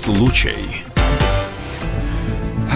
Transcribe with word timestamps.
случай. 0.00 0.89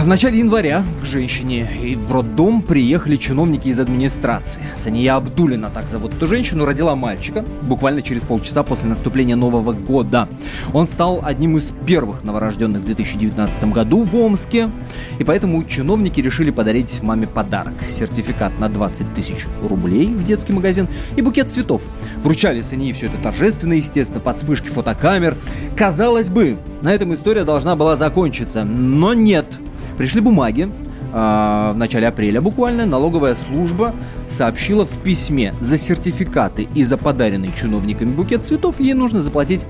В 0.04 0.06
начале 0.06 0.40
января 0.40 0.84
к 1.00 1.06
женщине 1.06 1.96
в 1.96 2.12
роддом 2.12 2.60
приехали 2.60 3.16
чиновники 3.16 3.68
из 3.68 3.80
администрации. 3.80 4.60
Сания 4.74 5.14
Абдулина, 5.14 5.70
так 5.70 5.88
зовут 5.88 6.12
эту 6.12 6.28
женщину, 6.28 6.66
родила 6.66 6.94
мальчика 6.94 7.42
буквально 7.62 8.02
через 8.02 8.20
полчаса 8.20 8.62
после 8.64 8.86
наступления 8.86 9.34
Нового 9.34 9.72
года. 9.72 10.28
Он 10.74 10.86
стал 10.86 11.22
одним 11.24 11.56
из 11.56 11.72
первых 11.86 12.22
новорожденных 12.22 12.82
в 12.82 12.84
2019 12.84 13.64
году 13.72 14.04
в 14.04 14.14
Омске. 14.14 14.68
И 15.18 15.24
поэтому 15.24 15.64
чиновники 15.64 16.20
решили 16.20 16.50
подарить 16.50 17.02
маме 17.02 17.26
подарок. 17.26 17.72
Сертификат 17.88 18.58
на 18.58 18.68
20 18.68 19.14
тысяч 19.14 19.46
рублей 19.66 20.08
в 20.08 20.22
детский 20.22 20.52
магазин 20.52 20.86
и 21.16 21.22
букет 21.22 21.50
цветов. 21.50 21.80
Вручали 22.22 22.60
Сании 22.60 22.92
все 22.92 23.06
это 23.06 23.16
торжественно, 23.22 23.72
естественно, 23.72 24.20
под 24.20 24.36
вспышки 24.36 24.68
фотокамер. 24.68 25.38
Казалось 25.74 26.28
бы, 26.28 26.58
на 26.82 26.92
этом 26.92 27.14
история 27.14 27.44
должна 27.44 27.74
была 27.74 27.96
закончиться. 27.96 28.64
Но 28.64 29.14
нет. 29.14 29.46
Пришли 29.96 30.20
бумаги, 30.20 30.68
в 31.14 31.74
начале 31.76 32.08
апреля 32.08 32.40
буквально 32.40 32.86
налоговая 32.86 33.36
служба 33.36 33.94
сообщила 34.28 34.84
в 34.84 34.98
письме 34.98 35.54
за 35.60 35.78
сертификаты 35.78 36.66
и 36.74 36.82
за 36.82 36.96
подаренный 36.96 37.52
чиновниками 37.56 38.12
букет 38.12 38.44
цветов 38.44 38.80
ей 38.80 38.94
нужно 38.94 39.22
заплатить 39.22 39.64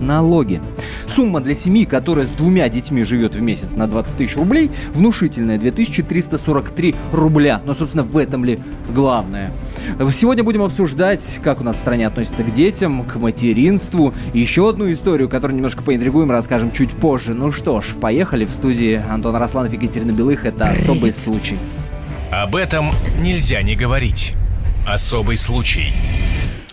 налоги. 0.00 0.60
Сумма 1.06 1.40
для 1.40 1.54
семьи, 1.54 1.84
которая 1.84 2.26
с 2.26 2.30
двумя 2.30 2.68
детьми 2.68 3.04
живет 3.04 3.34
в 3.34 3.40
месяц 3.40 3.70
на 3.76 3.86
20 3.86 4.16
тысяч 4.16 4.36
рублей, 4.36 4.70
внушительная 4.94 5.58
2343 5.58 6.94
рубля. 7.12 7.60
Но, 7.64 7.74
собственно, 7.74 8.04
в 8.04 8.16
этом 8.16 8.44
ли 8.44 8.58
главное? 8.88 9.52
Сегодня 10.12 10.44
будем 10.44 10.62
обсуждать, 10.62 11.40
как 11.42 11.60
у 11.60 11.64
нас 11.64 11.76
в 11.76 11.80
стране 11.80 12.06
относятся 12.06 12.42
к 12.42 12.52
детям, 12.52 13.04
к 13.04 13.16
материнству. 13.16 14.14
Еще 14.32 14.68
одну 14.68 14.90
историю, 14.90 15.28
которую 15.28 15.56
немножко 15.56 15.82
поинтригуем, 15.82 16.30
расскажем 16.30 16.70
чуть 16.70 16.90
позже. 16.92 17.34
Ну 17.34 17.52
что 17.52 17.80
ж, 17.80 17.94
поехали 18.00 18.44
в 18.44 18.50
студии 18.50 19.02
Антон 19.10 19.36
Росланов 19.36 19.72
и 19.72 19.76
Екатерина 19.76 20.12
Белых. 20.12 20.44
Это 20.44 20.74
особый 20.90 21.12
случай. 21.12 21.58
Об 22.32 22.56
этом 22.56 22.90
нельзя 23.20 23.62
не 23.62 23.76
говорить. 23.76 24.32
Особый 24.86 25.36
случай. 25.36 25.92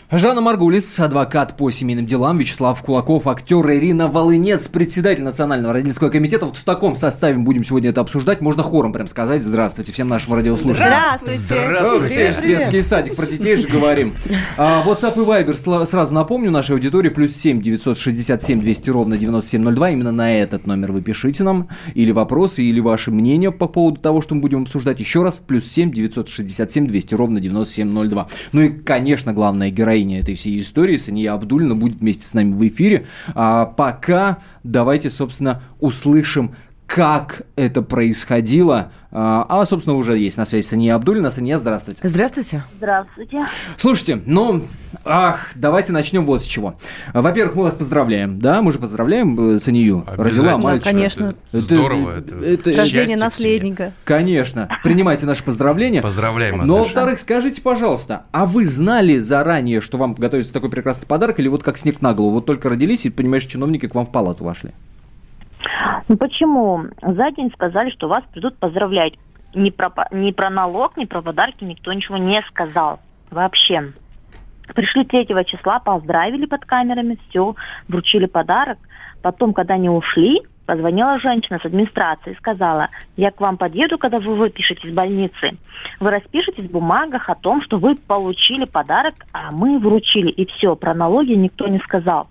Жанна 0.10 0.40
Маргулис, 0.40 0.98
адвокат 1.02 1.58
по 1.58 1.70
семейным 1.70 2.06
делам, 2.06 2.38
Вячеслав 2.38 2.82
Кулаков, 2.82 3.28
актер 3.28 3.70
Ирина 3.72 4.08
Волынец, 4.08 4.70
председатель 4.70 5.22
Национального 5.22 5.74
родительского 5.74 6.08
комитета. 6.08 6.46
Вот 6.46 6.56
в 6.56 6.64
таком 6.64 6.96
составе 6.96 7.38
будем 7.38 7.66
сегодня 7.66 7.90
это 7.90 8.00
обсуждать. 8.00 8.40
Можно 8.40 8.64
хором 8.64 8.94
прям 8.94 9.10
сказать 9.10 9.44
здравствуйте 9.44 9.92
всем 9.92 10.08
нашим 10.08 10.36
радиослушателям. 10.36 10.94
Здравствуйте. 11.20 11.44
Здравствуйте. 11.44 12.16
Привет, 12.16 12.38
привет. 12.40 12.60
Детский 12.60 12.82
садик, 12.84 13.16
про 13.18 13.26
детей 13.26 13.58
же 13.58 13.68
говорим. 13.68 14.14
А, 14.58 14.82
WhatsApp 14.88 15.16
и 15.16 15.26
Viber, 15.26 15.86
сразу 15.86 16.14
напомню, 16.14 16.52
нашей 16.52 16.72
аудитории 16.72 17.10
плюс 17.10 17.36
7 17.36 17.62
967 17.62 18.62
200 18.62 18.90
ровно 18.90 19.18
9702. 19.18 19.90
Именно 19.90 20.14
на 20.14 20.40
этот 20.40 20.68
номер 20.68 20.94
вы 20.94 21.02
пишите 21.02 21.44
нам 21.44 21.68
или 21.96 22.12
вопросы, 22.12 22.64
или 22.64 22.80
ваши 22.80 23.12
мнения 23.12 23.52
по 23.52 23.68
поводу 23.68 24.00
того, 24.00 24.22
что 24.22 24.36
мы 24.36 24.40
будем 24.42 24.62
обсуждать. 24.62 25.02
Еще 25.02 25.22
раз, 25.22 25.38
плюс 25.38 25.66
7 25.70 25.92
967 25.92 26.88
200 26.88 27.14
ровно 27.14 27.42
9702. 27.42 28.28
Ну 28.54 28.62
и, 28.62 28.70
конечно, 28.70 29.34
главная 29.34 29.70
героиня 29.70 29.97
героиня 29.98 30.20
этой 30.20 30.36
всей 30.36 30.60
истории, 30.60 30.98
Сания 30.98 31.32
Абдулина, 31.32 31.76
будет 31.76 32.00
вместе 32.00 32.26
с 32.26 32.34
нами 32.34 32.52
в 32.52 32.68
эфире. 32.68 33.06
А 33.34 33.66
пока 33.66 34.38
давайте, 34.64 35.10
собственно, 35.10 35.64
услышим, 35.80 36.56
как 36.88 37.44
это 37.58 37.82
происходило. 37.82 38.92
А, 39.12 39.46
а, 39.50 39.66
собственно, 39.66 39.96
уже 39.98 40.18
есть 40.18 40.38
на 40.38 40.46
связи 40.46 40.66
Сания 40.66 40.96
Абдулина. 40.96 41.32
Сания, 41.32 41.58
здравствуйте. 41.58 42.00
Здравствуйте. 42.08 42.64
Здравствуйте. 42.76 43.46
Слушайте, 43.78 44.22
ну, 44.26 44.64
ах, 45.04 45.52
давайте 45.56 45.92
начнем 45.92 46.26
вот 46.26 46.42
с 46.42 46.46
чего. 46.46 46.76
Во-первых, 47.14 47.56
мы 47.56 47.64
вас 47.64 47.74
поздравляем, 47.74 48.40
да, 48.40 48.62
мы 48.62 48.72
же 48.72 48.80
поздравляем 48.80 49.58
э, 49.58 49.60
Санию. 49.60 50.06
Родила 50.08 50.58
мальчика. 50.58 50.92
конечно. 50.92 51.34
Это, 51.52 51.62
здорово. 51.62 52.20
Это, 52.20 52.36
это, 52.36 52.70
это 52.72 52.82
Рождение 52.82 53.18
наследника. 53.18 53.94
Конечно. 54.04 54.70
Принимайте 54.84 55.26
наши 55.26 55.44
поздравления. 55.44 56.02
Поздравляем. 56.02 56.66
Но, 56.66 56.78
во-вторых, 56.80 57.20
скажите, 57.20 57.62
пожалуйста, 57.62 58.24
а 58.32 58.46
вы 58.46 58.66
знали 58.66 59.20
заранее, 59.20 59.82
что 59.82 59.98
вам 59.98 60.14
готовится 60.14 60.54
такой 60.54 60.70
прекрасный 60.70 61.06
подарок, 61.06 61.40
или 61.40 61.50
вот 61.50 61.64
как 61.64 61.78
снег 61.78 62.02
на 62.02 62.14
голову, 62.14 62.36
вот 62.36 62.46
только 62.46 62.70
родились, 62.70 63.06
и, 63.06 63.10
понимаешь, 63.10 63.46
чиновники 63.46 63.88
к 63.88 63.96
вам 63.96 64.06
в 64.06 64.12
палату 64.12 64.44
вошли? 64.44 64.72
Ну 66.08 66.18
почему? 66.18 66.86
За 67.02 67.32
день 67.32 67.52
сказали, 67.54 67.90
что 67.90 68.08
вас 68.08 68.24
придут 68.32 68.58
поздравлять. 68.58 69.14
Ни 69.54 69.70
про, 69.70 69.92
ни 70.12 70.32
про 70.32 70.50
налог, 70.50 70.98
ни 70.98 71.06
про 71.06 71.22
подарки 71.22 71.64
никто 71.64 71.92
ничего 71.94 72.18
не 72.18 72.42
сказал. 72.50 73.00
Вообще. 73.32 73.94
Пришли 74.76 75.06
3 75.06 75.28
числа, 75.46 75.80
поздравили 75.80 76.46
под 76.46 76.66
камерами, 76.66 77.18
все, 77.30 77.56
вручили 77.88 78.26
подарок. 78.26 78.78
Потом, 79.22 79.54
когда 79.54 79.76
они 79.76 79.90
ушли, 79.90 80.42
позвонила 80.66 81.18
женщина 81.20 81.60
с 81.60 81.66
администрации 81.66 82.34
и 82.34 82.36
сказала, 82.36 82.90
я 83.16 83.32
к 83.32 83.40
вам 83.40 83.58
подъеду, 83.58 83.98
когда 83.98 84.20
вы 84.20 84.36
выпишете 84.36 84.88
из 84.88 84.94
больницы. 84.94 85.58
Вы 86.00 86.12
распишетесь 86.12 86.66
в 86.66 86.72
бумагах 86.72 87.30
о 87.30 87.36
том, 87.36 87.62
что 87.62 87.78
вы 87.78 87.96
получили 87.96 88.66
подарок, 88.66 89.16
а 89.32 89.52
мы 89.52 89.80
вручили. 89.80 90.30
И 90.30 90.46
все, 90.46 90.76
про 90.76 90.94
налоги 90.94 91.34
никто 91.34 91.68
не 91.68 91.80
сказал. 91.80 92.28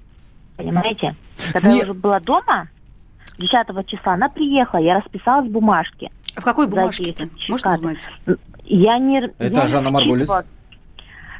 Понимаете? 0.57 1.17
Когда 1.53 1.61
Сне... 1.61 1.79
я 1.79 1.85
уже 1.85 1.95
была 1.95 2.21
дома, 2.21 2.69
10 3.39 3.87
числа 3.87 4.15
она 4.15 4.29
приехала, 4.29 4.81
я 4.81 4.99
расписалась 4.99 5.49
в 5.49 5.53
бумажке. 5.53 6.11
В 6.37 6.43
какой 6.43 6.67
бумажке? 6.69 7.15
Можно 7.49 7.73
узнать? 7.73 8.09
Я 8.65 8.99
не... 8.99 9.31
Это 9.39 9.61
я 9.61 9.67
Жанна 9.67 9.91
Маргулис? 9.91 10.29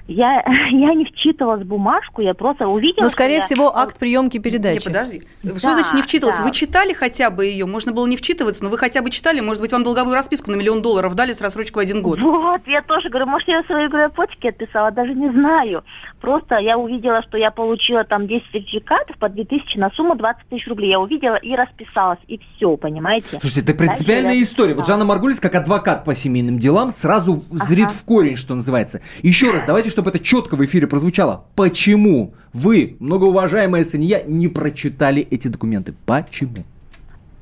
Я, 0.09 0.45
я 0.71 0.95
не 0.95 1.05
вчитывалась 1.05 1.63
в 1.63 1.67
бумажку, 1.67 2.23
я 2.23 2.35
просто 2.35 2.69
увидела... 2.69 3.05
Но, 3.05 3.09
скорее 3.09 3.37
я... 3.37 3.41
всего, 3.43 3.77
акт 3.77 3.99
приемки 3.99 4.39
передачи. 4.39 4.79
Не, 4.79 4.85
подожди. 4.85 5.23
Да, 5.43 5.59
что 5.59 5.73
значит 5.73 5.95
не 5.95 6.03
вчитывалась? 6.03 6.39
Да. 6.39 6.45
Вы 6.45 6.53
читали 6.53 6.93
хотя 6.93 7.31
бы 7.31 7.45
ее? 7.45 7.67
Можно 7.67 7.93
было 7.93 8.07
не 8.07 8.17
вчитываться, 8.17 8.63
но 8.63 8.71
вы 8.71 8.79
хотя 8.79 9.03
бы 9.03 9.11
читали. 9.11 9.41
Может 9.41 9.61
быть, 9.61 9.73
вам 9.73 9.85
долговую 9.85 10.15
расписку 10.15 10.51
на 10.51 10.57
миллион 10.57 10.81
долларов 10.81 11.15
дали 11.15 11.33
с 11.33 11.41
рассрочкой 11.41 11.85
один 11.85 12.03
год. 12.03 12.21
Вот, 12.23 12.61
я 12.67 12.83
тоже 12.83 13.09
говорю, 13.09 13.27
может, 13.27 13.49
я 13.49 13.63
свои 13.65 13.89
почки 14.09 14.47
отписала, 14.47 14.91
даже 14.91 15.15
не 15.15 15.31
знаю. 15.31 15.83
Просто 16.27 16.57
я 16.57 16.77
увидела, 16.77 17.23
что 17.23 17.39
я 17.39 17.53
получила 17.53 18.03
там 18.03 18.27
10 18.27 18.43
сертификатов 18.53 19.17
по 19.19 19.29
2000 19.29 19.79
на 19.79 19.93
сумму 19.93 20.17
20 20.17 20.49
тысяч 20.49 20.67
рублей. 20.67 20.91
Я 20.91 20.99
увидела 20.99 21.37
и 21.37 21.55
расписалась, 21.55 22.19
и 22.27 22.41
все, 22.57 22.77
понимаете? 22.77 23.39
Слушайте, 23.41 23.61
это 23.61 23.75
принципиальная 23.75 24.31
Дальше 24.31 24.43
история. 24.43 24.75
Вот 24.75 24.89
Жанна 24.89 25.05
Маргулис, 25.05 25.39
как 25.39 25.55
адвокат 25.55 26.03
по 26.03 26.17
семейным 26.17 26.59
делам, 26.59 26.91
сразу 26.91 27.45
зрит 27.53 27.87
ага. 27.87 27.95
в 27.95 28.05
корень, 28.05 28.35
что 28.35 28.57
называется. 28.57 29.03
Еще 29.23 29.53
раз, 29.53 29.67
давайте, 29.67 29.91
чтобы 29.91 30.11
это 30.11 30.19
четко 30.19 30.57
в 30.57 30.65
эфире 30.65 30.89
прозвучало. 30.89 31.45
Почему 31.55 32.35
вы, 32.53 32.97
многоуважаемая 32.99 33.85
Сания, 33.85 34.25
не 34.27 34.49
прочитали 34.49 35.23
эти 35.31 35.47
документы? 35.47 35.95
Почему? 36.07 36.65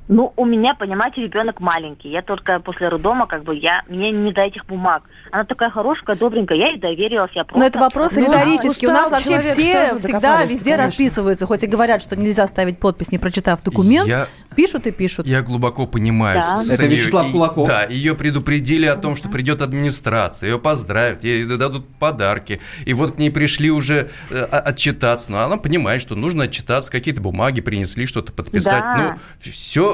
Ну, 0.06 0.32
у 0.36 0.44
меня, 0.44 0.74
понимаете, 0.74 1.22
ребенок 1.22 1.60
маленький. 1.60 2.10
Я 2.10 2.20
только 2.20 2.60
после 2.60 2.88
роддома, 2.88 3.26
как 3.26 3.42
бы, 3.42 3.56
я, 3.56 3.82
мне 3.88 4.10
не 4.10 4.32
до 4.32 4.42
этих 4.42 4.66
бумаг. 4.66 5.02
Она 5.32 5.44
такая 5.44 5.70
хорошая, 5.70 6.14
добренькая, 6.16 6.58
я 6.58 6.68
ей 6.68 6.78
доверилась, 6.78 7.32
я 7.34 7.44
просто... 7.44 7.58
Но 7.58 7.66
это 7.66 7.78
вопрос 7.80 8.16
риторический. 8.16 8.86
У 8.86 8.90
нас 8.90 9.10
вообще 9.10 9.40
все 9.40 9.96
всегда 9.98 10.44
везде 10.44 10.76
расписываются, 10.76 11.46
хоть 11.46 11.64
и 11.64 11.66
говорят, 11.66 12.02
что 12.02 12.16
нельзя 12.16 12.46
ставить 12.46 12.78
подпись, 12.78 13.12
не 13.12 13.18
прочитав 13.18 13.62
документ. 13.62 14.06
Я... 14.06 14.28
Пишут 14.54 14.86
и 14.86 14.92
пишут. 14.92 15.26
Я 15.26 15.42
глубоко 15.42 15.86
понимаю. 15.86 16.40
Да. 16.40 16.74
Это 16.74 16.86
Вячеслав 16.86 17.30
Кулаков. 17.32 17.66
Да, 17.66 17.84
ее 17.84 18.14
предупредили 18.14 18.86
о 18.86 18.94
том, 18.96 19.16
что 19.16 19.28
придет 19.28 19.62
администрация, 19.62 20.50
ее 20.50 20.58
поздравят, 20.58 21.24
ей 21.24 21.44
дадут 21.44 21.88
подарки. 21.98 22.60
И 22.84 22.94
вот 22.94 23.16
к 23.16 23.18
ней 23.18 23.30
пришли 23.30 23.70
уже 23.70 24.10
э, 24.30 24.42
отчитаться. 24.44 25.32
Но 25.32 25.40
она 25.40 25.56
понимает, 25.56 26.00
что 26.00 26.14
нужно 26.14 26.44
отчитаться, 26.44 26.92
какие-то 26.92 27.20
бумаги 27.20 27.60
принесли, 27.60 28.06
что-то 28.06 28.32
подписать. 28.32 28.80
Да. 28.80 28.96
Ну, 28.96 29.50
все 29.50 29.93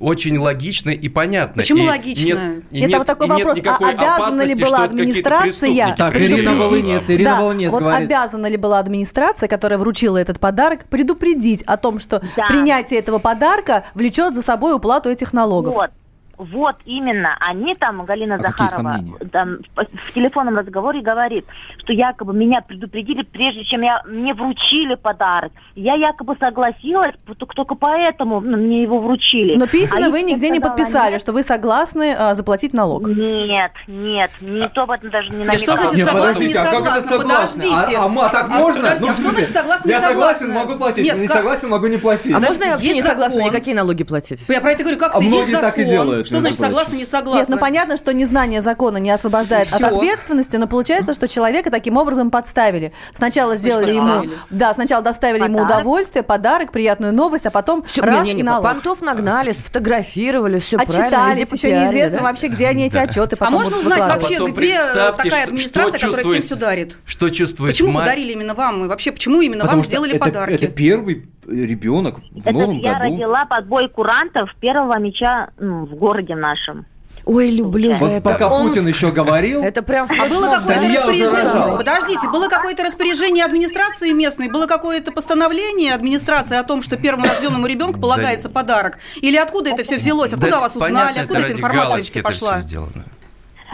очень 0.00 0.38
логично 0.38 0.90
и 0.90 1.08
понятно. 1.08 1.62
Почему 1.62 1.84
и 1.84 1.88
логично? 1.88 2.24
Нет, 2.24 2.64
и 2.70 2.78
это 2.78 2.88
нет, 2.88 2.98
вот 2.98 3.06
такой 3.06 3.26
вопрос. 3.26 3.58
А 3.64 3.88
обязана 3.88 4.42
ли 4.42 4.54
была 4.54 4.84
администрация... 4.84 5.94
Так, 5.96 6.16
Ирина 6.16 6.54
Волынец, 6.54 7.10
Ирина 7.10 7.30
да, 7.30 7.40
Волынец 7.40 7.70
вот 7.70 7.82
говорит. 7.82 8.06
обязана 8.06 8.46
ли 8.46 8.56
была 8.56 8.78
администрация, 8.78 9.48
которая 9.48 9.78
вручила 9.78 10.16
этот 10.16 10.40
подарок, 10.40 10.86
предупредить 10.88 11.62
о 11.62 11.76
том, 11.76 11.98
что 11.98 12.22
да. 12.36 12.46
принятие 12.48 13.00
этого 13.00 13.18
подарка 13.18 13.84
влечет 13.94 14.34
за 14.34 14.42
собой 14.42 14.74
уплату 14.74 15.10
этих 15.10 15.32
налогов? 15.32 15.74
Вот. 15.74 15.90
Вот 16.38 16.76
именно, 16.84 17.36
они 17.40 17.74
там, 17.74 18.04
Галина 18.04 18.36
а 18.36 18.38
Захарова, 18.38 19.00
там, 19.32 19.58
в, 19.74 19.84
в 19.84 20.12
телефонном 20.12 20.56
разговоре 20.56 21.00
говорит, 21.00 21.44
что 21.78 21.92
якобы 21.92 22.32
меня 22.32 22.60
предупредили, 22.60 23.22
прежде 23.22 23.64
чем 23.64 23.82
я, 23.82 24.02
мне 24.06 24.34
вручили 24.34 24.94
подарок. 24.94 25.50
Я 25.74 25.94
якобы 25.94 26.36
согласилась, 26.38 27.14
только 27.38 27.74
поэтому 27.74 28.40
ну, 28.40 28.56
мне 28.56 28.82
его 28.82 29.00
вручили. 29.00 29.56
Но 29.56 29.66
письменно 29.66 30.06
а 30.06 30.10
вы 30.10 30.22
нигде 30.22 30.50
не 30.50 30.60
подписали, 30.60 31.12
нет. 31.12 31.20
что 31.20 31.32
вы 31.32 31.42
согласны 31.42 32.14
а, 32.16 32.34
заплатить 32.34 32.72
налог. 32.72 33.08
Нет, 33.08 33.72
нет, 33.88 34.30
никто 34.40 34.82
об 34.82 34.92
этом 34.92 35.10
даже 35.10 35.30
не 35.30 35.38
намекал. 35.38 35.58
Что 35.58 35.76
значит 35.76 35.96
нет, 35.96 36.08
согласны, 36.08 36.44
не 36.44 36.54
согласны? 36.54 36.78
А 36.78 36.82
как 36.82 36.98
это 36.98 37.08
согласны? 37.08 37.62
Подождите. 37.62 37.98
А, 37.98 38.04
а, 38.04 38.26
а 38.26 38.28
так 38.28 38.46
а, 38.46 38.58
можно? 38.58 38.82
Подожди, 38.82 39.04
ну, 39.04 39.10
а 39.10 39.14
что 39.14 39.30
значит 39.30 39.52
согласны, 39.52 39.90
Я 39.90 40.00
согласен, 40.00 40.52
могу 40.52 40.76
платить, 40.76 41.04
нет, 41.04 41.16
не 41.16 41.26
как... 41.26 41.36
согласен, 41.36 41.68
могу 41.68 41.86
не 41.88 41.96
платить. 41.96 42.32
А 42.32 42.38
можно 42.38 42.64
я 42.64 42.70
вообще 42.72 42.94
не 42.94 43.02
согласна 43.02 43.40
никакие 43.40 43.74
налоги 43.74 44.04
платить? 44.04 44.44
Я 44.48 44.60
про 44.60 44.72
это 44.72 44.82
говорю, 44.82 44.98
как 44.98 45.16
А 45.16 45.20
многие 45.20 45.56
так 45.60 45.78
и 45.78 45.84
делают. 45.84 46.27
Что 46.28 46.40
значит 46.40 46.60
согласна, 46.60 46.96
не 46.96 47.04
согласна? 47.04 47.38
Нет, 47.40 47.48
ну 47.48 47.58
понятно, 47.58 47.96
что 47.96 48.12
незнание 48.12 48.62
закона 48.62 48.98
не 48.98 49.10
освобождает 49.10 49.72
от 49.72 49.80
ответственности, 49.80 50.56
но 50.56 50.66
получается, 50.66 51.14
что 51.14 51.28
человека 51.28 51.70
таким 51.70 51.96
образом 51.96 52.30
подставили. 52.30 52.92
Сначала 53.14 53.56
сделали 53.56 53.92
ему, 53.92 54.24
да, 54.50 54.74
сначала 54.74 55.02
доставили 55.02 55.44
ему 55.44 55.60
удовольствие, 55.60 56.22
подарок, 56.22 56.72
приятную 56.72 57.12
новость, 57.12 57.46
а 57.46 57.50
потом 57.50 57.84
раз 57.96 58.28
и 58.28 58.42
налог. 58.42 58.62
Понтов 58.62 59.00
нагнали, 59.00 59.52
сфотографировали, 59.52 60.58
все 60.58 60.76
Отчитались, 60.76 61.52
еще 61.52 61.70
неизвестно 61.70 62.22
вообще, 62.22 62.48
где 62.48 62.66
они 62.66 62.86
эти 62.86 62.96
отчеты 62.96 63.36
А 63.38 63.50
можно 63.50 63.78
узнать 63.78 63.98
вообще, 63.98 64.44
где 64.46 64.78
такая 65.16 65.44
администрация, 65.44 65.98
которая 65.98 66.24
всем 66.24 66.42
все 66.42 66.54
дарит? 66.56 66.98
Что 67.04 67.28
чувствует 67.30 67.72
Почему 67.72 67.94
подарили 67.98 68.32
именно 68.32 68.54
вам? 68.54 68.84
И 68.84 68.88
вообще, 68.88 69.12
почему 69.12 69.40
именно 69.40 69.64
вам 69.64 69.82
сделали 69.82 70.18
подарки? 70.18 70.54
Это 70.54 70.68
первый 70.68 71.28
ребенок 71.48 72.16
в 72.32 72.46
Это 72.46 72.52
новом 72.52 72.78
я 72.78 72.94
году. 72.94 73.04
родила 73.04 73.44
под 73.46 73.66
бой 73.66 73.88
курантов 73.88 74.54
первого 74.60 74.98
мяча 74.98 75.48
ну, 75.58 75.84
в 75.86 75.94
городе 75.94 76.34
нашем. 76.34 76.86
Ой, 77.24 77.50
люблю 77.50 77.92
за 77.94 77.98
Вот 77.98 78.10
это. 78.10 78.30
пока 78.30 78.48
Он- 78.48 78.68
Путин 78.68 78.86
еще 78.86 79.10
говорил, 79.10 79.62
Это 79.62 79.82
прям 79.82 80.06
А 80.06 80.28
было 80.28 80.50
какое-то 80.54 80.56
распоряжение? 80.56 81.76
Подождите, 81.76 82.28
было 82.28 82.48
какое-то 82.48 82.84
распоряжение 82.84 83.44
администрации 83.44 84.12
местной, 84.12 84.48
было 84.50 84.66
какое-то 84.66 85.12
постановление 85.12 85.94
администрации 85.94 86.56
о 86.56 86.62
том, 86.64 86.80
что 86.80 86.96
первому 86.96 87.26
рожденному 87.26 87.66
ребенку 87.66 88.00
полагается 88.00 88.48
подарок? 88.48 88.98
Или 89.20 89.36
откуда 89.36 89.70
это 89.70 89.82
все 89.82 89.96
взялось? 89.96 90.32
Откуда 90.32 90.52
Да 90.52 90.60
вас 90.60 90.76
узнали? 90.76 90.92
понятно, 90.94 91.22
Откуда 91.22 91.38
это 91.40 91.48
эта 91.48 91.58
информация 91.58 92.02
все 92.02 92.18
это 92.20 92.28
пошла? 92.28 92.52
всё 92.58 92.60
сделано. 92.60 93.04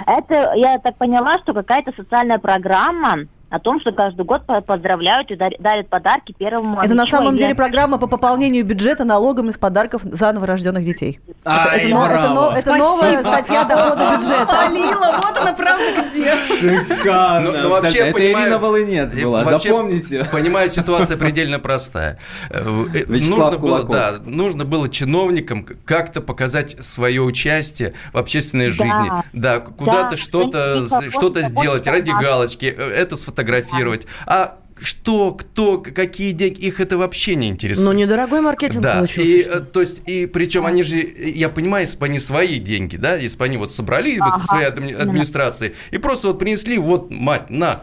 Это, 0.07 0.53
я 0.57 0.79
так 0.81 0.97
поняла, 0.97 1.39
что 1.39 1.53
какая-то 1.53 1.93
социальная 1.97 2.39
программа 2.39 3.27
о 3.51 3.59
том, 3.61 3.81
что 3.81 3.93
каждый 3.93 4.25
год 4.25 4.47
по- 4.47 4.61
поздравляют 4.61 5.31
и 5.31 5.37
дар- 5.37 5.53
дарят 5.59 5.89
подарки 5.89 6.35
первому 6.37 6.81
Это 6.81 6.95
на 6.95 7.07
самом 7.07 7.37
деле 7.37 7.51
я- 7.51 7.55
программа 7.55 7.99
по 7.99 8.07
пополнению 8.07 8.65
бюджета 8.65 9.05
налогом 9.05 9.49
из 9.49 9.59
подарков 9.59 10.03
за 10.05 10.33
новорожденных 10.33 10.83
детей. 10.85 11.21
Это, 11.45 11.51
Ай, 11.71 11.81
это 11.81 11.89
но- 11.91 12.07
это 12.07 12.15
браво. 12.19 12.35
но- 12.35 12.51
это 12.53 12.61
Спасибо. 12.63 12.85
новая 12.85 13.21
статья 13.21 13.65
дохода 13.65 14.17
бюджета. 14.17 14.47
Полила, 14.47 15.21
вот 15.23 15.39
она 15.39 15.53
правда 15.53 15.85
где. 16.11 16.37
шикарно. 16.47 17.53
Ну, 17.53 17.59
ну, 17.63 17.69
вообще, 17.71 17.99
это 17.99 18.13
понимаю, 18.15 18.45
Ирина 18.47 18.59
Волынец 18.59 19.15
и 19.15 19.25
была, 19.25 19.45
вообще, 19.45 19.69
запомните. 19.69 20.25
Понимаю, 20.33 20.69
ситуация 20.69 21.17
предельно 21.19 21.59
простая. 21.59 22.19
Э, 22.51 22.57
э, 22.95 23.05
Вячеслав 23.07 23.53
нужно 23.53 23.59
было, 23.59 23.83
Кулаков. 23.83 23.95
да, 23.95 24.13
нужно 24.25 24.65
было 24.65 24.89
чиновникам 24.89 25.67
как-то 25.85 26.21
показать 26.21 26.77
свое 26.83 27.23
участие 27.23 27.95
в 28.13 28.19
общественной 28.19 28.71
жизни. 28.71 29.11
Да, 29.33 29.61
куда-то 29.61 30.11
Да, 30.11 30.17
что-то 30.17 30.87
вот 31.21 31.37
сделать 31.39 31.87
ради 31.87 32.11
галочки, 32.11 32.67
э, 32.77 32.91
это 32.91 33.17
сфотографировать. 33.35 34.07
А 34.27 34.59
что, 34.77 35.31
кто, 35.33 35.79
какие 35.79 36.33
деньги, 36.33 36.61
их 36.63 36.81
это 36.81 36.99
вообще 36.99 37.37
не 37.37 37.47
интересует. 37.49 37.87
Ну, 37.87 37.93
недорогой 37.93 38.41
маркетинг 38.41 38.83
Да, 38.83 38.97
получился. 38.97 39.23
и, 39.23 39.43
что 39.43 39.51
э, 39.59 39.61
то 39.61 39.81
есть, 39.81 40.03
и 40.05 40.27
причем 40.27 40.67
они 40.67 40.83
же, 40.83 40.99
я 40.99 41.49
понимаю, 41.49 41.85
если 41.87 41.97
бы 41.97 42.07
они 42.07 42.19
свои 42.19 42.59
деньги, 42.59 42.97
да, 42.97 43.15
если 43.15 43.39
бы 43.39 43.45
они 43.45 43.57
вот 43.57 43.71
собрали 43.71 44.19
вот 44.19 44.33
Ага, 44.35 44.39
своей 44.45 44.67
адми- 44.67 44.93
администрации 44.93 45.77
и 45.93 45.99
просто 45.99 46.27
вот 46.27 46.41
принесли, 46.41 46.77
вот, 46.79 47.09
мать, 47.13 47.51
на, 47.51 47.83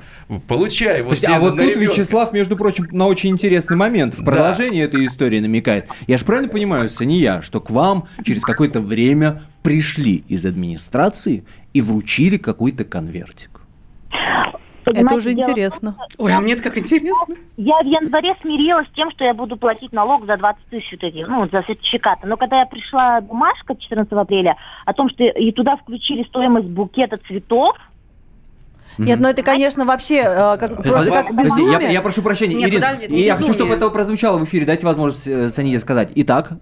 получай, 0.50 1.02
вот 1.02 1.12
есть, 1.12 1.24
а 1.24 1.40
вот 1.40 1.52
тут 1.52 1.62
ребенка. 1.62 1.80
Вячеслав, 1.80 2.34
между 2.34 2.58
прочим, 2.58 2.90
на 2.92 3.08
очень 3.08 3.30
интересный 3.30 3.78
момент 3.78 4.14
в 4.14 4.26
продолжении 4.26 4.84
этой 4.84 5.06
истории 5.06 5.40
намекает. 5.40 5.88
Я 6.08 6.18
же 6.18 6.26
правильно 6.26 6.50
понимаю, 6.52 6.90
Сания, 6.90 7.42
что 7.42 7.62
к 7.62 7.70
вам 7.70 8.10
через 8.26 8.42
какое-то 8.42 8.82
время 8.82 9.44
пришли 9.64 10.26
из 10.28 10.46
администрации 10.46 11.46
и 11.74 11.82
вручили 11.82 12.36
какой-то 12.36 12.84
конвертик? 12.84 13.62
Это 14.84 14.92
Понимаете, 14.92 15.16
уже 15.16 15.34
дело 15.34 15.42
в 15.42 15.46
том, 15.46 15.52
интересно. 15.52 15.96
Ой, 16.18 16.34
а 16.34 16.40
мне 16.40 16.54
это 16.54 16.64
как 16.64 16.78
интересно. 16.78 17.36
Я 17.58 17.78
в 17.82 17.86
январе 17.86 18.34
смирилась 18.42 18.88
с 18.88 18.92
тем, 18.96 19.12
что 19.12 19.24
я 19.24 19.34
буду 19.34 19.56
платить 19.58 19.94
налог 19.94 20.26
за 20.26 20.38
20 20.38 20.66
тысяч 20.66 20.92
вот 20.92 21.04
эти, 21.04 21.24
ну, 21.28 21.48
за 21.52 21.64
сертификаты. 21.68 22.28
Но 22.28 22.36
когда 22.36 22.60
я 22.60 22.66
пришла 22.66 23.22
бумажка 23.22 23.76
14 23.76 24.12
апреля 24.12 24.58
о 24.86 24.94
том, 24.94 25.10
что 25.10 25.24
и 25.24 25.52
туда 25.52 25.78
включили 25.78 26.24
стоимость 26.24 26.68
букета 26.68 27.18
цветов, 27.28 27.78
Нет, 28.98 29.20
ну 29.20 29.28
это, 29.28 29.44
конечно, 29.44 29.86
вообще 29.86 30.24
э, 30.26 30.58
как, 30.58 30.82
просто 30.84 31.12
как 31.12 31.36
безумие. 31.36 31.80
я, 31.82 31.90
я 31.90 32.02
прошу 32.02 32.24
прощения, 32.24 32.56
Нет, 32.56 32.70
Ирина, 32.70 32.88
подожди, 32.88 33.06
это 33.06 33.14
и 33.14 33.18
не 33.18 33.24
я 33.24 33.36
хочу, 33.36 33.54
чтобы 33.54 33.76
это 33.76 33.90
прозвучало 33.90 34.40
в 34.40 34.44
эфире. 34.46 34.66
Дайте 34.66 34.86
возможность 34.86 35.28
э, 35.28 35.50
Сание 35.50 35.80
сказать. 35.80 36.12
Итак, 36.16 36.54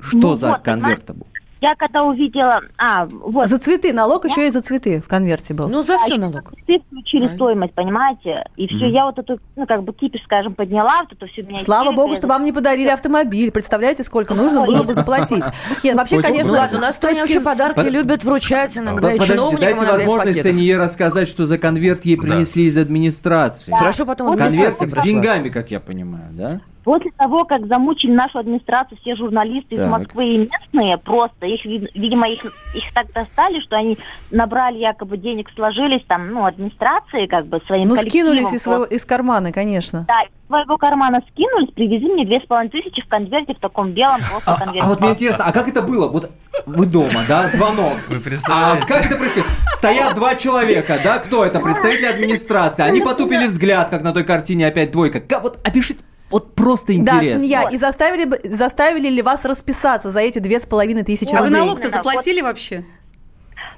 что 0.00 0.18
Ну 0.18 0.36
за 0.36 0.48
вот, 0.50 0.62
конверт 0.62 1.04
был? 1.14 1.26
Я 1.60 1.74
когда 1.74 2.04
увидела... 2.04 2.60
А, 2.76 3.06
вот, 3.06 3.48
За 3.48 3.58
цветы, 3.58 3.92
налог 3.92 4.24
еще 4.24 4.46
и 4.46 4.50
за 4.50 4.62
цветы 4.62 5.00
в 5.00 5.08
конверте 5.08 5.54
был. 5.54 5.68
Ну, 5.68 5.82
за 5.82 5.98
все 5.98 6.16
налог. 6.16 6.52
цветы 6.66 6.84
включили 6.86 7.28
стоимость, 7.34 7.74
понимаете? 7.74 8.44
И 8.56 8.68
все, 8.68 8.88
я 8.88 9.06
вот 9.06 9.18
эту, 9.18 9.40
ну, 9.56 9.66
как 9.66 9.82
бы 9.82 9.92
кипиш, 9.92 10.22
скажем, 10.24 10.54
подняла, 10.54 11.02
вот 11.02 11.12
это 11.12 11.26
все 11.26 11.42
меня 11.42 11.58
Слава 11.58 11.84
истерика, 11.84 12.02
богу, 12.02 12.16
что 12.16 12.26
вам 12.28 12.44
не 12.44 12.52
подарили 12.52 12.88
автомобиль. 12.88 13.50
Представляете, 13.50 14.04
сколько 14.04 14.34
нужно 14.34 14.64
было 14.64 14.82
бы 14.82 14.94
заплатить. 14.94 15.44
Нет, 15.82 15.96
вообще, 15.96 16.22
конечно, 16.22 16.52
Ну 16.52 16.58
ладно, 16.58 16.78
у 16.78 16.80
нас 16.80 16.96
стране 16.96 17.20
точки 17.20 17.34
вообще 17.34 17.44
подарки 17.44 17.76
Под- 17.76 17.90
любят 17.90 18.24
вручать 18.24 18.76
иногда 18.76 19.12
и 19.12 19.18
Подождите, 19.18 19.32
чиновникам, 19.32 19.60
дайте 19.60 19.86
возможность. 19.86 20.42
Сание 20.42 20.78
рассказать, 20.78 21.28
что 21.28 21.46
за 21.46 21.58
конверт 21.58 22.04
ей 22.04 22.16
принесли 22.16 22.64
из 22.64 22.76
администрации. 22.76 23.72
Хорошо, 23.72 24.06
потом 24.06 24.36
Конвертик 24.36 24.90
с 24.90 25.02
деньгами, 25.02 25.48
как 25.48 25.70
я 25.70 25.80
понимаю, 25.80 26.28
да? 26.30 26.60
После 26.84 27.10
того, 27.10 27.44
как 27.44 27.66
замучили 27.66 28.12
нашу 28.12 28.38
администрацию, 28.38 28.98
все 29.02 29.14
журналисты 29.16 29.74
из 29.74 29.78
Так. 29.80 29.88
Москвы 29.88 30.24
и 30.34 30.38
местные, 30.38 30.96
просто 30.96 31.46
их, 31.46 31.64
вид- 31.66 31.90
видимо, 31.94 32.28
их, 32.28 32.44
их 32.74 32.94
так 32.94 33.12
достали, 33.12 33.60
что 33.60 33.76
они 33.76 33.98
набрали 34.30 34.78
якобы 34.78 35.18
денег, 35.18 35.50
сложились 35.54 36.02
там, 36.08 36.30
ну, 36.32 36.46
администрации, 36.46 37.26
как 37.26 37.46
бы, 37.46 37.60
своим 37.66 37.88
Ну, 37.88 37.96
скинулись 37.96 38.52
из, 38.54 38.62
своего, 38.62 38.84
из 38.84 39.04
кармана, 39.04 39.52
конечно. 39.52 40.04
Да, 40.08 40.22
из 40.22 40.30
своего 40.46 40.78
кармана 40.78 41.20
скинулись, 41.30 41.70
привезли 41.74 42.08
мне 42.12 42.24
две 42.24 42.40
с 42.40 42.44
половиной 42.46 42.70
тысячи 42.70 43.02
в 43.02 43.08
конверте, 43.08 43.54
в 43.54 43.58
таком 43.58 43.92
белом 43.92 44.20
просто 44.30 44.54
А, 44.54 44.58
конверте. 44.58 44.80
а 44.80 44.88
вот 44.88 45.00
мне 45.00 45.10
интересно, 45.10 45.44
а 45.44 45.52
как 45.52 45.68
это 45.68 45.82
было? 45.82 46.08
Вот 46.08 46.30
вы 46.64 46.86
дома, 46.86 47.20
да, 47.28 47.48
звонок. 47.48 47.98
Вы 48.08 48.16
А 48.16 48.20
представляете? 48.20 48.86
как 48.86 49.04
это 49.06 49.16
происходит? 49.16 49.46
Стоят 49.74 50.14
два 50.14 50.34
человека, 50.36 50.98
да, 51.04 51.18
кто 51.18 51.44
это? 51.44 51.60
Представители 51.60 52.06
администрации. 52.06 52.82
Они 52.82 53.00
потупили 53.00 53.46
взгляд, 53.46 53.90
как 53.90 54.02
на 54.02 54.12
той 54.12 54.24
картине 54.24 54.66
опять 54.66 54.90
двойка. 54.90 55.20
Как, 55.20 55.42
вот 55.42 55.58
опишите, 55.66 56.02
вот 56.30 56.54
просто 56.54 56.92
Да, 56.98 57.16
интересно. 57.16 57.38
Сния, 57.40 57.68
и 57.70 57.78
заставили, 57.78 58.24
бы- 58.24 58.40
заставили 58.44 59.08
ли 59.08 59.22
вас 59.22 59.44
расписаться 59.44 60.10
за 60.10 60.20
эти 60.20 60.38
две 60.38 60.60
с 60.60 60.66
половиной 60.66 61.02
тысячи 61.04 61.34
А 61.34 61.38
вы 61.40 61.46
рублей? 61.46 61.60
налог-то 61.60 61.88
заплатили 61.88 62.40
вообще? 62.40 62.84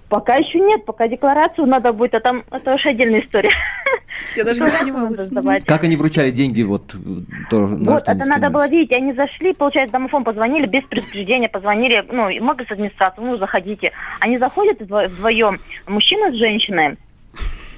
Пока 0.08 0.34
еще 0.34 0.58
нет, 0.58 0.84
пока 0.84 1.06
декларацию 1.06 1.68
надо 1.68 1.92
будет, 1.92 2.14
а 2.14 2.20
там 2.20 2.42
это 2.50 2.74
уж 2.74 2.84
отдельная 2.84 3.20
история. 3.20 3.52
Я 4.34 4.42
даже 4.42 4.60
не 4.60 4.68
занималась. 4.68 5.30
Как 5.64 5.84
они 5.84 5.94
вручали 5.96 6.32
деньги, 6.32 6.62
вот, 6.62 6.96
то, 7.48 7.66
на 7.68 7.92
Вот, 7.92 8.02
это 8.08 8.26
надо 8.26 8.50
было 8.50 8.68
видеть. 8.68 8.90
Они 8.90 9.12
зашли, 9.12 9.54
получается, 9.54 9.92
домофон 9.92 10.24
позвонили 10.24 10.66
без 10.66 10.82
предупреждения, 10.84 11.48
позвонили, 11.48 12.04
ну, 12.10 12.28
и 12.28 12.40
мы 12.40 12.56
с 12.56 12.70
администрацией, 12.72 13.24
ну, 13.24 13.36
заходите. 13.38 13.92
Они 14.18 14.36
заходят 14.38 14.80
вдво- 14.80 15.06
вдвоем, 15.06 15.60
мужчина 15.86 16.32
с 16.32 16.34
женщиной. 16.34 16.96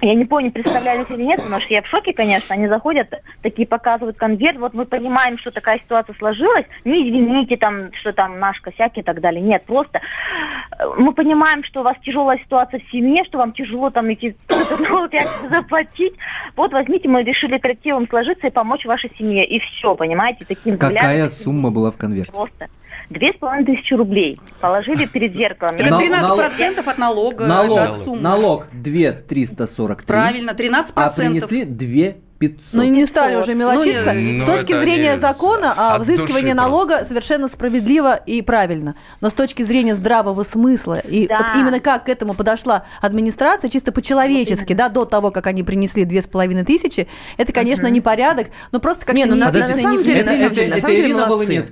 Я 0.02 0.16
не 0.16 0.25
помню, 0.25 0.50
представлялись 0.50 1.06
или 1.11 1.23
нет, 1.23 1.40
потому 1.40 1.61
что 1.61 1.73
я 1.73 1.80
в 1.80 1.87
шоке, 1.87 2.12
конечно. 2.12 2.56
Они 2.56 2.66
заходят, 2.66 3.14
такие 3.40 3.68
показывают 3.68 4.16
конверт. 4.16 4.59
Вот 4.59 4.75
мы 4.75 4.85
понимаем, 4.85 5.38
что 5.38 5.52
такая 5.52 5.78
ситуация 5.78 6.16
сложилась. 6.18 6.66
Не 6.85 7.09
извините, 7.09 7.56
там, 7.56 7.92
что 7.92 8.12
там 8.12 8.40
наш 8.40 8.61
косяк 8.61 8.99
и 8.99 9.02
так 9.02 9.21
далее. 9.21 9.40
Нет, 9.40 9.64
просто 9.64 10.00
э, 10.00 10.85
мы 10.99 11.12
понимаем, 11.12 11.62
что 11.62 11.80
у 11.80 11.85
вас 11.85 11.97
тяжелая 12.04 12.38
ситуация 12.38 12.80
в 12.80 12.90
семье, 12.90 13.23
что 13.25 13.38
вам 13.38 13.52
тяжело 13.52 13.90
там 13.90 14.12
идти 14.12 14.35
заплатить. 15.49 16.14
Вот 16.56 16.73
возьмите, 16.73 17.09
мы 17.09 17.23
решили 17.23 17.59
коллективом 17.59 18.09
сложиться 18.09 18.49
и 18.49 18.50
помочь 18.50 18.85
вашей 18.85 19.12
семье. 19.16 19.47
И 19.47 19.61
все, 19.61 19.94
понимаете, 19.94 20.44
таким 20.44 20.78
Какая 20.78 20.99
взглядом. 20.99 21.30
сумма 21.30 21.71
была 21.71 21.92
в 21.92 21.97
конверте? 21.97 22.32
Просто. 22.32 22.68
Две 23.11 23.32
с 23.32 23.37
половиной 23.37 23.76
тысячи 23.76 23.94
рублей 23.94 24.40
положили 24.61 25.06
перед 25.06 25.35
зеркалом. 25.37 25.75
Это 25.76 25.90
Нал- 25.90 26.00
13% 26.00 26.87
от 26.87 26.99
налога, 26.99 27.47
Налог, 27.47 27.78
это 27.78 27.90
от 27.90 27.99
суммы. 27.99 28.21
налог 28.23 28.66
2 28.73 29.12
343. 29.12 30.06
Правильно, 30.06 30.50
13%. 30.54 30.92
А 30.94 31.11
принесли 31.11 31.64
2 31.64 32.14
500. 32.50 32.72
Ну, 32.72 32.82
не 32.84 33.06
стали 33.06 33.37
уже 33.37 33.54
мелочиться. 33.54 34.12
Ну, 34.12 34.20
не- 34.20 34.38
с 34.38 34.40
ну, 34.40 34.46
точки 34.46 34.76
зрения 34.76 35.12
не- 35.14 35.18
закона, 35.18 35.75
а, 35.76 35.99
взыскивание 35.99 36.54
налога 36.54 36.94
просто. 36.96 37.08
совершенно 37.08 37.49
справедливо 37.49 38.16
и 38.16 38.42
правильно. 38.42 38.94
Но 39.20 39.28
с 39.30 39.34
точки 39.34 39.62
зрения 39.62 39.94
здравого 39.94 40.42
смысла, 40.42 40.99
и 40.99 41.26
Да. 41.26 41.38
вот 41.38 41.56
именно 41.56 41.80
как 41.80 42.04
к 42.06 42.08
этому 42.08 42.34
подошла 42.34 42.84
администрация, 43.00 43.68
чисто 43.70 43.92
по-человечески, 43.92 44.72
да, 44.72 44.88
до 44.88 45.04
того, 45.04 45.30
как 45.30 45.46
они 45.46 45.62
принесли 45.62 46.04
две 46.04 46.20
с 46.22 46.26
половиной 46.28 46.64
тысячи, 46.64 47.06
это, 47.37 47.52
конечно, 47.52 47.87
непорядок, 47.87 48.49
но 48.72 48.80
просто 48.80 49.06
как-то 49.06 49.16
Не, 49.16 49.26
ну 49.26 49.37
на, 49.37 49.50
на 49.52 49.58
и 49.58 49.62
самом 49.62 50.02
деле, 50.02 50.25
на 50.25 50.32
самом 50.32 50.46
Это- 50.46 50.54
деле, 50.54 50.75
на 50.75 50.80
самом 50.80 50.96
деле 50.96 51.14
молодцы. 51.14 51.62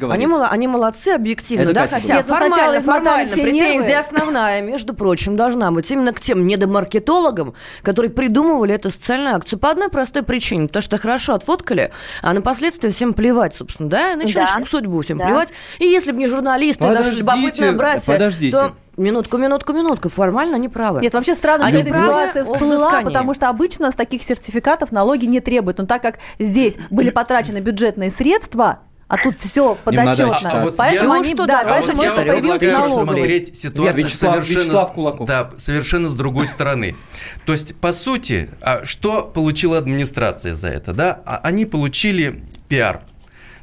Они, 0.50 0.66
молодцы 0.66 1.08
объективно, 1.08 1.62
Это 1.64 1.72
да, 1.74 1.88
хотя 1.88 2.14
Нет, 2.16 2.26
ну 2.28 2.34
формально, 2.34 2.80
формально 2.80 3.26
все 3.32 3.42
претензия 3.42 3.72
нервы. 3.80 3.94
основная, 3.94 4.60
между 4.62 4.94
прочим, 4.94 5.36
должна 5.36 5.70
быть 5.70 5.90
именно 5.90 6.12
к 6.12 6.20
тем 6.20 6.46
недомаркетологам, 6.46 7.54
которые 7.82 8.10
придумывали 8.10 8.74
эту 8.74 8.90
социальную 8.90 9.36
акцию 9.36 9.58
по 9.58 9.70
одной 9.70 9.88
простой 9.88 10.22
причине, 10.22 10.59
потому 10.68 10.82
что 10.82 10.98
хорошо 10.98 11.34
отфоткали, 11.34 11.90
а 12.22 12.32
на 12.32 12.42
последствия 12.42 12.90
всем 12.90 13.12
плевать, 13.14 13.54
собственно, 13.54 13.88
да, 13.88 14.12
и 14.12 14.16
на 14.16 14.26
человеческую 14.26 14.66
судьбу 14.66 15.00
всем 15.02 15.18
Да. 15.18 15.26
плевать. 15.26 15.52
И 15.78 15.84
если 15.84 16.12
бы 16.12 16.18
не 16.18 16.26
журналисты, 16.26 16.82
даже 16.82 16.96
Подождите, 16.96 17.20
любопытные 17.22 17.72
братья, 17.72 18.12
подождите. 18.12 18.56
то 18.56 18.72
минутку, 18.96 19.38
минутку, 19.38 19.72
минутку, 19.72 20.08
формально 20.08 20.56
они 20.56 20.68
правы. 20.68 21.00
Нет, 21.00 21.14
вообще 21.14 21.34
странно, 21.34 21.66
что 21.66 21.74
Они 21.74 21.82
эта 21.82 21.90
правы 21.90 22.04
ситуация 22.06 22.44
всплыла, 22.44 23.00
потому 23.02 23.34
что 23.34 23.48
обычно 23.48 23.90
с 23.90 23.94
таких 23.94 24.22
сертификатов 24.22 24.92
налоги 24.92 25.24
не 25.26 25.40
требуют. 25.40 25.78
Но 25.78 25.86
так 25.86 26.02
как 26.02 26.18
здесь 26.38 26.76
были 26.90 27.10
потрачены 27.10 27.58
бюджетные 27.58 28.10
средства, 28.10 28.80
А 29.10 29.16
тут 29.16 29.36
все 29.38 29.74
подотчетно. 29.74 30.38
А, 30.44 30.50
а 30.52 30.64
вот 30.64 30.76
поэтому 30.76 31.14
я, 31.14 31.20
они, 31.20 31.34
что 31.34 31.44
да, 31.44 31.64
поэтому 31.64 32.00
это 32.00 32.22
появилось 32.22 32.62
налоговый. 32.62 33.02
смотреть 33.02 33.56
ситуацию 33.56 34.04
Вячеслав, 34.04 34.34
совершенно, 34.34 34.62
Вячеслав 34.62 34.92
Кулаков. 34.92 35.26
Да, 35.26 35.50
совершенно 35.56 36.08
с 36.08 36.14
другой 36.14 36.46
стороны. 36.46 36.94
То 37.44 37.50
есть, 37.50 37.74
по 37.74 37.92
сути, 37.92 38.50
а 38.60 38.84
что 38.84 39.22
получила 39.22 39.78
администрация 39.78 40.54
за 40.54 40.68
это? 40.68 40.92
Да? 40.92 41.22
Они 41.42 41.66
получили 41.66 42.44
пиар. 42.68 43.02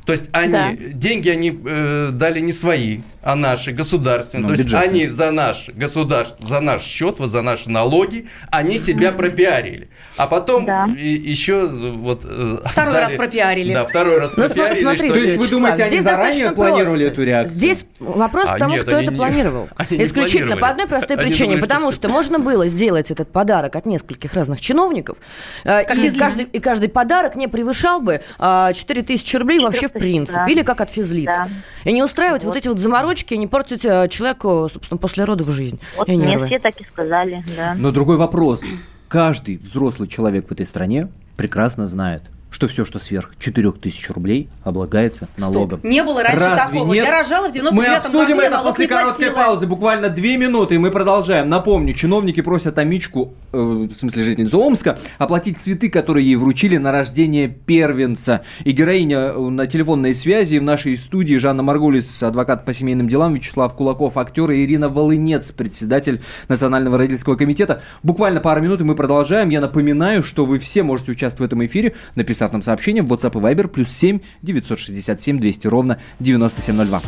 То 0.06 0.12
есть 0.12 0.28
они, 0.34 0.52
да. 0.52 0.74
деньги 0.76 1.30
они 1.30 1.58
э, 1.66 2.10
дали 2.12 2.42
не 2.42 2.52
свои, 2.52 3.00
а 3.28 3.36
наши, 3.36 3.74
государственные. 3.74 4.48
Ну, 4.48 4.56
То 4.56 4.62
есть 4.62 4.74
они 4.74 5.08
за 5.08 5.32
наш 5.32 5.70
государство, 5.74 6.46
за 6.46 6.62
наш 6.62 6.82
счет, 6.82 7.18
за 7.20 7.42
наши 7.42 7.70
налоги, 7.70 8.30
они 8.52 8.80
себя 8.80 9.12
пропиарили. 9.12 9.90
А 10.16 10.28
потом 10.28 10.66
да. 10.66 10.86
еще 10.86 11.68
вот... 11.68 12.24
Э, 12.24 12.60
второй 12.64 12.94
дали, 12.94 13.04
раз 13.04 13.14
пропиарили. 13.16 13.74
Да, 13.74 13.84
второй 13.84 14.20
раз 14.20 14.38
ну, 14.38 14.48
пропиарили. 14.48 14.82
Смотрите, 14.82 15.08
что... 15.10 15.14
То 15.14 15.26
есть 15.26 15.42
вы 15.42 15.48
думаете, 15.50 15.84
они 15.84 16.00
заранее 16.00 16.52
планировали 16.52 17.04
просто. 17.04 17.22
эту 17.22 17.24
реакцию? 17.24 17.58
Здесь 17.58 17.86
вопрос 18.00 18.46
а, 18.48 18.56
к 18.56 18.60
тому, 18.60 18.76
нет, 18.76 18.84
кто 18.84 18.96
это 18.96 19.12
не, 19.12 19.18
планировал. 19.18 19.68
Исключительно 19.90 20.56
по 20.56 20.70
одной 20.70 20.88
простой 20.88 21.18
они 21.18 21.26
причине. 21.26 21.50
Думали, 21.50 21.62
потому 21.62 21.92
что, 21.92 22.08
что 22.08 22.10
можно 22.10 22.40
было 22.40 22.70
сделать 22.70 23.12
этот 23.12 23.30
подарок 23.30 23.76
от 23.76 23.86
нескольких 23.86 24.34
разных 24.36 24.62
чиновников. 24.62 25.18
Э, 25.66 25.84
как 25.84 25.98
и, 25.98 26.10
каждый, 26.12 26.46
и 26.46 26.60
каждый 26.60 26.88
подарок 26.88 27.36
не 27.36 27.50
превышал 27.50 28.00
бы 28.00 28.22
4000 28.40 29.36
а, 29.36 29.40
рублей 29.40 29.60
вообще 29.60 29.90
в 29.90 29.92
принципе. 29.92 30.40
Да. 30.40 30.48
Или 30.48 30.62
как 30.62 30.80
от 30.80 30.90
физлиц. 30.90 31.28
Да. 31.28 31.50
И 31.84 31.92
не 31.92 32.02
устраивать 32.02 32.44
вот. 32.44 32.52
вот 32.52 32.58
эти 32.58 32.70
вот 32.70 32.80
заморочки, 32.80 33.17
не 33.32 33.48
портить 33.48 33.86
э, 33.86 34.08
человеку, 34.10 34.70
собственно, 34.72 34.98
после 34.98 35.26
родов 35.26 35.48
жизнь. 35.50 35.80
Вот 35.98 36.08
мне 36.08 36.46
все 36.46 36.60
так 36.60 36.80
и 36.80 36.86
сказали, 36.86 37.44
да. 37.56 37.76
Но 37.78 37.92
другой 37.92 38.18
вопрос. 38.18 38.64
Каждый 39.08 39.58
взрослый 39.58 40.08
человек 40.08 40.50
в 40.50 40.52
этой 40.52 40.66
стране 40.66 41.10
прекрасно 41.36 41.86
знает– 41.86 42.24
что 42.58 42.68
все, 42.68 42.86
что 42.86 42.98
сверх 42.98 43.34
4000 43.38 44.12
рублей, 44.14 44.50
облагается 44.64 45.28
налогом. 45.38 45.78
Стоп. 45.78 45.84
Не 45.84 46.02
было 46.02 46.24
раньше 46.24 46.40
Разве 46.40 46.80
такого. 46.80 46.92
Нет? 46.92 47.06
Я 47.06 47.20
рожала 47.20 47.50
в 47.50 47.52
99 47.52 47.88
Мы 47.88 47.96
обсудим 47.96 48.38
году, 48.38 48.48
это 48.48 48.64
после 48.64 48.88
короткой 48.88 49.30
паузы, 49.30 49.68
буквально 49.68 50.10
две 50.10 50.38
минуты, 50.38 50.74
и 50.74 50.78
мы 50.80 50.90
продолжаем. 50.90 51.50
Напомню, 51.50 51.94
чиновники 51.94 52.42
просят 52.42 52.80
Амичку, 52.80 53.36
э, 53.54 53.58
в 53.58 53.94
смысле 53.94 54.24
жительницу 54.24 54.60
Омска, 54.60 54.98
оплатить 55.20 55.60
цветы, 55.60 55.92
которые 55.92 56.26
ей 56.26 56.36
вручили 56.36 56.78
на 56.78 56.92
рождение 56.92 57.48
первенца. 57.48 58.42
И 58.64 58.72
героиня 58.72 59.18
э, 59.18 59.38
на 59.38 59.68
телефонной 59.68 60.16
связи 60.16 60.58
в 60.58 60.64
нашей 60.64 60.98
студии 60.98 61.36
Жанна 61.36 61.62
Маргулис, 61.62 62.24
адвокат 62.24 62.66
по 62.66 62.74
семейным 62.74 63.08
делам, 63.08 63.36
Вячеслав 63.36 63.76
Кулаков, 63.76 64.18
актер 64.18 64.50
и 64.50 64.66
Ирина 64.66 64.90
Волынец, 64.90 65.52
председатель 65.52 66.22
Национального 66.48 66.98
родительского 66.98 67.36
комитета. 67.36 67.84
Буквально 68.02 68.40
пару 68.40 68.64
минут, 68.64 68.82
и 68.82 68.84
мы 68.84 68.96
продолжаем. 68.96 69.50
Я 69.50 69.62
напоминаю, 69.62 70.24
что 70.24 70.44
вы 70.44 70.58
все 70.58 70.82
можете 70.82 71.12
участвовать 71.12 71.52
в 71.52 71.54
этом 71.54 71.64
эфире, 71.64 71.94
написав 72.16 72.47
нам 72.52 72.62
сообщение 72.62 73.04
в 73.04 73.12
WhatsApp 73.12 73.38
и 73.38 73.42
Viber 73.42 73.68
плюс 73.68 73.90
7 73.90 74.20
967 74.42 75.40
200 75.40 75.68
ровно 75.68 76.00
9702. 76.20 77.02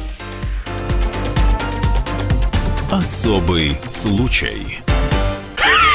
Особый 2.92 3.78
случай. 3.88 4.89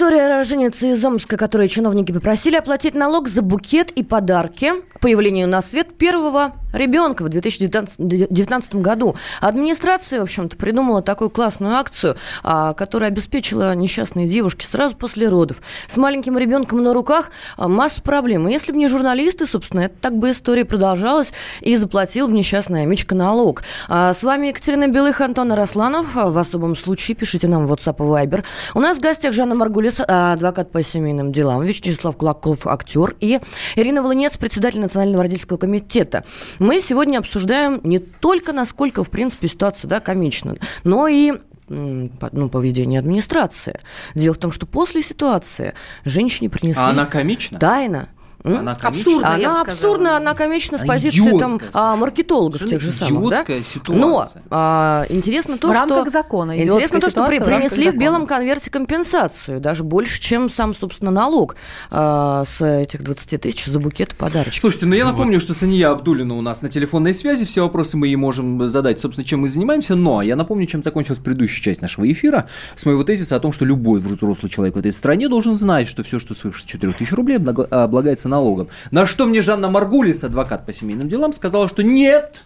История 0.00 0.28
роженицы 0.28 0.92
из 0.92 1.04
Омска, 1.04 1.36
которой 1.36 1.68
чиновники 1.68 2.10
попросили 2.10 2.56
оплатить 2.56 2.94
налог 2.94 3.28
за 3.28 3.42
букет 3.42 3.90
и 3.90 4.02
подарки 4.02 4.72
к 4.94 4.98
появлению 4.98 5.46
на 5.46 5.60
свет 5.60 5.98
первого 5.98 6.54
ребенка 6.72 7.22
в 7.22 7.28
2019 7.28 8.76
году. 8.76 9.16
Администрация, 9.40 10.20
в 10.20 10.24
общем-то, 10.24 10.56
придумала 10.56 11.02
такую 11.02 11.30
классную 11.30 11.76
акцию, 11.76 12.16
а, 12.42 12.74
которая 12.74 13.10
обеспечила 13.10 13.74
несчастной 13.74 14.26
девушке 14.26 14.66
сразу 14.66 14.96
после 14.96 15.28
родов 15.28 15.60
с 15.86 15.96
маленьким 15.96 16.38
ребенком 16.38 16.82
на 16.82 16.94
руках 16.94 17.30
а, 17.56 17.68
массу 17.68 18.02
проблем. 18.02 18.48
Если 18.48 18.72
бы 18.72 18.78
не 18.78 18.88
журналисты, 18.88 19.46
собственно, 19.46 19.80
это 19.80 19.94
так 20.00 20.16
бы 20.16 20.30
история 20.30 20.64
продолжалась 20.64 21.32
и 21.60 21.76
заплатил 21.76 22.28
бы 22.28 22.34
несчастная 22.34 22.86
Мичка 22.86 23.14
налог. 23.14 23.62
А, 23.88 24.12
с 24.12 24.22
вами 24.22 24.48
Екатерина 24.48 24.88
Белых, 24.88 25.20
Антон 25.20 25.52
Росланов. 25.52 26.14
В 26.14 26.38
особом 26.38 26.76
случае 26.76 27.16
пишите 27.16 27.48
нам 27.48 27.66
в 27.66 27.72
WhatsApp 27.72 27.96
и 27.98 28.26
Viber. 28.26 28.44
У 28.74 28.80
нас 28.80 28.98
в 28.98 29.00
гостях 29.00 29.32
Жанна 29.32 29.54
Маргулис, 29.54 30.00
адвокат 30.00 30.70
по 30.70 30.82
семейным 30.82 31.32
делам, 31.32 31.62
Вячеслав 31.62 32.16
Кулаков, 32.16 32.66
актер, 32.66 33.16
и 33.20 33.40
Ирина 33.76 34.02
Волынец, 34.02 34.36
председатель 34.36 34.80
Национального 34.80 35.24
родительского 35.24 35.56
комитета. 35.56 36.24
Мы 36.60 36.80
сегодня 36.80 37.18
обсуждаем 37.18 37.80
не 37.84 37.98
только, 37.98 38.52
насколько, 38.52 39.02
в 39.02 39.10
принципе, 39.10 39.48
ситуация 39.48 39.88
да, 39.88 39.98
комична, 39.98 40.56
но 40.84 41.08
и 41.08 41.32
ну, 41.68 42.48
поведение 42.50 43.00
администрации. 43.00 43.80
Дело 44.14 44.34
в 44.34 44.38
том, 44.38 44.52
что 44.52 44.66
после 44.66 45.02
ситуации 45.02 45.74
женщине 46.04 46.50
принесли... 46.50 46.82
А 46.82 46.90
она 46.90 47.06
комична? 47.06 47.58
Тайна 47.58 48.10
она 48.42 48.76
абсурдная, 48.80 49.34
она 49.34 49.60
абсурдная, 49.60 50.16
она 50.16 50.34
комична 50.34 50.78
с 50.78 50.84
позиции 50.84 51.38
там, 51.38 51.60
а, 51.72 51.96
маркетологов 51.96 52.66
тех 52.66 52.80
же 52.80 52.92
самых. 52.92 53.30
Да? 53.30 53.44
Ситуация. 53.44 54.00
Но 54.00 54.28
а, 54.50 55.06
интересно 55.08 55.58
то, 55.58 55.68
в 55.68 55.74
что... 55.74 55.80
рамках 55.80 56.12
закона. 56.12 56.60
Интересно 56.60 57.00
то, 57.00 57.10
что 57.10 57.26
при, 57.26 57.38
принесли 57.38 57.90
в, 57.90 57.94
в 57.94 57.98
белом 57.98 58.26
конверте 58.26 58.70
компенсацию, 58.70 59.60
даже 59.60 59.84
больше, 59.84 60.20
чем 60.20 60.50
сам, 60.50 60.74
собственно, 60.74 61.10
налог 61.10 61.56
а, 61.90 62.44
с 62.44 62.64
этих 62.64 63.02
20 63.02 63.40
тысяч 63.40 63.66
за 63.66 63.78
букет 63.78 64.14
подарочек. 64.14 64.60
Слушайте, 64.60 64.86
ну 64.86 64.94
я 64.94 65.04
напомню, 65.04 65.34
вот. 65.34 65.42
что 65.42 65.54
Сания 65.54 65.88
Абдулина 65.88 66.36
у 66.36 66.40
нас 66.40 66.62
на 66.62 66.68
телефонной 66.68 67.12
связи, 67.12 67.44
все 67.44 67.62
вопросы 67.62 67.96
мы 67.96 68.06
ей 68.06 68.16
можем 68.16 68.68
задать, 68.70 69.00
собственно, 69.00 69.24
чем 69.24 69.40
мы 69.40 69.48
занимаемся, 69.48 69.96
но 69.96 70.22
я 70.22 70.36
напомню, 70.36 70.66
чем 70.66 70.82
закончилась 70.82 71.18
предыдущая 71.18 71.62
часть 71.62 71.82
нашего 71.82 72.10
эфира, 72.10 72.48
с 72.76 72.86
моего 72.86 73.04
тезиса 73.04 73.36
о 73.36 73.40
том, 73.40 73.52
что 73.52 73.64
любой 73.64 74.00
взрослый 74.00 74.50
человек 74.50 74.76
в 74.76 74.78
этой 74.78 74.92
стране 74.92 75.28
должен 75.28 75.54
знать, 75.54 75.88
что 75.88 76.02
все, 76.02 76.18
что 76.18 76.34
свыше 76.34 76.66
4 76.66 76.92
тысяч 76.94 77.12
рублей, 77.12 77.38
облагается 77.38 78.29
налогом. 78.30 78.68
На 78.90 79.04
что 79.04 79.26
мне 79.26 79.42
Жанна 79.42 79.68
Маргулис, 79.68 80.24
адвокат 80.24 80.64
по 80.64 80.72
семейным 80.72 81.08
делам, 81.08 81.34
сказала, 81.34 81.68
что 81.68 81.82
нет, 81.82 82.44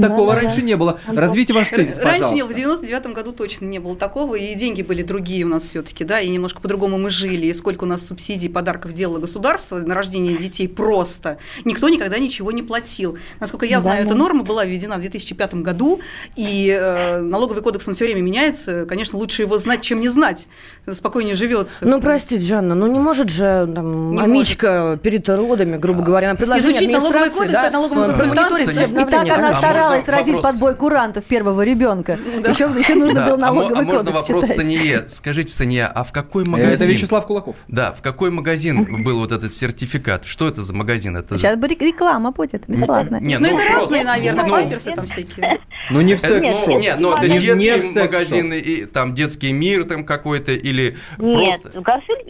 Такого 0.00 0.34
да, 0.34 0.40
раньше 0.40 0.56
да. 0.56 0.62
не 0.62 0.76
было. 0.76 0.98
Развейте 1.06 1.52
ваш 1.52 1.70
тезис, 1.70 1.98
Раньше 1.98 2.34
не, 2.34 2.42
в 2.42 2.50
99-м 2.50 3.14
году 3.14 3.32
точно 3.32 3.66
не 3.66 3.78
было 3.78 3.96
такого, 3.96 4.34
и 4.34 4.54
деньги 4.54 4.82
были 4.82 5.02
другие 5.02 5.44
у 5.44 5.48
нас 5.48 5.64
все-таки, 5.64 6.04
да, 6.04 6.20
и 6.20 6.28
немножко 6.28 6.60
по-другому 6.60 6.98
мы 6.98 7.10
жили, 7.10 7.46
и 7.46 7.52
сколько 7.54 7.84
у 7.84 7.86
нас 7.86 8.06
субсидий, 8.06 8.48
подарков 8.48 8.92
делало 8.92 9.18
государство 9.18 9.78
на 9.78 9.94
рождение 9.94 10.36
детей 10.36 10.68
просто. 10.68 11.38
Никто 11.64 11.88
никогда 11.88 12.18
ничего 12.18 12.52
не 12.52 12.62
платил. 12.62 13.18
Насколько 13.40 13.66
я 13.66 13.80
знаю, 13.80 14.02
да, 14.02 14.08
эта 14.08 14.14
норма 14.14 14.42
была 14.42 14.64
введена 14.64 14.96
в 14.96 15.00
2005 15.00 15.54
году, 15.54 16.00
и 16.36 16.68
э, 16.68 17.20
налоговый 17.20 17.62
кодекс, 17.62 17.88
он 17.88 17.94
все 17.94 18.04
время 18.04 18.20
меняется. 18.20 18.86
Конечно, 18.86 19.18
лучше 19.18 19.42
его 19.42 19.58
знать, 19.58 19.82
чем 19.82 20.00
не 20.00 20.08
знать. 20.08 20.46
Спокойнее 20.90 21.34
живется. 21.34 21.86
Ну, 21.86 22.00
простите, 22.00 22.44
Жанна, 22.44 22.74
ну 22.74 22.86
не 22.86 22.98
может 22.98 23.30
же 23.30 23.70
там, 23.74 24.14
не 24.14 24.20
амичка 24.20 24.82
может. 24.82 25.02
перед 25.02 25.28
родами, 25.28 25.76
грубо 25.76 26.02
говоря, 26.02 26.30
на 26.30 26.36
предложение 26.36 26.72
Изучить 26.72 26.90
налоговый 26.90 27.30
кодекс, 27.30 27.52
да, 27.52 27.70
налоговый 27.70 28.14
кодекс. 28.14 28.78
И 28.78 29.10
так 29.10 29.38
она 29.38 29.56
старалась 29.56 29.85
собиралась 29.86 30.08
родить 30.08 30.34
вопрос... 30.34 30.52
под 30.52 30.60
бой 30.60 30.74
курантов 30.74 31.24
первого 31.24 31.62
ребенка. 31.62 32.18
Да. 32.42 32.50
Еще, 32.50 32.64
еще 32.78 32.94
нужно 32.94 33.14
да. 33.14 33.26
было 33.26 33.34
а 33.34 33.38
налоговый 33.38 33.78
а, 33.78 33.80
а 33.80 33.82
можно 33.82 34.12
вопрос 34.12 34.44
читать. 34.44 34.56
Сания? 34.56 35.02
Скажите, 35.06 35.52
Сания, 35.52 35.86
а 35.86 36.04
в 36.04 36.12
какой 36.12 36.44
магазин... 36.44 36.74
Это 36.74 36.84
Вячеслав 36.84 37.26
Кулаков. 37.26 37.56
Да, 37.68 37.92
в 37.92 38.02
какой 38.02 38.30
магазин 38.30 39.02
был 39.04 39.20
вот 39.20 39.32
этот 39.32 39.52
сертификат? 39.52 40.24
Что 40.24 40.48
это 40.48 40.62
за 40.62 40.74
магазин? 40.74 41.16
Это... 41.16 41.38
Сейчас 41.38 41.56
бы 41.56 41.68
реклама 41.68 42.32
будет, 42.32 42.66
бесплатно. 42.68 43.20
Не, 43.20 43.38
ну, 43.38 43.48
ну, 43.48 43.54
это 43.54 43.72
разные, 43.72 44.04
наверное, 44.04 44.44
ну, 44.44 44.50
памперсы 44.50 44.92
там 44.94 45.06
всякие. 45.06 45.60
Ну, 45.90 46.00
не 46.00 46.14
в 46.14 46.18
секс-шоп. 46.18 46.80
Нет, 46.80 46.98
ну, 46.98 47.16
это 47.16 47.28
детский 47.28 48.00
магазин, 48.00 48.52
и 48.52 48.86
там 48.86 49.14
детский 49.14 49.52
мир 49.52 49.84
там 49.84 50.04
какой-то, 50.04 50.52
или 50.52 50.96
Нет, 51.18 51.60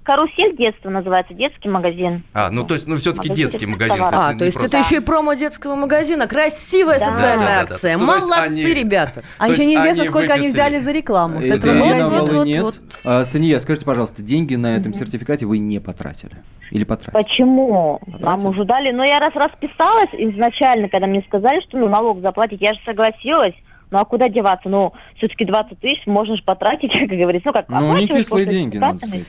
карусель 0.04 0.56
детства 0.56 0.90
называется, 0.90 1.32
детский 1.32 1.68
магазин. 1.68 2.22
А, 2.34 2.50
ну, 2.50 2.64
то 2.64 2.74
есть, 2.74 2.86
ну, 2.86 2.96
все-таки 2.96 3.30
детский 3.30 3.66
магазин. 3.66 4.02
А, 4.02 4.34
то 4.34 4.44
есть 4.44 4.56
это 4.56 4.76
еще 4.78 4.96
и 4.96 5.00
промо 5.00 5.34
детского 5.34 5.74
магазина. 5.74 6.26
Красивая 6.26 6.98
социальная 6.98 7.45
Шикарная 7.46 7.62
акция. 7.62 7.98
Молодцы, 7.98 8.74
ребята. 8.74 9.22
А 9.38 9.48
еще 9.48 9.66
неизвестно, 9.66 10.04
сколько 10.06 10.34
они 10.34 10.48
взяли 10.48 10.80
за 10.80 10.92
рекламу. 10.92 11.42
С 11.42 11.50
этого 11.50 11.72
магазина. 11.72 12.70
А, 13.04 13.24
Сания, 13.24 13.58
скажите, 13.60 13.86
пожалуйста, 13.86 14.22
деньги 14.22 14.54
на 14.54 14.76
этом 14.76 14.94
сертификате 14.94 15.46
вы 15.46 15.58
не 15.58 15.80
потратили? 15.80 16.36
Или 16.70 16.84
потратили? 16.84 17.22
Почему? 17.22 18.00
Нам 18.18 18.44
уже 18.44 18.64
дали. 18.64 18.90
Но 18.90 19.04
я 19.04 19.20
раз 19.20 19.34
расписалась 19.34 20.10
изначально, 20.12 20.88
когда 20.88 21.06
мне 21.06 21.22
сказали, 21.26 21.60
что 21.60 21.78
ну, 21.78 21.88
налог 21.88 22.20
заплатить, 22.20 22.60
я 22.60 22.74
же 22.74 22.80
согласилась. 22.84 23.54
Ну 23.90 23.98
а 23.98 24.04
куда 24.04 24.28
деваться? 24.28 24.68
Ну, 24.68 24.92
все-таки 25.16 25.44
20 25.44 25.78
тысяч 25.78 26.06
можно 26.06 26.36
же 26.36 26.42
потратить, 26.42 26.90
как 27.08 27.08
говорится. 27.08 27.48
Ну, 27.48 27.52
как 27.52 27.68
ну 27.68 27.96
не 27.96 28.08
кислые 28.08 28.46
деньги, 28.46 28.76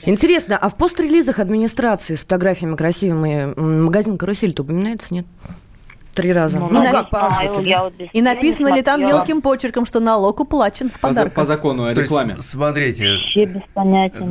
Интересно, 0.05 0.57
а 0.57 0.69
в 0.69 0.77
пострелизах 0.77 1.39
администрации 1.39 2.15
с 2.15 2.21
фотографиями 2.21 2.75
красивыми 2.75 3.53
магазин 3.55 4.17
«Карусель»-то 4.17 4.63
упоминается, 4.63 5.13
нет? 5.13 5.25
Три 6.17 6.33
раза. 6.33 6.57
Ну, 6.57 6.69
ну 6.71 6.83
как 6.83 7.11
по 7.11 7.29
да? 7.63 7.91
И 8.11 8.23
написано 8.23 8.73
ли 8.73 8.81
там 8.81 9.01
мелким 9.01 9.39
почерком, 9.39 9.85
что 9.85 9.99
налог 9.99 10.39
уплачен 10.39 10.89
с 10.89 10.97
подарком? 10.97 11.31
По, 11.35 11.41
по 11.41 11.45
закону 11.45 11.83
о 11.83 11.93
рекламе. 11.93 12.31
То 12.31 12.37
есть, 12.37 12.49
смотрите, 12.49 13.17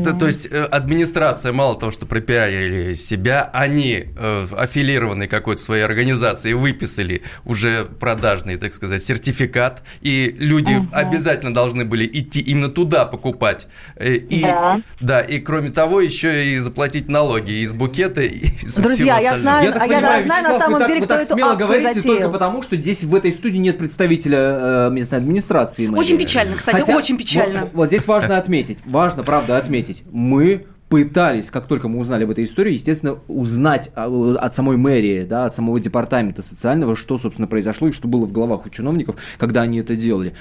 то, 0.04 0.12
то 0.12 0.26
есть 0.26 0.48
э, 0.50 0.64
администрация 0.64 1.52
мало 1.52 1.78
того, 1.78 1.92
что 1.92 2.04
пропиарили 2.04 2.94
себя, 2.94 3.48
они 3.52 4.04
э, 4.18 4.46
аффилированные 4.56 5.28
какой-то 5.28 5.62
своей 5.62 5.84
организацией 5.84 6.54
выписали 6.54 7.22
уже 7.44 7.84
продажный, 7.84 8.56
так 8.56 8.74
сказать, 8.74 9.00
сертификат, 9.04 9.84
и 10.00 10.34
люди 10.40 10.74
угу. 10.74 10.88
обязательно 10.90 11.54
должны 11.54 11.84
были 11.84 12.04
идти 12.04 12.40
именно 12.40 12.68
туда 12.68 13.04
покупать. 13.04 13.68
Э, 13.94 14.14
и, 14.14 14.42
да. 14.42 14.80
да, 15.00 15.20
и 15.20 15.38
кроме 15.38 15.70
того, 15.70 16.00
еще 16.00 16.46
и 16.46 16.58
заплатить 16.58 17.08
налоги 17.08 17.62
из 17.62 17.74
букета, 17.74 18.22
и 18.22 18.38
из 18.38 18.74
Друзья, 18.74 19.20
я 19.20 19.38
знаю, 19.38 19.72
я, 19.72 19.80
а 19.80 19.86
я 19.86 20.22
знаю 20.24 20.48
на 20.48 20.58
самом 20.58 20.84
деле, 20.84 21.02
кто 21.02 21.14
эту 21.14 21.36
акцию 21.36 21.75
говорите 21.80 22.00
затеял. 22.00 22.18
только 22.18 22.32
потому, 22.32 22.62
что 22.62 22.76
здесь 22.76 23.04
в 23.04 23.14
этой 23.14 23.32
студии 23.32 23.58
нет 23.58 23.78
представителя 23.78 24.38
э, 24.38 24.90
местной 24.90 25.18
администрации. 25.18 25.86
Мэрии. 25.86 26.00
Очень 26.00 26.18
печально, 26.18 26.56
кстати, 26.56 26.76
Хотя, 26.76 26.96
очень 26.96 27.16
печально. 27.16 27.60
Вот, 27.60 27.70
вот 27.74 27.86
здесь 27.88 28.06
важно 28.06 28.38
отметить, 28.38 28.78
важно, 28.86 29.22
правда, 29.22 29.56
отметить. 29.56 30.04
Мы 30.10 30.66
пытались, 30.88 31.50
как 31.50 31.66
только 31.66 31.88
мы 31.88 31.98
узнали 31.98 32.24
об 32.24 32.30
этой 32.30 32.44
истории, 32.44 32.72
естественно, 32.72 33.18
узнать 33.26 33.90
от 33.94 34.54
самой 34.54 34.76
мэрии, 34.76 35.24
да, 35.24 35.46
от 35.46 35.54
самого 35.54 35.80
департамента 35.80 36.42
социального, 36.42 36.94
что, 36.94 37.18
собственно, 37.18 37.48
произошло 37.48 37.88
и 37.88 37.92
что 37.92 38.06
было 38.06 38.24
в 38.26 38.32
головах 38.32 38.66
у 38.66 38.70
чиновников, 38.70 39.16
когда 39.38 39.62
они 39.62 39.78
это 39.78 39.96
делали. 39.96 40.34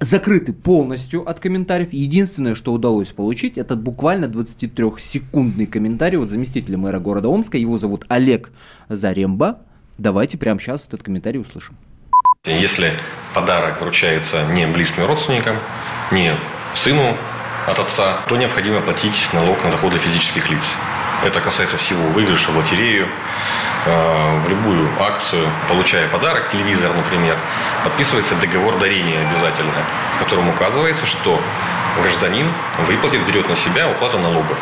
Закрыты 0.00 0.52
полностью 0.52 1.28
от 1.28 1.40
комментариев. 1.40 1.92
Единственное, 1.92 2.54
что 2.54 2.72
удалось 2.72 3.08
получить, 3.08 3.58
это 3.58 3.76
буквально 3.76 4.24
23-секундный 4.24 5.66
комментарий 5.66 6.18
от 6.18 6.30
заместителя 6.30 6.78
мэра 6.78 6.98
города 6.98 7.28
Омска. 7.28 7.58
Его 7.58 7.76
зовут 7.76 8.06
Олег 8.08 8.52
Заремба. 8.88 9.60
Давайте 10.00 10.38
прямо 10.38 10.58
сейчас 10.58 10.86
этот 10.86 11.02
комментарий 11.02 11.38
услышим. 11.38 11.76
Если 12.46 12.94
подарок 13.34 13.82
вручается 13.82 14.46
не 14.46 14.66
близким 14.66 15.04
родственникам, 15.04 15.58
не 16.10 16.34
сыну 16.72 17.14
от 17.66 17.78
отца, 17.78 18.20
то 18.26 18.36
необходимо 18.38 18.80
платить 18.80 19.28
налог 19.34 19.62
на 19.62 19.70
доходы 19.70 19.98
физических 19.98 20.48
лиц. 20.48 20.64
Это 21.22 21.42
касается 21.42 21.76
всего 21.76 22.02
выигрыша 22.12 22.50
в 22.50 22.56
лотерею, 22.56 23.08
э, 23.84 24.40
в 24.42 24.48
любую 24.48 24.88
акцию, 24.98 25.50
получая 25.68 26.08
подарок, 26.08 26.48
телевизор, 26.48 26.96
например, 26.96 27.36
подписывается 27.84 28.34
договор 28.36 28.78
дарения 28.78 29.28
обязательно, 29.28 29.84
в 30.16 30.24
котором 30.24 30.48
указывается, 30.48 31.04
что 31.04 31.38
гражданин 32.00 32.50
выплатит, 32.86 33.26
берет 33.26 33.50
на 33.50 33.54
себя 33.54 33.90
уплату 33.90 34.18
налогов. 34.18 34.58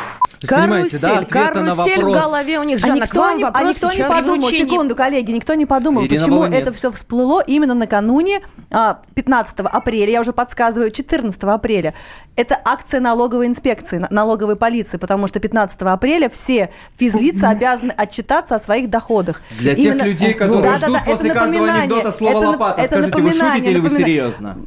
Карусель, 0.47 1.01
да, 1.01 1.25
карусель 1.25 2.03
в 2.03 2.13
голове 2.13 2.59
у 2.61 2.63
них. 2.63 2.79
Жанна, 2.79 2.95
а 2.95 2.97
никто, 2.99 3.33
не, 3.33 3.45
а 3.45 3.63
никто 3.63 3.93
не 3.93 4.09
подумал, 4.09 4.49
секунду, 4.49 4.95
коллеги, 4.95 5.33
никто 5.33 5.55
не 5.55 5.67
подумал, 5.67 6.05
Ирина 6.05 6.21
почему 6.21 6.37
Волынец. 6.39 6.63
это 6.63 6.71
все 6.71 6.91
всплыло 6.93 7.43
именно 7.47 7.75
накануне 7.75 8.41
15 8.71 9.61
а, 9.61 9.63
апреля, 9.69 10.13
я 10.13 10.21
уже 10.21 10.33
подсказываю, 10.33 10.91
14 10.91 11.43
апреля. 11.45 11.95
Это 12.37 12.59
акция 12.65 13.01
налоговой 13.01 13.47
инспекции, 13.47 14.07
налоговой 14.11 14.57
полиции, 14.57 14.97
потому 14.97 15.27
что 15.27 15.41
15 15.41 15.81
апреля 15.83 16.29
все 16.29 16.71
физлица 16.97 17.49
обязаны 17.49 17.93
отчитаться 17.93 18.55
о 18.55 18.61
своих 18.61 18.91
доходах. 18.91 19.43
Для 19.59 19.73
именно... 19.73 20.05
тех 20.05 20.07
людей, 20.07 20.35
которые 20.35 20.71
да, 20.71 20.79
ждут 20.79 20.93
да, 20.93 21.03
да, 21.05 21.11
после 21.11 21.35
каждого 21.35 21.71
анекдота 21.71 22.13
слово 22.13 22.39
это, 22.39 22.49
«лопата», 22.49 22.83
это 22.83 22.95
скажите, 22.95 23.23
вы 23.23 23.33
шутите 23.33 23.71
или 23.71 23.79
вы 23.79 23.91
серьезно? 23.91 24.59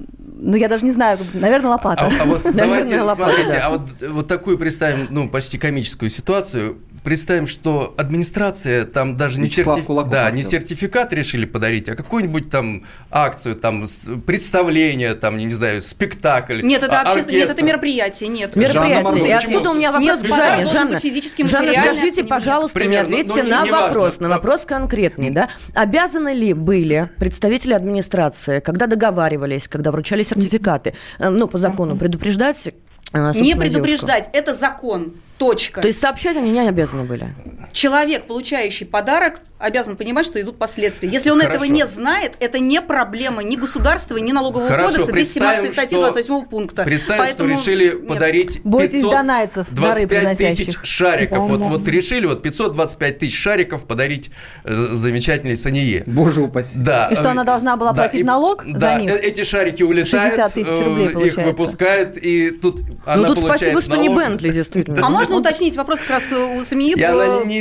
Ну, 0.43 0.57
я 0.57 0.67
даже 0.67 0.85
не 0.85 0.91
знаю, 0.91 1.19
наверное, 1.35 1.69
лопата. 1.69 2.01
А, 2.01 2.23
а 2.23 2.25
вот 2.25 2.41
давайте, 2.53 3.03
смотрите, 3.05 3.57
а 3.57 3.69
вот, 3.69 3.81
вот 4.01 4.27
такую 4.27 4.57
представим, 4.57 5.05
ну, 5.11 5.29
почти 5.29 5.59
комическую 5.59 6.09
ситуацию 6.09 6.79
представим, 7.03 7.47
что 7.47 7.93
администрация 7.97 8.85
там 8.85 9.17
даже 9.17 9.39
не, 9.41 9.47
сертиф... 9.47 9.85
да, 10.09 10.29
не 10.31 10.43
сертификат 10.43 11.13
решили 11.13 11.45
подарить, 11.45 11.89
а 11.89 11.95
какую-нибудь 11.95 12.49
там 12.49 12.85
акцию, 13.09 13.55
там 13.55 13.85
представление, 14.25 15.15
там, 15.15 15.37
не 15.37 15.49
знаю, 15.49 15.81
спектакль. 15.81 16.61
Нет, 16.61 16.83
это 16.83 17.01
а, 17.01 17.03
общественно, 17.03 17.37
нет, 17.37 17.49
это 17.49 17.63
мероприятие, 17.63 18.29
нет. 18.29 18.55
Мероприятие. 18.55 19.27
И 19.27 19.31
отсюда 19.31 19.71
у 19.71 19.73
меня 19.73 19.91
вопрос 19.91 20.21
к 20.21 20.27
Жанне. 20.27 20.65
Жанна, 20.65 20.99
Жанна 21.47 21.73
скажите, 21.73 22.23
пожалуйста, 22.23 22.79
Примерно, 22.79 23.09
мне 23.09 23.21
ответьте 23.21 23.43
на 23.43 23.65
вопрос, 23.65 24.19
на 24.19 24.29
вопрос 24.29 24.61
конкретный, 24.61 25.29
да? 25.29 25.49
Обязаны 25.73 26.33
ли 26.33 26.53
были 26.53 27.09
представители 27.17 27.73
администрации, 27.73 28.59
когда 28.59 28.87
договаривались, 28.87 29.67
когда 29.67 29.91
вручали 29.91 30.23
сертификаты, 30.23 30.93
э, 31.19 31.29
ну, 31.29 31.47
по 31.47 31.57
закону, 31.57 31.97
предупреждать 31.97 32.69
а, 33.13 33.33
не 33.33 33.55
предупреждать, 33.55 34.31
девушку. 34.31 34.37
это 34.37 34.53
закон. 34.53 35.13
Точка. 35.41 35.81
То 35.81 35.87
есть 35.87 35.99
сообщать 35.99 36.37
они 36.37 36.51
не 36.51 36.59
обязаны 36.59 37.03
были? 37.03 37.33
Человек, 37.73 38.27
получающий 38.27 38.85
подарок, 38.85 39.39
обязан 39.61 39.95
понимать, 39.95 40.25
что 40.25 40.41
идут 40.41 40.57
последствия. 40.57 41.09
Если 41.09 41.29
он 41.29 41.39
Хорошо. 41.39 41.55
этого 41.55 41.65
не 41.65 41.85
знает, 41.85 42.33
это 42.39 42.59
не 42.59 42.81
проблема 42.81 43.43
ни 43.43 43.55
государства, 43.55 44.17
ни 44.17 44.31
налогового 44.31 44.67
Хорошо, 44.67 45.05
кодекса, 45.05 45.11
217 45.11 45.73
статьи 45.73 45.97
28 45.97 46.45
пункта. 46.45 46.83
Представим, 46.83 47.23
Поэтому... 47.23 47.49
что 47.53 47.61
решили 47.61 47.85
нет. 47.85 48.07
подарить 48.07 48.61
525 48.63 50.37
тысяч 50.37 50.77
шариков. 50.83 51.47
Вот, 51.47 51.61
вот 51.61 51.87
решили 51.87 52.25
вот 52.25 52.41
525 52.41 53.19
тысяч 53.19 53.37
шариков 53.37 53.85
подарить 53.85 54.31
э, 54.63 54.73
замечательной 54.73 55.55
Санье. 55.55 56.03
Боже 56.07 56.41
упаси. 56.41 56.79
Да. 56.79 57.09
И 57.11 57.15
что 57.15 57.31
она 57.31 57.43
должна 57.43 57.77
была 57.77 57.91
да, 57.91 58.03
платить 58.03 58.21
и, 58.21 58.23
налог 58.23 58.63
да, 58.65 58.79
за 58.79 58.95
них? 58.95 59.11
Э, 59.11 59.17
эти 59.17 59.43
шарики 59.43 59.83
улетают, 59.83 60.33
60 60.33 60.53
тысяч 60.53 60.85
рублей, 60.85 61.09
э, 61.13 61.27
их 61.27 61.37
выпускают, 61.37 62.17
и 62.17 62.49
тут 62.49 62.81
ну, 62.81 62.95
она 63.05 63.27
тут 63.27 63.43
спасибо, 63.43 63.81
что 63.81 63.95
не 63.95 64.09
Бентли, 64.09 64.49
действительно. 64.49 65.05
А 65.05 65.09
можно 65.09 65.37
уточнить 65.37 65.75
вопрос 65.75 65.99
как 65.99 66.09
раз 66.09 66.23
у 66.31 66.63
семьи? 66.63 66.95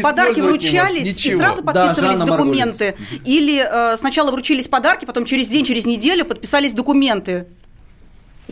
Подарки 0.02 0.40
вручались 0.40 1.26
и 1.26 1.32
сразу 1.32 1.62
подписывались 1.62 1.89
да, 1.96 2.24
документы? 2.24 2.96
Или 3.24 3.64
э, 3.64 3.96
сначала 3.96 4.30
вручились 4.30 4.68
подарки, 4.68 5.04
потом 5.04 5.24
через 5.24 5.48
день, 5.48 5.64
через 5.64 5.86
неделю 5.86 6.24
подписались 6.24 6.72
документы? 6.72 7.46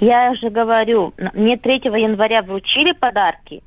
Я 0.00 0.34
же 0.34 0.50
говорю, 0.50 1.12
мне 1.34 1.56
3 1.56 1.74
января 1.84 2.42
вручили 2.42 2.92
подарки, 2.92 3.62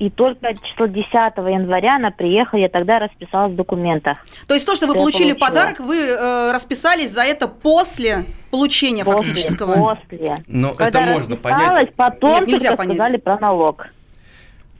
и 0.00 0.08
только 0.08 0.54
число 0.54 0.86
10 0.86 1.12
января 1.12 1.96
она 1.96 2.10
приехала, 2.10 2.58
я 2.58 2.70
тогда 2.70 2.98
расписалась 2.98 3.52
в 3.52 3.56
документах. 3.56 4.18
То 4.46 4.54
есть 4.54 4.64
то, 4.64 4.74
что 4.74 4.86
вы 4.86 4.94
получили 4.94 5.32
подарок, 5.32 5.78
вы 5.78 5.98
э, 5.98 6.52
расписались 6.52 7.12
за 7.12 7.22
это 7.22 7.48
после 7.48 8.24
получения 8.50 9.04
после, 9.04 9.34
фактического? 9.34 9.74
После. 9.74 10.36
Но 10.46 10.72
Когда 10.72 11.02
это 11.02 11.12
можно 11.12 11.36
понять. 11.36 11.94
Потом 11.94 12.30
Нет, 12.30 12.46
нельзя 12.46 12.76
понять. 12.76 12.96
сказали 12.96 13.16
про 13.18 13.38
налог. 13.38 13.88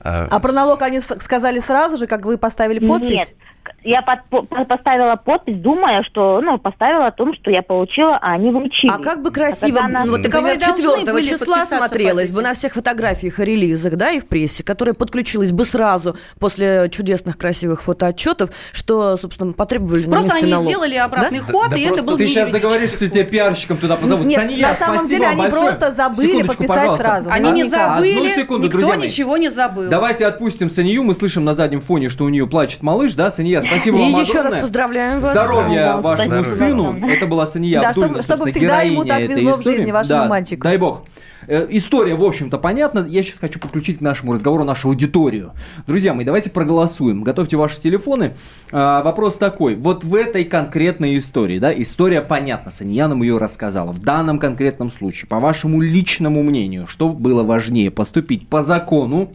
А, 0.03 0.27
а 0.31 0.39
про 0.39 0.51
налог 0.51 0.81
они 0.81 0.99
сказали 1.01 1.59
сразу 1.59 1.97
же, 1.97 2.07
как 2.07 2.25
вы 2.25 2.39
поставили 2.39 2.79
подпись? 2.79 3.11
Нет, 3.11 3.35
я 3.83 4.01
под, 4.01 4.47
поставила 4.67 5.15
подпись, 5.15 5.57
думая, 5.57 6.03
что, 6.03 6.41
ну, 6.41 6.57
поставила 6.57 7.07
о 7.07 7.11
том, 7.11 7.33
что 7.33 7.49
я 7.51 7.61
получила, 7.61 8.17
а 8.21 8.33
они 8.33 8.51
вручили. 8.51 8.91
А 8.91 8.99
как 8.99 9.21
бы 9.21 9.31
красиво, 9.31 9.79
а 9.81 9.85
она... 9.85 10.05
ну, 10.05 10.11
вот, 10.11 10.23
например, 10.23 10.57
4 10.57 11.23
числа 11.23 11.65
смотрелось 11.65 12.31
бы 12.31 12.41
на 12.41 12.53
всех 12.53 12.73
фотографиях 12.73 13.39
и 13.39 13.45
релизах, 13.45 13.95
да, 13.95 14.11
и 14.11 14.19
в 14.19 14.27
прессе, 14.27 14.63
которая 14.63 14.93
подключилась 14.93 15.51
бы 15.51 15.65
сразу 15.65 16.15
после 16.39 16.89
чудесных 16.91 17.37
красивых 17.37 17.81
фотоотчетов, 17.83 18.49
что, 18.71 19.17
собственно, 19.17 19.53
потребовали 19.53 20.03
Просто 20.03 20.35
они 20.35 20.51
налог. 20.51 20.67
сделали 20.67 20.95
обратный 20.95 21.39
да? 21.39 21.45
ход, 21.45 21.69
да, 21.69 21.75
и 21.75 21.81
это 21.81 22.03
был 22.03 22.17
Ты 22.17 22.27
сейчас 22.27 22.49
договоришь, 22.49 22.91
что 22.91 23.07
тебя 23.07 23.23
пиарщиком 23.23 23.77
туда 23.77 23.95
позовут. 23.95 24.25
Нет, 24.25 24.39
Санья, 24.39 24.67
на 24.69 24.75
самом 24.75 25.07
деле 25.07 25.27
они 25.27 25.41
большое. 25.43 25.63
просто 25.63 25.93
забыли 25.93 26.27
Секундочку, 26.27 26.47
подписать 26.47 26.77
пожалуйста. 26.77 27.03
сразу. 27.03 27.29
Они 27.31 27.51
не 27.51 27.63
забыли, 27.63 28.17
Одну 28.17 28.29
секунду, 28.29 28.67
никто 28.67 28.95
ничего 28.95 29.37
не 29.37 29.49
забыл. 29.49 29.89
Давайте 29.89 30.25
отпустим 30.25 30.69
Санью, 30.69 31.03
мы 31.03 31.13
слышим 31.13 31.43
на 31.43 31.53
заднем 31.53 31.81
фоне, 31.81 32.09
что 32.09 32.25
у 32.25 32.29
нее 32.29 32.47
плачет 32.47 32.81
малыш, 32.81 33.15
да, 33.15 33.31
Санья, 33.31 33.60
спасибо 33.61 33.95
вам 33.95 34.03
огромное 34.05 34.25
еще 34.25 34.41
раз 34.41 34.55
поздравляем 34.55 35.19
вас. 35.21 35.31
Здоровья 35.31 35.97
вашему 35.97 36.43
сыну. 36.43 37.07
Это 37.07 37.27
была 37.27 37.45
Сания 37.45 37.81
Да, 37.81 37.93
чтобы, 37.93 38.21
чтобы 38.21 38.49
всегда 38.49 38.81
ему 38.81 39.05
так 39.05 39.21
везло 39.21 39.53
в 39.53 39.63
жизни, 39.63 39.91
вашему 39.91 40.27
мальчику. 40.27 40.63
Дай 40.63 40.77
бог. 40.77 41.01
Э, 41.47 41.67
история, 41.69 42.15
в 42.15 42.23
общем-то, 42.23 42.57
понятна. 42.57 43.05
Я 43.07 43.23
сейчас 43.23 43.39
хочу 43.39 43.59
подключить 43.59 43.97
к 43.97 44.01
нашему 44.01 44.33
разговору 44.33 44.63
нашу 44.63 44.89
аудиторию. 44.89 45.53
Друзья 45.87 46.13
мои, 46.13 46.25
давайте 46.25 46.49
проголосуем. 46.49 47.23
Готовьте 47.23 47.57
ваши 47.57 47.79
телефоны. 47.79 48.35
А, 48.71 49.01
вопрос 49.03 49.37
такой. 49.37 49.75
Вот 49.75 50.03
в 50.03 50.15
этой 50.15 50.43
конкретной 50.43 51.17
истории, 51.17 51.59
да, 51.59 51.73
история 51.73 52.21
понятна, 52.21 52.71
Санья 52.71 53.07
нам 53.07 53.21
ее 53.21 53.37
рассказала. 53.37 53.91
В 53.91 53.99
данном 53.99 54.39
конкретном 54.39 54.91
случае, 54.91 55.27
по 55.27 55.39
вашему 55.39 55.81
личному 55.81 56.43
мнению, 56.43 56.87
что 56.87 57.09
было 57.09 57.43
важнее, 57.43 57.91
поступить 57.91 58.47
по 58.47 58.61
закону 58.61 59.33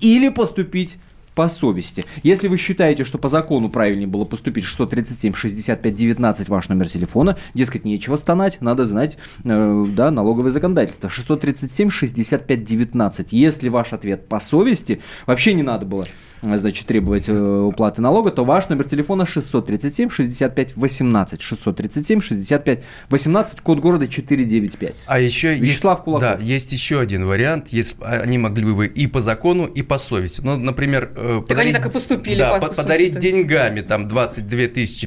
или 0.00 0.28
поступить 0.28 0.98
по 1.38 1.48
совести. 1.48 2.04
Если 2.24 2.48
вы 2.48 2.56
считаете, 2.56 3.04
что 3.04 3.16
по 3.16 3.28
закону 3.28 3.70
правильнее 3.70 4.08
было 4.08 4.24
поступить 4.24 4.64
637 4.64 5.34
65 5.34 5.94
19 5.94 6.48
ваш 6.48 6.68
номер 6.68 6.88
телефона, 6.88 7.38
дескать, 7.54 7.84
нечего 7.84 8.16
стонать, 8.16 8.60
надо 8.60 8.84
знать, 8.84 9.18
э, 9.44 9.84
да, 9.94 10.10
налоговое 10.10 10.50
законодательство. 10.50 11.08
637 11.08 11.90
65 11.90 12.64
19. 12.64 13.32
Если 13.32 13.68
ваш 13.68 13.92
ответ 13.92 14.26
по 14.28 14.40
совести, 14.40 15.00
вообще 15.26 15.54
не 15.54 15.62
надо 15.62 15.86
было 15.86 16.06
значит, 16.42 16.86
требовать 16.86 17.28
э, 17.28 17.32
уплаты 17.32 18.02
налога, 18.02 18.30
то 18.30 18.44
ваш 18.44 18.68
номер 18.68 18.84
телефона 18.84 19.26
637 19.26 20.10
65 20.10 20.76
18. 20.76 21.40
637 21.40 22.20
65 22.20 22.82
18, 23.10 23.60
код 23.60 23.80
города 23.80 24.06
495. 24.06 25.04
А 25.06 25.18
еще 25.18 25.54
Вячеслав 25.54 25.98
есть, 25.98 26.04
Кулаков. 26.04 26.20
Да, 26.20 26.38
есть 26.42 26.72
еще 26.72 27.00
один 27.00 27.26
вариант. 27.26 27.68
Есть, 27.68 27.96
они 28.00 28.38
могли 28.38 28.72
бы 28.72 28.86
и 28.86 29.06
по 29.06 29.20
закону, 29.20 29.66
и 29.66 29.82
по 29.82 29.98
совести. 29.98 30.40
Ну, 30.42 30.56
например... 30.56 31.12
Э, 31.16 31.38
так 31.38 31.48
подарить, 31.48 31.74
они 31.74 31.82
так 31.82 31.90
и 31.90 31.92
поступили. 31.92 32.38
Да, 32.38 32.58
по, 32.58 32.68
подарить 32.68 33.14
сути 33.14 33.22
деньгами 33.22 33.80
там 33.80 34.08
22 34.08 34.58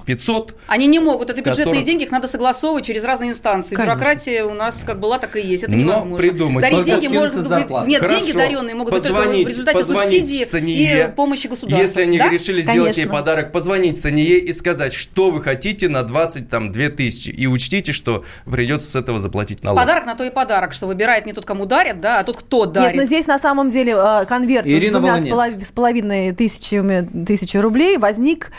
500. 0.06 0.56
Они 0.68 0.88
не 0.88 1.00
могут. 1.00 1.30
Это 1.30 1.40
бюджетные 1.40 1.66
которые... 1.66 1.84
деньги, 1.84 2.04
их 2.04 2.12
надо 2.12 2.28
согласовывать 2.28 2.86
через 2.86 3.04
разные 3.04 3.32
инстанции. 3.32 3.76
Конечно. 3.76 3.96
Бюрократия 3.96 4.44
у 4.44 4.54
нас 4.54 4.84
как 4.86 5.00
была, 5.00 5.20
так 5.20 5.36
и 5.36 5.42
есть. 5.42 5.64
Это 5.64 5.72
Но 5.72 5.78
невозможно. 5.78 6.18
придумать. 6.18 6.62
Дарить 6.62 6.86
деньги 6.86 7.08
может 7.08 7.36
быть... 7.36 7.88
Нет, 7.88 8.02
Хорошо. 8.02 8.20
деньги 8.20 8.38
даренные 8.38 8.76
могут 8.76 8.94
позвонить, 8.94 9.46
быть 9.46 9.56
только 9.56 9.78
в 9.78 9.80
результате 9.80 10.12
субсидии 10.12 10.42
и 10.72 11.12
помощи 11.22 11.48
государства. 11.48 11.82
Если 11.82 12.02
они 12.02 12.18
да? 12.18 12.30
решили 12.30 12.62
сделать 12.62 12.96
Конечно. 12.96 13.02
ей 13.02 13.08
подарок, 13.08 13.52
позвонить 13.52 14.02
Сание 14.02 14.40
и 14.40 14.52
сказать, 14.54 14.92
что 14.92 15.30
вы 15.30 15.42
хотите 15.42 15.88
на 15.88 16.02
22 16.02 16.90
тысячи. 16.90 17.30
И 17.30 17.46
учтите, 17.46 17.92
что 17.92 18.26
придется 18.46 18.90
с 18.90 18.96
этого 18.96 19.20
заплатить 19.20 19.64
налог. 19.64 19.80
Подарок 19.80 20.06
на 20.08 20.16
то 20.16 20.24
и 20.24 20.32
подарок, 20.32 20.74
что 20.74 20.88
выбирает 20.88 21.28
не 21.28 21.34
тот, 21.34 21.46
кому 21.46 21.66
дарят, 21.66 22.02
да, 22.02 22.20
а 22.20 22.24
тот, 22.24 22.38
кто 22.38 22.66
дарит. 22.66 22.94
Нет, 22.94 23.02
но 23.02 23.06
здесь 23.06 23.28
на 23.28 23.38
самом 23.38 23.70
деле 23.70 23.94
э, 23.96 24.26
конверт 24.26 24.66
Ирина 24.66 24.98
с 24.98 25.00
двумя 25.00 25.36
Волынец. 25.36 25.68
с 25.68 25.72
половиной 25.72 26.32
тысячами 26.34 27.26
тысячи 27.26 27.58
рублей 27.58 27.98
возник 27.98 28.52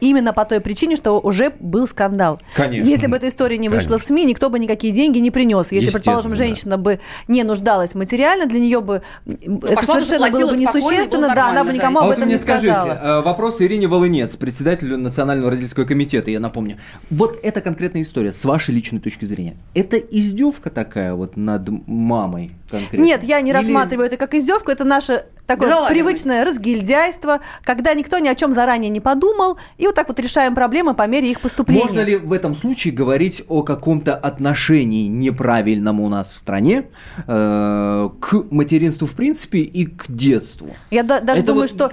именно 0.00 0.32
по 0.32 0.44
той 0.44 0.60
причине, 0.60 0.96
что 0.96 1.18
уже 1.20 1.52
был 1.58 1.88
скандал. 1.88 2.40
Конечно. 2.54 2.88
Если 2.88 3.06
бы 3.08 3.16
эта 3.16 3.28
история 3.28 3.58
не 3.58 3.68
вышла 3.68 3.88
Конечно. 3.88 3.98
в 3.98 4.08
СМИ, 4.08 4.24
никто 4.24 4.50
бы 4.50 4.58
никакие 4.58 4.92
деньги 4.92 5.18
не 5.18 5.30
принес. 5.30 5.72
Если, 5.72 5.90
предположим, 5.90 6.34
женщина 6.34 6.78
бы 6.78 7.00
не 7.28 7.42
нуждалась 7.42 7.94
материально, 7.94 8.46
для 8.46 8.60
нее 8.60 8.80
бы 8.80 9.02
ну, 9.24 9.58
это 9.58 9.84
совершенно 9.84 10.30
было 10.30 10.50
бы 10.50 10.56
несущественно, 10.56 11.34
да, 11.34 11.50
она 11.50 11.64
бы 11.64 11.72
никому 11.72 11.98
а 12.04 12.06
вот 12.08 12.12
этом 12.16 12.26
мне 12.26 12.34
не 12.34 12.40
скажите, 12.40 12.72
сказала. 12.72 13.22
вопрос 13.22 13.60
Ирине 13.60 13.86
Волынец, 13.88 14.36
председателю 14.36 14.96
Национального 14.98 15.50
родительского 15.50 15.84
комитета, 15.84 16.30
я 16.30 16.40
напомню. 16.40 16.78
Вот 17.10 17.38
эта 17.42 17.60
конкретная 17.60 18.02
история, 18.02 18.32
с 18.32 18.44
вашей 18.44 18.74
личной 18.74 19.00
точки 19.00 19.24
зрения, 19.24 19.56
это 19.74 19.96
издевка 19.96 20.70
такая 20.70 21.14
вот 21.14 21.36
над 21.36 21.68
мамой 21.86 22.52
конкретно? 22.78 23.04
Нет, 23.04 23.24
я 23.24 23.40
не 23.40 23.50
Или... 23.50 23.58
рассматриваю 23.58 24.06
это 24.06 24.16
как 24.16 24.34
издевку, 24.34 24.70
это 24.70 24.84
наше 24.84 25.26
такое 25.46 25.88
привычное 25.88 26.44
разгильдяйство, 26.44 27.40
когда 27.62 27.94
никто 27.94 28.18
ни 28.18 28.28
о 28.28 28.34
чем 28.34 28.54
заранее 28.54 28.90
не 28.90 29.00
подумал, 29.00 29.58
и 29.78 29.86
вот 29.86 29.94
так 29.94 30.08
вот 30.08 30.18
решаем 30.20 30.54
проблемы 30.54 30.94
по 30.94 31.06
мере 31.06 31.30
их 31.30 31.40
поступления. 31.40 31.84
Можно 31.84 32.00
ли 32.00 32.16
в 32.16 32.32
этом 32.32 32.54
случае 32.54 32.94
говорить 32.94 33.44
о 33.48 33.62
каком-то 33.62 34.14
отношении 34.14 35.08
неправильном 35.08 36.00
у 36.00 36.08
нас 36.08 36.30
в 36.30 36.36
стране 36.36 36.86
э, 37.26 38.10
к 38.20 38.32
материнству 38.50 39.06
в 39.06 39.12
принципе 39.12 39.58
и 39.58 39.86
к 39.86 40.06
детству? 40.08 40.74
Я 40.90 41.02
да, 41.02 41.20
даже 41.20 41.42
это 41.42 41.48
думаю, 41.48 41.68
вот 41.68 41.70
что 41.70 41.90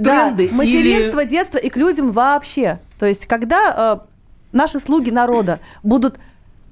да, 0.00 0.36
материнство, 0.50 1.20
или... 1.20 1.28
детство 1.28 1.58
и 1.58 1.68
к 1.68 1.76
людям 1.76 2.12
вообще. 2.12 2.80
То 2.98 3.06
есть, 3.06 3.26
когда 3.26 4.00
э, 4.04 4.12
наши 4.52 4.80
слуги 4.80 5.10
народа 5.10 5.60
будут 5.82 6.18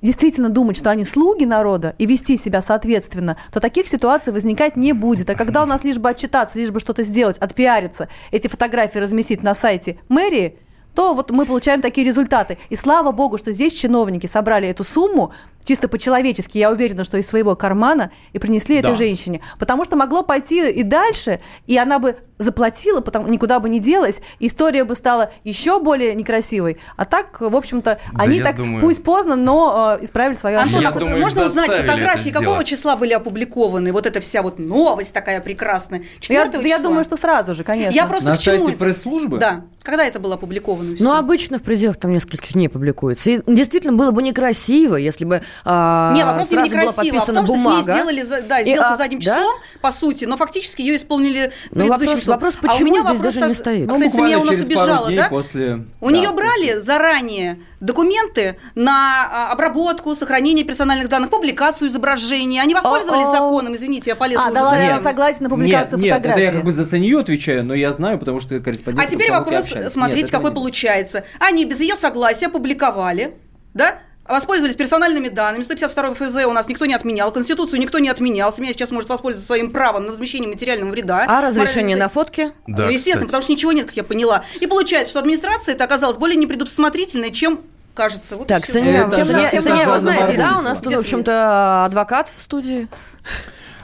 действительно 0.02 0.48
думать, 0.48 0.76
что 0.76 0.90
они 0.90 1.04
слуги 1.04 1.44
народа 1.44 1.94
и 1.98 2.06
вести 2.06 2.36
себя 2.36 2.62
соответственно, 2.62 3.36
то 3.52 3.60
таких 3.60 3.88
ситуаций 3.88 4.32
возникать 4.32 4.76
не 4.76 4.92
будет. 4.92 5.30
А 5.30 5.34
когда 5.34 5.62
у 5.62 5.66
нас 5.66 5.84
лишь 5.84 5.98
бы 5.98 6.10
отчитаться, 6.10 6.58
лишь 6.58 6.70
бы 6.70 6.80
что-то 6.80 7.02
сделать, 7.02 7.38
отпиариться, 7.38 8.08
эти 8.30 8.48
фотографии 8.48 8.98
разместить 8.98 9.42
на 9.42 9.54
сайте 9.54 9.98
мэрии, 10.08 10.58
то 10.94 11.14
вот 11.14 11.30
мы 11.30 11.46
получаем 11.46 11.82
такие 11.82 12.06
результаты. 12.06 12.58
И 12.68 12.76
слава 12.76 13.12
богу, 13.12 13.38
что 13.38 13.52
здесь 13.52 13.72
чиновники 13.72 14.26
собрали 14.26 14.68
эту 14.68 14.84
сумму, 14.84 15.32
чисто 15.64 15.88
по-человечески, 15.88 16.58
я 16.58 16.70
уверена, 16.70 17.04
что 17.04 17.18
из 17.18 17.26
своего 17.28 17.56
кармана, 17.56 18.10
и 18.32 18.38
принесли 18.38 18.80
да. 18.80 18.88
этой 18.88 18.96
женщине. 18.96 19.40
Потому 19.58 19.84
что 19.84 19.96
могло 19.96 20.22
пойти 20.22 20.70
и 20.70 20.82
дальше, 20.82 21.40
и 21.66 21.76
она 21.76 21.98
бы 21.98 22.16
заплатила, 22.40 23.02
потому 23.02 23.28
никуда 23.28 23.60
бы 23.60 23.68
не 23.68 23.80
делась, 23.80 24.22
история 24.38 24.84
бы 24.84 24.96
стала 24.96 25.30
еще 25.44 25.78
более 25.78 26.14
некрасивой. 26.14 26.78
А 26.96 27.04
так, 27.04 27.40
в 27.40 27.54
общем-то, 27.54 28.00
да 28.12 28.22
они 28.24 28.40
так, 28.40 28.56
думаю... 28.56 28.80
пусть 28.80 29.04
поздно, 29.04 29.36
но 29.36 29.98
э, 30.00 30.04
исправили 30.04 30.36
свою 30.36 30.58
ошибку. 30.58 30.78
Антон, 30.78 30.96
а 30.96 31.00
думаю, 31.00 31.20
можно 31.20 31.44
узнать 31.44 31.70
фотографии, 31.70 32.30
какого 32.30 32.64
числа 32.64 32.96
были 32.96 33.12
опубликованы? 33.12 33.92
Вот 33.92 34.06
эта 34.06 34.20
вся 34.20 34.42
вот 34.42 34.58
новость 34.58 35.12
такая 35.12 35.40
прекрасная. 35.42 36.00
Я, 36.22 36.48
числа? 36.48 36.62
я 36.62 36.78
думаю, 36.78 37.04
что 37.04 37.16
сразу 37.16 37.54
же, 37.54 37.62
конечно. 37.62 37.94
Я 37.94 38.06
просто 38.06 38.30
На 38.30 38.36
сайте 38.36 38.72
пресс-службы? 38.72 39.38
Да. 39.38 39.64
Когда 39.82 40.04
это 40.04 40.18
было 40.18 40.34
опубликовано? 40.34 40.96
Ну, 40.98 41.12
обычно 41.12 41.58
в 41.58 41.62
пределах 41.62 41.96
там 41.98 42.12
нескольких 42.12 42.52
дней 42.52 42.68
публикуется. 42.68 43.30
И 43.30 43.40
действительно 43.46 43.92
было 43.92 44.10
бы 44.10 44.22
некрасиво, 44.22 44.96
если 44.96 45.24
бы 45.24 45.42
а, 45.64 46.12
Не, 46.14 46.24
вопрос 46.24 46.50
не 46.50 46.56
некрасиво, 46.56 47.18
а 47.18 47.20
в 47.20 47.26
том, 47.26 47.44
бумага. 47.44 47.82
что 47.82 47.82
с 47.82 47.86
ней 47.86 47.94
сделали 47.94 48.22
да, 48.48 48.62
сделку 48.62 48.90
и, 48.90 48.94
а, 48.94 48.96
задним 48.96 49.20
числом, 49.20 49.60
да? 49.60 49.78
по 49.80 49.90
сути, 49.90 50.24
но 50.24 50.36
фактически 50.36 50.82
ее 50.82 50.96
исполнили 50.96 51.52
ну, 51.70 51.88
вопрос, 51.88 52.26
вопрос, 52.26 52.54
почему 52.56 52.78
а 52.78 52.82
у 52.82 52.84
меня 52.84 53.00
здесь 53.00 53.16
вопрос 53.16 53.34
даже 53.34 53.40
так, 53.40 53.48
не 53.48 53.54
стоит? 53.54 53.86
Ну, 53.86 53.94
кстати, 53.94 54.16
меня 54.16 54.38
у 54.38 54.44
нас 54.44 54.60
убежала, 54.60 55.10
да? 55.10 55.28
После... 55.28 55.84
У 56.00 56.10
да, 56.10 56.16
нее 56.16 56.30
брали 56.32 56.66
после... 56.66 56.80
заранее 56.80 57.58
документы 57.80 58.56
на 58.74 59.48
а, 59.48 59.52
обработку, 59.52 60.14
сохранение 60.14 60.64
персональных 60.64 61.08
данных, 61.08 61.30
публикацию 61.30 61.88
изображений. 61.88 62.60
Они 62.60 62.74
воспользовались 62.74 63.30
законом, 63.30 63.74
извините, 63.74 64.10
я 64.10 64.16
полезла 64.16 64.46
а, 64.46 64.50
уже 64.50 64.60
да, 64.60 64.78
я 64.78 65.00
согласен 65.00 65.44
на 65.44 65.50
публикацию 65.50 65.98
нет, 65.98 66.16
фотографий. 66.16 66.40
Нет, 66.40 66.48
это 66.48 66.52
я 66.52 66.52
как 66.52 66.64
бы 66.64 66.72
за 66.72 66.84
Санью 66.84 67.18
отвечаю, 67.18 67.64
но 67.64 67.74
я 67.74 67.92
знаю, 67.92 68.18
потому 68.18 68.40
что 68.40 68.60
корреспондент... 68.60 69.06
А 69.06 69.10
теперь 69.10 69.30
вопрос, 69.30 69.66
смотрите, 69.88 70.22
нет, 70.22 70.30
какой 70.30 70.52
получается. 70.52 71.24
Они 71.38 71.64
без 71.64 71.80
ее 71.80 71.96
согласия 71.96 72.48
публиковали, 72.48 73.34
да, 73.74 73.98
воспользовались 74.30 74.76
персональными 74.76 75.28
данными. 75.28 75.62
152 75.62 76.14
ФЗ 76.14 76.46
у 76.46 76.52
нас 76.52 76.68
никто 76.68 76.86
не 76.86 76.94
отменял, 76.94 77.32
Конституцию 77.32 77.80
никто 77.80 77.98
не 77.98 78.08
отменял. 78.08 78.52
Семья 78.52 78.72
сейчас 78.72 78.90
может 78.90 79.08
воспользоваться 79.10 79.46
своим 79.46 79.70
правом 79.70 80.04
на 80.04 80.10
возмещение 80.10 80.48
материального 80.48 80.90
вреда. 80.90 81.24
А 81.28 81.40
разрешение 81.40 81.96
на 81.96 82.08
фотки? 82.08 82.52
Да, 82.66 82.84
ну, 82.84 82.90
естественно, 82.90 83.26
кстати. 83.26 83.26
потому 83.26 83.42
что 83.42 83.52
ничего 83.52 83.72
нет, 83.72 83.86
как 83.86 83.96
я 83.96 84.04
поняла. 84.04 84.44
И 84.60 84.66
получается, 84.66 85.10
что 85.10 85.20
администрация 85.20 85.74
это 85.74 85.84
оказалась 85.84 86.16
более 86.16 86.36
непредусмотрительной, 86.36 87.32
чем 87.32 87.60
кажется. 87.94 88.36
Вот 88.36 88.46
так, 88.46 88.64
Саня, 88.64 89.10
чем, 89.14 89.26
чем, 89.26 89.90
вы 89.90 90.00
знаете, 90.00 90.38
да, 90.38 90.56
у 90.58 90.62
нас 90.62 90.78
тут, 90.78 90.94
в 90.94 90.98
общем-то, 90.98 91.84
адвокат 91.84 92.28
в 92.28 92.40
студии. 92.40 92.88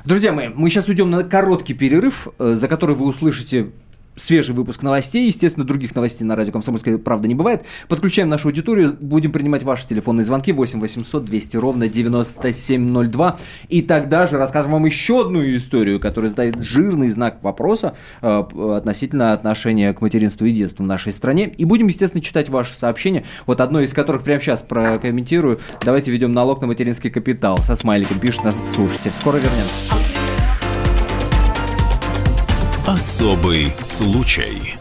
Друзья 0.04 0.32
мои, 0.32 0.48
мы 0.48 0.70
сейчас 0.70 0.86
уйдем 0.86 1.10
на 1.10 1.24
короткий 1.24 1.74
перерыв, 1.74 2.28
э, 2.38 2.54
за 2.54 2.68
который 2.68 2.94
вы 2.94 3.06
услышите 3.06 3.72
свежий 4.16 4.54
выпуск 4.54 4.82
новостей. 4.82 5.26
Естественно, 5.26 5.64
других 5.64 5.94
новостей 5.94 6.24
на 6.24 6.34
радио 6.34 6.52
«Комсомольская 6.52 6.98
правда» 6.98 7.28
не 7.28 7.34
бывает. 7.34 7.64
Подключаем 7.88 8.28
нашу 8.28 8.48
аудиторию. 8.48 8.96
Будем 8.98 9.32
принимать 9.32 9.62
ваши 9.62 9.86
телефонные 9.86 10.24
звонки 10.24 10.52
8 10.52 10.80
800 10.80 11.24
200 11.24 11.56
ровно 11.56 11.88
9702. 11.88 13.38
И 13.68 13.82
тогда 13.82 14.26
же 14.26 14.38
расскажем 14.38 14.72
вам 14.72 14.86
еще 14.86 15.22
одну 15.22 15.42
историю, 15.44 16.00
которая 16.00 16.30
ставит 16.30 16.62
жирный 16.62 17.10
знак 17.10 17.42
вопроса 17.42 17.94
э, 18.22 18.44
относительно 18.76 19.32
отношения 19.32 19.92
к 19.92 20.00
материнству 20.00 20.46
и 20.46 20.52
детству 20.52 20.84
в 20.84 20.86
нашей 20.86 21.12
стране. 21.12 21.48
И 21.56 21.64
будем, 21.64 21.86
естественно, 21.86 22.22
читать 22.22 22.48
ваши 22.48 22.74
сообщения. 22.74 23.24
Вот 23.46 23.60
одно 23.60 23.80
из 23.80 23.92
которых 23.92 24.22
прямо 24.22 24.40
сейчас 24.40 24.62
прокомментирую. 24.62 25.60
Давайте 25.82 26.10
ведем 26.10 26.32
налог 26.32 26.60
на 26.60 26.66
материнский 26.66 27.10
капитал. 27.10 27.58
Со 27.58 27.74
смайликом 27.74 28.18
пишет 28.18 28.44
нас 28.44 28.56
слушатель. 28.74 29.12
Скоро 29.18 29.36
вернемся. 29.36 30.25
Особый 32.86 33.72
случай. 33.82 34.76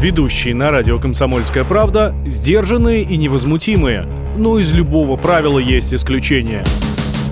Ведущие 0.00 0.56
на 0.56 0.72
радио 0.72 0.98
«Комсомольская 0.98 1.62
правда» 1.62 2.12
сдержанные 2.26 3.04
и 3.04 3.16
невозмутимые. 3.16 4.08
Но 4.36 4.58
из 4.58 4.72
любого 4.72 5.16
правила 5.16 5.60
есть 5.60 5.94
исключение. 5.94 6.64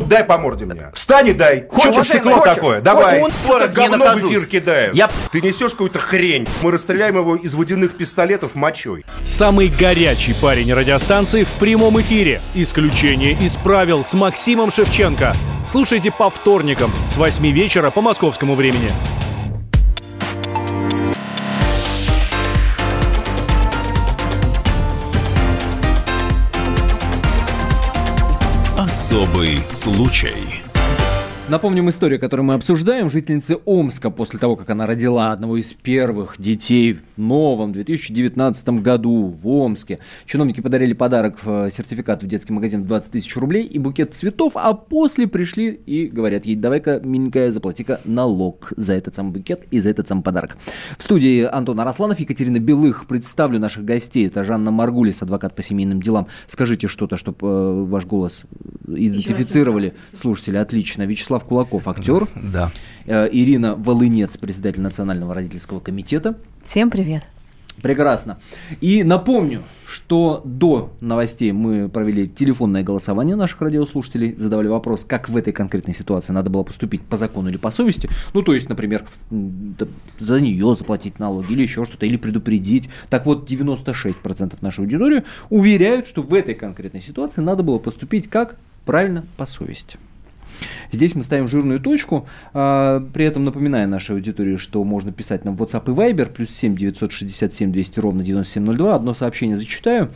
Дай 0.06 0.22
по 0.22 0.38
морде 0.38 0.64
мне. 0.64 0.92
Встань 0.94 1.30
и 1.30 1.32
дай. 1.32 1.66
Хочешь 1.68 2.06
стекло 2.06 2.36
хочешь? 2.36 2.54
такое? 2.54 2.80
Давай. 2.80 3.20
Он 3.20 3.32
это 3.48 3.66
говно 3.66 4.14
в 4.14 4.30
эфир 4.30 4.46
кидает. 4.46 4.94
Я... 4.94 5.10
Ты 5.32 5.40
несешь 5.40 5.72
какую-то 5.72 5.98
хрень. 5.98 6.46
Мы 6.62 6.70
расстреляем 6.70 7.16
его 7.16 7.34
из 7.34 7.52
водяных 7.56 7.96
пистолетов 7.96 8.54
мочой. 8.54 9.04
Самый 9.24 9.66
горячий 9.66 10.34
парень 10.40 10.72
радиостанции 10.72 11.42
в 11.42 11.50
прямом 11.54 12.00
эфире. 12.00 12.40
Исключение 12.54 13.32
из 13.32 13.56
правил 13.56 14.04
с 14.04 14.14
Максимом 14.14 14.70
Шевченко. 14.70 15.34
Слушайте 15.66 16.12
по 16.12 16.30
вторникам 16.30 16.92
с 17.04 17.16
8 17.16 17.44
вечера 17.50 17.90
по 17.90 18.00
московскому 18.00 18.54
времени. 18.54 18.92
Особый 29.18 29.58
случай. 29.68 30.67
Напомним 31.50 31.88
историю, 31.88 32.20
которую 32.20 32.44
мы 32.44 32.52
обсуждаем. 32.52 33.08
Жительница 33.08 33.56
Омска 33.64 34.10
после 34.10 34.38
того, 34.38 34.54
как 34.54 34.68
она 34.68 34.84
родила 34.84 35.32
одного 35.32 35.56
из 35.56 35.72
первых 35.72 36.34
детей 36.38 36.92
в 36.92 37.18
новом 37.18 37.72
2019 37.72 38.68
году 38.82 39.28
в 39.28 39.48
Омске. 39.48 39.98
Чиновники 40.26 40.60
подарили 40.60 40.92
подарок, 40.92 41.38
э, 41.46 41.70
сертификат 41.74 42.22
в 42.22 42.26
детский 42.26 42.52
магазин 42.52 42.82
в 42.82 42.86
20 42.86 43.12
тысяч 43.12 43.34
рублей 43.34 43.64
и 43.64 43.78
букет 43.78 44.14
цветов, 44.14 44.52
а 44.56 44.74
после 44.74 45.26
пришли 45.26 45.70
и 45.70 46.08
говорят 46.08 46.44
ей, 46.44 46.54
давай-ка, 46.54 47.00
миленькая, 47.02 47.50
заплати-ка 47.50 47.98
налог 48.04 48.74
за 48.76 48.92
этот 48.92 49.14
самый 49.14 49.32
букет 49.32 49.62
и 49.70 49.80
за 49.80 49.88
этот 49.88 50.06
самый 50.06 50.20
подарок. 50.20 50.58
В 50.98 51.02
студии 51.02 51.44
Антон 51.44 51.80
Арасланов, 51.80 52.20
Екатерина 52.20 52.58
Белых. 52.58 53.06
Представлю 53.06 53.58
наших 53.58 53.86
гостей. 53.86 54.26
Это 54.26 54.44
Жанна 54.44 54.70
Маргулис, 54.70 55.22
адвокат 55.22 55.54
по 55.56 55.62
семейным 55.62 56.02
делам. 56.02 56.26
Скажите 56.46 56.88
что-то, 56.88 57.16
чтобы 57.16 57.38
э, 57.40 57.84
ваш 57.84 58.04
голос 58.04 58.42
идентифицировали 58.86 59.94
слушатели. 60.20 60.56
Отлично. 60.56 61.04
Вячеслав 61.04 61.37
Вячеслав 61.38 61.44
Кулаков, 61.44 61.88
актер. 61.88 62.26
Да. 62.34 62.70
Э, 63.06 63.28
Ирина 63.30 63.74
Волынец, 63.76 64.36
председатель 64.36 64.82
Национального 64.82 65.34
родительского 65.34 65.80
комитета. 65.80 66.36
Всем 66.64 66.90
привет. 66.90 67.26
Прекрасно. 67.82 68.38
И 68.80 69.04
напомню, 69.04 69.62
что 69.86 70.42
до 70.44 70.90
новостей 71.00 71.52
мы 71.52 71.88
провели 71.88 72.26
телефонное 72.26 72.82
голосование 72.82 73.36
наших 73.36 73.60
радиослушателей, 73.60 74.34
задавали 74.34 74.66
вопрос, 74.66 75.04
как 75.04 75.28
в 75.28 75.36
этой 75.36 75.52
конкретной 75.52 75.94
ситуации 75.94 76.32
надо 76.32 76.50
было 76.50 76.64
поступить 76.64 77.02
по 77.02 77.16
закону 77.16 77.50
или 77.50 77.56
по 77.56 77.70
совести. 77.70 78.10
Ну, 78.34 78.42
то 78.42 78.52
есть, 78.52 78.68
например, 78.68 79.04
за 80.18 80.40
нее 80.40 80.74
заплатить 80.76 81.20
налоги 81.20 81.52
или 81.52 81.62
еще 81.62 81.84
что-то, 81.84 82.04
или 82.04 82.16
предупредить. 82.16 82.88
Так 83.10 83.26
вот, 83.26 83.48
96% 83.48 84.56
нашей 84.60 84.80
аудитории 84.80 85.22
уверяют, 85.48 86.08
что 86.08 86.22
в 86.22 86.34
этой 86.34 86.56
конкретной 86.56 87.00
ситуации 87.00 87.42
надо 87.42 87.62
было 87.62 87.78
поступить 87.78 88.28
как 88.28 88.56
правильно 88.84 89.24
по 89.36 89.46
совести. 89.46 89.98
Здесь 90.90 91.14
мы 91.14 91.22
ставим 91.22 91.48
жирную 91.48 91.80
точку, 91.80 92.26
а, 92.52 93.00
при 93.12 93.24
этом 93.24 93.44
напоминая 93.44 93.86
нашей 93.86 94.16
аудитории, 94.16 94.56
что 94.56 94.82
можно 94.84 95.12
писать 95.12 95.44
нам 95.44 95.56
в 95.56 95.62
WhatsApp 95.62 95.84
и 95.86 95.94
Viber, 95.94 96.26
плюс 96.26 96.50
7 96.50 96.76
967 96.76 97.72
200 97.72 98.00
ровно 98.00 98.22
9702, 98.22 98.94
одно 98.94 99.14
сообщение 99.14 99.56
зачитаю. 99.56 100.10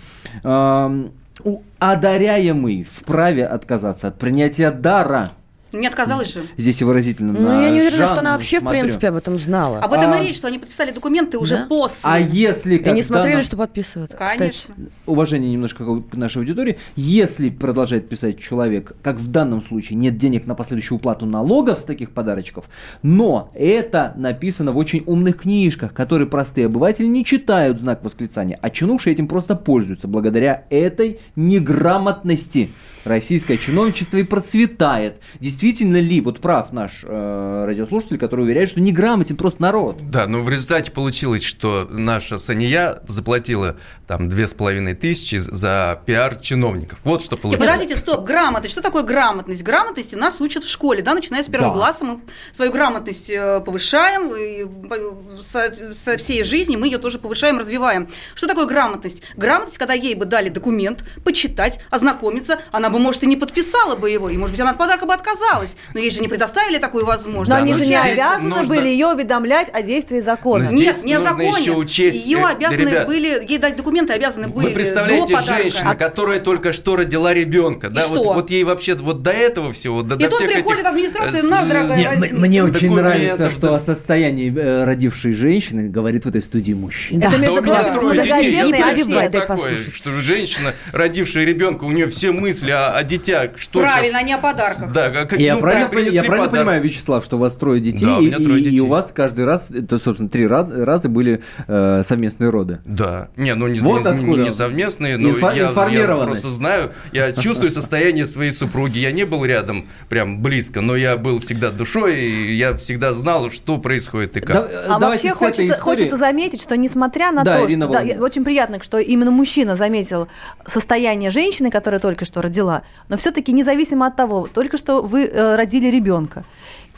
Одаряемый 1.78 2.84
вправе 2.84 3.46
отказаться 3.46 4.08
от 4.08 4.18
принятия 4.18 4.70
дара– 4.70 5.32
не 5.72 5.86
отказалась 5.86 6.32
же. 6.32 6.42
Здесь 6.56 6.80
и 6.80 6.84
выразительно 6.84 7.32
Ну, 7.32 7.62
я 7.62 7.70
не 7.70 7.80
уверена, 7.80 8.06
что 8.06 8.18
она 8.18 8.32
вообще, 8.32 8.60
смотрю. 8.60 8.78
в 8.78 8.82
принципе, 8.82 9.08
об 9.08 9.16
этом 9.16 9.38
знала. 9.38 9.78
Об 9.80 9.92
этом 9.92 10.12
а... 10.12 10.18
и 10.18 10.26
речь, 10.26 10.36
что 10.36 10.48
они 10.48 10.58
подписали 10.58 10.90
документы 10.90 11.38
уже 11.38 11.56
да? 11.56 11.66
после. 11.66 12.00
А 12.02 12.18
если... 12.18 12.76
И 12.76 12.92
не 12.92 13.02
смотрели, 13.02 13.42
что 13.42 13.56
подписывают. 13.56 14.14
Конечно. 14.14 14.74
Кстати, 14.74 14.90
уважение 15.06 15.50
немножко 15.50 15.84
к 15.84 16.14
нашей 16.14 16.38
аудитории. 16.38 16.78
Если 16.96 17.50
продолжает 17.50 18.08
писать 18.08 18.38
человек, 18.38 18.92
как 19.02 19.16
в 19.16 19.28
данном 19.28 19.62
случае, 19.62 19.98
нет 19.98 20.16
денег 20.16 20.46
на 20.46 20.54
последующую 20.54 20.98
уплату 20.98 21.26
налогов 21.26 21.78
с 21.78 21.84
таких 21.84 22.12
подарочков, 22.12 22.66
но 23.02 23.50
это 23.54 24.12
написано 24.16 24.72
в 24.72 24.78
очень 24.78 25.02
умных 25.06 25.42
книжках, 25.42 25.92
которые 25.92 26.28
простые 26.28 26.66
обыватели 26.66 27.06
не 27.06 27.24
читают 27.24 27.80
знак 27.80 28.04
восклицания, 28.04 28.58
а 28.60 28.70
чинуши 28.70 29.10
этим 29.10 29.28
просто 29.28 29.56
пользуются 29.56 30.08
благодаря 30.08 30.64
этой 30.70 31.20
неграмотности 31.36 32.70
российское 33.04 33.58
чиновничество 33.58 34.16
и 34.16 34.22
процветает. 34.22 35.20
Действительно 35.40 35.98
ли, 35.98 36.20
вот 36.20 36.40
прав 36.40 36.72
наш 36.72 37.04
э, 37.04 37.64
радиослушатель, 37.66 38.18
который 38.18 38.42
уверяет, 38.42 38.70
что 38.70 38.80
не 38.80 38.92
грамотен 38.92 39.36
просто 39.36 39.62
народ. 39.62 40.10
Да, 40.10 40.26
но 40.26 40.40
в 40.40 40.48
результате 40.48 40.90
получилось, 40.92 41.42
что 41.42 41.88
наша 41.90 42.38
Сания 42.38 43.00
заплатила 43.08 43.76
там 44.06 44.28
две 44.28 44.46
с 44.46 44.54
половиной 44.54 44.94
тысячи 44.94 45.36
за 45.36 46.00
пиар 46.06 46.36
чиновников. 46.36 47.00
Вот 47.04 47.22
что 47.22 47.36
получилось. 47.36 47.66
И 47.66 47.70
подождите, 47.70 47.96
стоп, 47.96 48.24
грамотность. 48.24 48.72
Что 48.72 48.82
такое 48.82 49.02
грамотность? 49.02 49.62
Грамотности 49.62 50.14
нас 50.14 50.40
учат 50.40 50.64
в 50.64 50.70
школе, 50.70 51.02
да, 51.02 51.14
начиная 51.14 51.42
с 51.42 51.48
первого 51.48 51.72
да. 51.72 51.78
класса. 51.78 52.04
Мы 52.04 52.20
свою 52.52 52.72
грамотность 52.72 53.30
э, 53.30 53.60
повышаем, 53.60 54.32
и 54.34 55.42
со, 55.42 55.92
со 55.92 56.16
всей 56.16 56.44
жизни 56.44 56.76
мы 56.76 56.86
ее 56.86 56.98
тоже 56.98 57.18
повышаем, 57.18 57.58
развиваем. 57.58 58.08
Что 58.34 58.46
такое 58.46 58.66
грамотность? 58.66 59.22
Грамотность, 59.36 59.78
когда 59.78 59.94
ей 59.94 60.14
бы 60.14 60.24
дали 60.24 60.48
документ, 60.48 61.04
почитать, 61.24 61.80
ознакомиться, 61.90 62.60
она 62.70 62.91
бы, 62.92 62.98
может, 62.98 63.22
и 63.22 63.26
не 63.26 63.36
подписала 63.36 63.96
бы 63.96 64.10
его, 64.10 64.28
и, 64.28 64.36
может 64.36 64.52
быть, 64.52 64.60
она 64.60 64.70
от 64.70 64.78
подарка 64.78 65.06
бы 65.06 65.14
отказалась. 65.14 65.76
Но 65.94 66.00
ей 66.00 66.10
же 66.10 66.20
не 66.20 66.28
предоставили 66.28 66.78
такую 66.78 67.04
возможность. 67.04 67.50
Но 67.50 67.56
они 67.56 67.74
же 67.74 67.86
не 67.86 67.96
обязаны 67.96 68.48
нужно... 68.48 68.74
были 68.74 68.88
ее 68.88 69.08
уведомлять 69.08 69.68
о 69.72 69.82
действии 69.82 70.20
закона. 70.20 70.64
Нет, 70.70 71.04
не 71.04 71.14
о 71.14 71.20
законе. 71.20 71.72
Учесть... 71.72 72.24
Ее 72.24 72.38
э, 72.38 72.52
обязаны 72.52 72.88
ребят, 72.88 73.06
были, 73.06 73.44
ей 73.48 73.58
дать 73.58 73.76
документы 73.76 74.12
обязаны 74.12 74.48
были 74.48 74.68
Вы 74.68 74.72
представляете, 74.72 75.38
женщина, 75.46 75.92
а... 75.92 75.94
которая 75.94 76.40
только 76.40 76.72
что 76.72 76.96
родила 76.96 77.32
ребенка, 77.32 77.88
да, 77.88 78.06
вот, 78.08 78.24
вот 78.24 78.50
ей 78.50 78.64
вообще 78.64 78.94
вот 78.94 79.22
до 79.22 79.30
этого 79.30 79.72
всего, 79.72 80.02
до, 80.02 80.16
и 80.16 80.18
до 80.18 80.28
тут 80.28 80.38
всех 80.38 80.52
приходит 80.52 80.80
этих... 80.80 80.90
администрация, 80.90 81.42
на, 81.42 81.64
дорогая, 81.64 82.16
Нет, 82.16 82.32
Мне 82.32 82.64
очень 82.64 82.94
нравится, 82.94 83.50
что 83.50 83.74
о 83.74 83.80
состоянии 83.80 84.52
э, 84.54 84.84
родившей 84.84 85.32
женщины 85.32 85.88
говорит 85.88 86.24
в 86.24 86.28
этой 86.28 86.42
студии 86.42 86.72
мужчина. 86.72 87.24
Это, 87.24 87.38
между 87.38 87.62
прочим, 87.62 88.08
многодетные 88.08 89.28
такое, 89.30 89.78
что 89.78 90.10
женщина, 90.10 90.74
родившая 90.92 91.44
ребенка, 91.44 91.84
у 91.84 91.90
нее 91.90 92.06
все 92.06 92.32
мысли 92.32 92.70
о 92.70 92.81
детях, 93.04 93.52
что 93.56 93.80
Правильно, 93.80 94.18
сейчас... 94.18 94.22
а 94.22 94.22
не 94.22 94.32
о 94.32 94.38
подарках. 94.38 94.92
Да, 94.92 95.10
как, 95.10 95.32
я 95.38 95.54
ну, 95.54 95.60
правильно, 95.60 95.88
да, 95.90 96.00
я 96.00 96.22
правильно 96.22 96.50
понимаю, 96.50 96.82
Вячеслав, 96.82 97.24
что 97.24 97.36
у 97.36 97.40
вас 97.40 97.54
трое 97.54 97.80
детей, 97.80 98.06
да, 98.06 98.18
у 98.18 98.22
меня 98.22 98.36
трое 98.38 98.60
и, 98.60 98.64
детей. 98.64 98.76
и 98.76 98.80
у 98.80 98.86
вас 98.86 99.12
каждый 99.12 99.44
раз, 99.44 99.70
это, 99.70 99.98
собственно, 99.98 100.28
три 100.28 100.46
раза 100.46 101.08
были 101.08 101.42
э, 101.66 102.02
совместные 102.04 102.50
роды. 102.50 102.80
Да. 102.84 103.28
Не, 103.36 103.54
ну 103.54 103.68
не, 103.68 103.80
вот 103.80 104.04
не, 104.04 104.24
не, 104.24 104.36
не 104.44 104.52
совместные, 104.52 105.18
но 105.18 105.30
Инфо- 105.30 105.56
я, 105.56 105.70
я 105.90 106.16
просто 106.16 106.48
знаю, 106.48 106.92
я 107.12 107.32
чувствую 107.32 107.70
состояние 107.70 108.26
своей 108.26 108.52
супруги. 108.52 108.98
Я 108.98 109.12
не 109.12 109.24
был 109.24 109.44
рядом 109.44 109.88
прям 110.08 110.42
близко, 110.42 110.80
но 110.80 110.96
я 110.96 111.16
был 111.16 111.38
всегда 111.40 111.70
душой, 111.70 112.20
и 112.20 112.54
я 112.54 112.74
всегда 112.76 113.12
знал, 113.12 113.50
что 113.50 113.78
происходит 113.78 114.36
и 114.36 114.40
как. 114.40 114.68
Да, 114.68 114.84
а 114.88 114.98
вообще 114.98 115.30
хочется, 115.30 115.64
истории... 115.64 115.80
хочется 115.80 116.16
заметить, 116.16 116.62
что 116.62 116.76
несмотря 116.76 117.32
на 117.32 117.44
да, 117.44 117.58
то, 117.58 117.66
Ирина 117.66 117.86
что, 117.86 117.92
да, 117.92 118.24
очень 118.24 118.44
приятно, 118.44 118.82
что 118.82 118.98
именно 118.98 119.30
мужчина 119.30 119.76
заметил 119.76 120.28
состояние 120.66 121.30
женщины, 121.30 121.70
которая 121.70 122.00
только 122.00 122.24
что 122.24 122.40
родила, 122.40 122.71
но 123.08 123.16
все-таки 123.16 123.52
независимо 123.52 124.06
от 124.06 124.16
того, 124.16 124.48
только 124.52 124.76
что 124.76 125.02
вы 125.02 125.24
э, 125.24 125.56
родили 125.56 125.88
ребенка, 125.88 126.44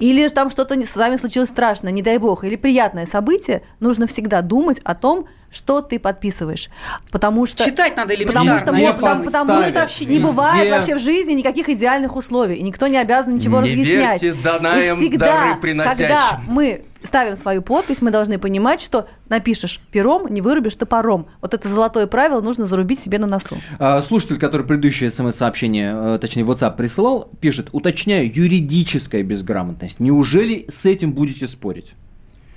или 0.00 0.26
там 0.28 0.50
что-то 0.50 0.74
с 0.74 0.96
вами 0.96 1.16
случилось 1.16 1.48
страшное, 1.48 1.92
не 1.92 2.02
дай 2.02 2.18
бог, 2.18 2.44
или 2.44 2.56
приятное 2.56 3.06
событие, 3.06 3.62
нужно 3.80 4.06
всегда 4.06 4.42
думать 4.42 4.80
о 4.84 4.94
том, 4.94 5.26
что 5.54 5.80
ты 5.80 5.98
подписываешь. 5.98 6.68
Потому 7.10 7.46
что... 7.46 7.64
Читать 7.64 7.96
надо 7.96 8.14
или 8.14 8.24
Потому 8.24 8.58
что, 8.58 8.72
вот, 8.72 8.96
потому, 8.96 9.24
потому 9.24 9.64
что 9.64 10.04
не 10.04 10.18
бывает 10.18 10.70
вообще 10.70 10.96
в 10.96 10.98
жизни 10.98 11.32
никаких 11.32 11.68
идеальных 11.68 12.16
условий, 12.16 12.56
и 12.56 12.62
никто 12.62 12.86
не 12.88 12.98
обязан 12.98 13.34
ничего 13.34 13.60
не 13.60 13.70
разъяснять. 13.70 14.22
Верьте 14.22 14.38
и 14.38 14.94
всегда, 14.96 15.58
дары 15.60 15.78
когда 15.84 16.40
мы 16.46 16.84
ставим 17.04 17.36
свою 17.36 17.62
подпись, 17.62 18.02
мы 18.02 18.10
должны 18.10 18.38
понимать, 18.38 18.80
что 18.80 19.06
напишешь 19.28 19.80
пером, 19.92 20.26
не 20.28 20.40
вырубишь 20.40 20.74
топором. 20.74 21.26
Вот 21.40 21.54
это 21.54 21.68
золотое 21.68 22.06
правило 22.06 22.40
нужно 22.40 22.66
зарубить 22.66 23.00
себе 23.00 23.18
на 23.18 23.26
носу. 23.26 23.56
А, 23.78 24.02
слушатель, 24.02 24.38
который 24.38 24.66
предыдущее 24.66 25.10
смс-сообщение, 25.10 25.94
э, 25.94 26.18
точнее 26.18 26.44
WhatsApp 26.44 26.76
присылал, 26.76 27.30
пишет, 27.40 27.68
уточняю, 27.72 28.30
юридическая 28.34 29.22
безграмотность. 29.22 30.00
Неужели 30.00 30.64
с 30.68 30.86
этим 30.86 31.12
будете 31.12 31.46
спорить? 31.46 31.94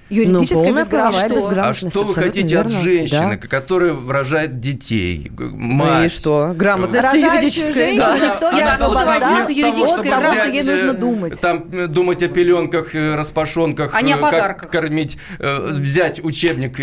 Юридическая 0.10 0.72
ну, 0.72 0.80
безграмотность. 0.80 1.58
А 1.58 1.74
что 1.74 2.04
вы 2.04 2.14
хотите 2.14 2.56
верно. 2.56 2.66
от 2.66 2.84
женщины, 2.84 3.40
да. 3.42 3.48
которая 3.48 3.94
рожает 4.08 4.60
детей? 4.60 5.30
Мать. 5.38 6.00
Ну 6.00 6.06
и 6.06 6.08
что? 6.08 6.54
Грамотность 6.56 7.14
юридическая. 7.14 7.74
женщину 7.74 8.18
да. 8.18 8.34
никто 8.34 8.52
не 8.54 8.62
освобождает 8.62 9.50
юридической 9.50 10.10
грамотности, 10.10 10.56
ей 10.56 10.64
нужно 10.64 10.94
думать. 10.94 11.42
Там 11.42 11.66
э, 11.72 11.88
думать 11.88 12.24
о 12.24 12.30
пеленках, 12.30 12.96
э, 12.96 13.16
распашонках, 13.16 13.92
а 13.94 14.02
не 14.02 14.14
о 14.14 14.18
подарках. 14.18 14.64
как 14.64 14.72
кормить, 14.72 15.18
э, 15.40 15.68
взять 15.72 16.24
учебник 16.24 16.78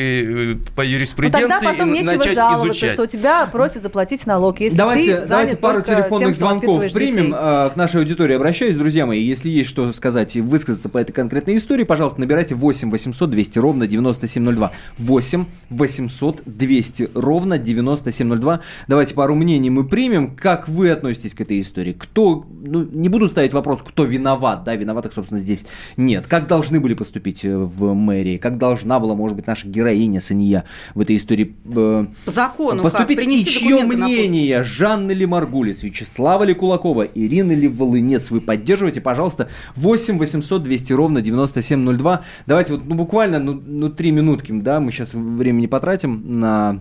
по 0.75 0.83
юриспруденции 0.83 1.45
ну, 1.45 1.49
тогда 1.49 1.71
потом 1.71 1.95
и 1.95 2.03
начать 2.03 2.35
жаловаться, 2.35 2.69
изучать. 2.69 2.93
что 2.93 3.07
тебя 3.07 3.47
просят 3.47 3.83
заплатить 3.83 4.27
налог, 4.27 4.61
если 4.61 4.77
давайте, 4.77 5.17
ты 5.23 5.29
давайте 5.29 5.57
пару 5.57 5.81
телефонных 5.81 6.29
тем, 6.29 6.35
звонков 6.35 6.93
примем. 6.93 7.27
Детей. 7.27 7.35
К 7.35 7.73
нашей 7.77 8.01
аудитории 8.01 8.37
обращаюсь, 8.37 8.75
друзья 8.75 9.07
мои. 9.07 9.23
Если 9.23 9.49
есть 9.49 9.71
что 9.71 9.91
сказать 9.93 10.37
и 10.37 10.43
высказаться 10.43 10.89
по 10.91 10.99
этой 10.99 11.13
конкретной 11.13 11.57
истории, 11.57 11.85
пожалуйста, 11.85 12.21
набирайте 12.21 12.55
8 12.55 12.91
800 12.91 13.13
800 13.14 13.31
200 13.31 13.59
ровно 13.59 13.87
9702. 13.87 14.72
8 14.98 15.44
800 15.70 16.42
200 16.46 17.11
ровно 17.14 17.59
9702. 17.59 18.61
Давайте 18.88 19.14
пару 19.14 19.35
мнений 19.35 19.70
мы 19.70 19.85
примем. 19.85 20.35
Как 20.35 20.68
вы 20.68 20.90
относитесь 20.90 21.35
к 21.35 21.40
этой 21.40 21.61
истории? 21.61 21.92
Кто, 21.92 22.44
ну, 22.66 22.85
не 22.85 23.09
буду 23.09 23.29
ставить 23.29 23.53
вопрос, 23.53 23.83
кто 23.83 24.05
виноват, 24.05 24.64
да, 24.64 24.74
виноватых, 24.74 25.12
собственно, 25.12 25.40
здесь 25.40 25.66
нет. 25.96 26.27
Как 26.27 26.46
должны 26.48 26.81
были 26.81 26.94
поступить 26.94 27.44
э, 27.44 27.57
в 27.57 27.94
мэрии? 27.94 28.37
Как 28.37 28.59
должна 28.59 28.98
была, 28.98 29.14
может 29.14 29.37
быть, 29.37 29.46
наша 29.46 29.68
героиня 29.68 30.20
Сания 30.20 30.64
в 30.94 31.00
этой 31.00 31.16
истории 31.16 31.55
э, 31.64 32.07
закону 32.27 32.83
поступить? 32.83 33.18
Как? 33.18 33.29
И 33.29 33.44
чье 33.44 33.85
мнение? 33.85 34.64
Жанны 34.64 35.12
ли 35.12 35.27
Маргулис, 35.27 35.83
Вячеслава 35.83 36.44
ли 36.44 36.55
Кулакова, 36.55 37.03
Ирины 37.03 37.53
ли 37.53 37.68
Волынец? 37.68 38.31
Вы 38.31 38.40
поддерживаете, 38.40 39.00
пожалуйста, 39.00 39.48
8 39.77 40.18
800 40.18 40.62
200 40.62 40.92
ровно 40.92 41.22
9702. 41.22 42.22
Давайте 42.46 42.72
вот, 42.72 42.85
ну, 42.85 43.04
буквально, 43.05 43.38
ну, 43.38 43.61
ну, 43.64 43.90
три 43.90 44.11
минутки, 44.12 44.51
да, 44.51 44.81
мы 44.81 44.90
сейчас 44.90 45.12
времени 45.12 45.67
потратим 45.67 46.23
на 46.25 46.79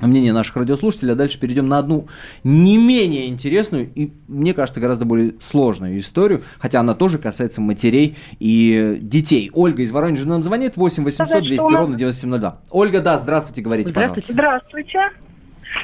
мнение 0.00 0.32
наших 0.32 0.56
радиослушателей, 0.56 1.12
а 1.12 1.16
дальше 1.16 1.40
перейдем 1.40 1.68
на 1.68 1.78
одну 1.78 2.06
не 2.44 2.76
менее 2.76 3.28
интересную 3.28 3.90
и, 3.92 4.12
мне 4.28 4.54
кажется, 4.54 4.80
гораздо 4.80 5.06
более 5.06 5.34
сложную 5.40 5.98
историю, 5.98 6.42
хотя 6.58 6.80
она 6.80 6.94
тоже 6.94 7.18
касается 7.18 7.60
матерей 7.60 8.16
и 8.38 8.98
детей. 9.00 9.50
Ольга 9.54 9.82
из 9.82 9.90
Воронежа 9.90 10.28
нам 10.28 10.44
звонит 10.44 10.76
8 10.76 11.02
800 11.02 11.42
200 11.42 11.74
ровно 11.74 11.96
9702. 11.96 12.60
Ольга, 12.70 13.00
да, 13.00 13.18
здравствуйте, 13.18 13.62
говорите, 13.62 13.90
Здравствуйте. 13.90 14.34
Пожалуйста. 14.34 14.62
Здравствуйте. 14.70 15.25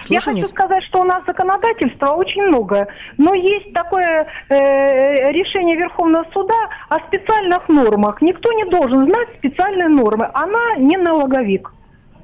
Я 0.09 0.21
хочу 0.21 0.45
сказать, 0.47 0.83
что 0.85 1.01
у 1.01 1.05
нас 1.05 1.25
законодательство 1.27 2.13
очень 2.13 2.43
много, 2.43 2.89
но 3.19 3.35
есть 3.35 3.73
такое 3.73 4.27
э, 4.49 5.33
решение 5.33 5.77
Верховного 5.77 6.27
суда 6.33 6.69
о 6.89 6.99
специальных 7.01 7.69
нормах. 7.69 8.21
Никто 8.21 8.53
не 8.53 8.65
должен 8.65 9.07
знать 9.07 9.29
специальные 9.39 9.89
нормы. 9.89 10.29
Она 10.33 10.77
не 10.79 10.97
налоговик. 10.97 11.71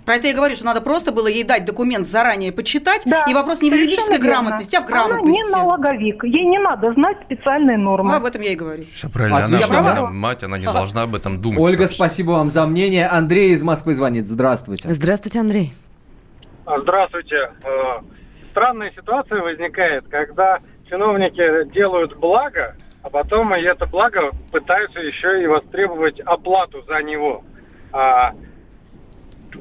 Про 0.09 0.15
это 0.15 0.29
я 0.29 0.35
говорю, 0.35 0.57
что 0.57 0.65
надо 0.65 0.81
просто 0.81 1.13
было 1.13 1.27
ей 1.27 1.45
дать 1.45 1.67
документ 1.67 2.07
заранее 2.07 2.51
почитать. 2.51 3.03
Да, 3.05 3.27
и 3.29 3.35
вопрос 3.35 3.61
не 3.61 3.71
в 3.71 3.75
юридической 3.75 4.19
грамотности, 4.19 4.75
а 4.75 4.81
в 4.81 4.87
грамотности. 4.87 5.43
Она 5.43 5.49
не 5.51 5.55
налоговик. 5.55 6.25
Ей 6.25 6.47
не 6.47 6.59
надо 6.59 6.95
знать 6.95 7.19
специальные 7.27 7.77
нормы. 7.77 8.13
Ну, 8.13 8.17
об 8.17 8.25
этом 8.25 8.41
я 8.41 8.53
и 8.53 8.57
говорю. 8.57 8.85
Все 8.95 9.11
правильно. 9.11 9.45
Отлично. 9.45 9.81
Она, 9.81 9.91
она 9.91 10.07
мать, 10.07 10.43
она 10.43 10.57
не 10.57 10.65
ага. 10.65 10.79
должна 10.79 11.03
об 11.03 11.15
этом 11.15 11.39
думать. 11.39 11.61
Ольга, 11.61 11.83
вообще. 11.83 11.95
спасибо 11.95 12.31
вам 12.31 12.49
за 12.49 12.65
мнение. 12.67 13.07
Андрей 13.07 13.51
из 13.51 13.63
Москвы 13.63 13.93
звонит. 13.93 14.27
Здравствуйте. 14.27 14.91
Здравствуйте, 14.91 15.41
Андрей. 15.41 15.75
Здравствуйте. 16.77 17.51
Э, 17.65 18.01
странная 18.51 18.93
ситуация 18.93 19.41
возникает, 19.41 20.07
когда 20.09 20.61
чиновники 20.89 21.65
делают 21.73 22.15
благо, 22.17 22.75
а 23.03 23.09
потом 23.09 23.53
это 23.55 23.87
благо 23.87 24.33
пытаются 24.53 25.01
еще 25.01 25.43
и 25.43 25.47
востребовать 25.47 26.21
оплату 26.21 26.83
за 26.87 27.03
него. 27.03 27.43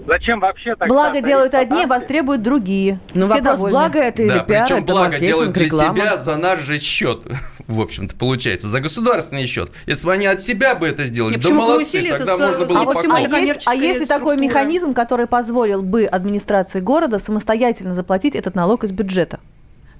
Зачем 0.08 0.39
вообще 0.39 0.76
так? 0.76 0.88
Благо 0.88 1.21
делают 1.21 1.54
одни, 1.54 1.84
а 1.84 1.88
востребуют 1.88 2.41
другие. 2.41 3.00
Ну, 3.13 3.26
Все 3.26 3.36
вопрос, 3.36 3.56
довольны. 3.56 3.78
благо 3.78 4.00
это 4.00 4.21
или 4.21 4.30
да, 4.30 4.39
пиар, 4.39 4.63
причем 4.63 4.84
это 4.84 4.93
благо 4.93 5.19
делают 5.19 5.52
для 5.54 5.65
реклама. 5.65 5.95
себя 5.95 6.17
за 6.17 6.36
наш 6.38 6.60
же 6.60 6.80
счет, 6.80 7.26
в 7.67 7.82
общем-то, 7.82 8.15
получается, 8.15 8.67
за 8.67 8.80
государственный 8.80 9.45
счет. 9.45 9.71
Если 9.86 10.06
бы 10.06 10.13
они 10.13 10.26
от 10.26 10.41
себя 10.41 10.76
бы 10.76 10.88
это 10.88 11.06
сделали, 11.06 11.34
Нет, 11.34 11.43
да 11.43 11.50
молодцы, 11.50 12.04
тогда 12.10 12.36
с, 12.36 12.39
можно 12.39 12.67
было 12.67 12.82
а, 12.82 13.17
а, 13.17 13.39
есть, 13.39 13.67
а 13.67 13.76
есть 13.76 14.00
ли 14.02 14.06
такой 14.06 14.38
механизм, 14.38 14.93
который 14.93 15.28
позволил 15.28 15.82
бы 15.82 16.06
администрации 16.06 16.80
города 16.80 17.19
самостоятельно 17.19 17.93
заплатить 17.93 18.36
этот 18.36 18.56
налог 18.56 18.84
из 18.84 18.91
бюджета? 18.91 19.39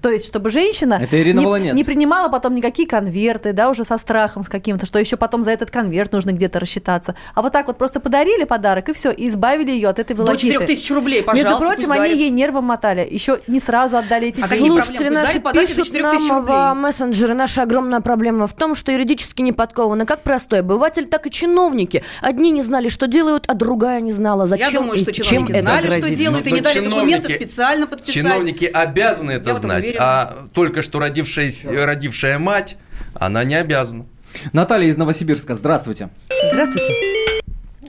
То 0.02 0.10
есть, 0.10 0.28
чтобы 0.28 0.50
женщина 0.50 1.00
Это 1.02 1.22
Ирина 1.22 1.40
не, 1.58 1.72
не 1.72 1.84
принимала 1.84 2.30
потом 2.30 2.56
никакие 2.56 2.88
конверты, 2.88 3.54
да, 3.54 3.70
уже 3.70 3.86
со 3.86 3.98
страхом, 3.98 4.44
с 4.44 4.50
каким-то, 4.50 4.86
что 4.86 5.00
еще 5.00 5.18
потом 5.18 5.44
за 5.44 5.52
этот 5.52 5.72
конверт 5.72 6.12
нужно 6.14 6.32
где-то 6.32 6.60
рассчитаться. 6.60 7.16
А 7.34 7.42
вот 7.42 7.52
так 7.52 7.68
вот 7.68 7.78
просто 7.78 8.00
подарили 8.00 8.44
подарок, 8.44 8.90
и 8.90 8.94
все, 8.94 9.12
и 9.12 9.28
избавили 9.28 9.72
ее 9.72 9.90
от 9.90 10.00
этой 10.00 10.16
волокиты. 10.16 10.54
До 10.54 10.66
4 10.66 10.68
тысяч 10.68 10.92
рублей, 10.92 11.24
пожалуйста. 11.24 11.50
Между 11.50 11.68
прочим, 11.68 11.92
они 11.92 12.16
ей 12.16 12.30
нервом 12.30 12.66
мотали. 12.66 13.08
Еще 13.10 13.40
не 13.48 13.60
сразу 13.60 13.98
отдали 13.98 14.28
эти 14.28 14.42
а 14.42 14.48
деньги. 14.48 14.68
Слушатели 14.68 15.10
наши 15.10 15.40
пишут 15.40 15.92
нам 15.94 16.46
в 16.46 16.74
мессенджеры. 16.76 17.34
Наша 17.34 17.64
огромная 17.64 18.02
проблема 18.02 18.48
в 18.48 18.54
том, 18.54 18.76
что 18.76 18.92
юридически 18.92 19.42
не 19.42 19.52
подкованы 19.52 20.06
как 20.06 20.22
простой 20.22 20.60
обыватель, 20.60 21.06
так 21.06 21.28
и 21.28 21.32
чиновники. 21.32 22.04
Одни 22.22 22.52
не 22.52 22.62
знали, 22.62 22.90
что 22.90 23.08
делают, 23.08 23.46
а 23.48 23.54
другая 23.54 24.02
не 24.02 24.12
знала, 24.12 24.48
зачем 24.48 24.72
Я 24.72 24.80
думаю, 24.80 24.98
что 24.98 25.12
чиновники 25.12 25.54
чем 25.54 25.62
знали, 25.62 25.90
что 25.90 26.10
делают, 26.10 26.48
и 26.48 26.52
не 26.52 26.62
дали 26.62 26.80
документы 26.80 27.34
специально 27.34 27.88
подписать. 27.88 28.14
Чиновники 28.14 28.66
обязаны 28.66 29.32
это 29.32 29.56
знать, 29.56 29.87
а 29.98 30.48
только 30.54 30.82
что 30.82 31.00
родившаяся, 31.00 31.86
родившая 31.86 32.40
мать, 32.40 32.78
она 33.14 33.44
не 33.44 33.56
обязана. 33.56 34.06
Наталья 34.54 34.88
из 34.88 34.98
Новосибирска, 34.98 35.56
здравствуйте. 35.56 36.10
Здравствуйте. 36.52 36.94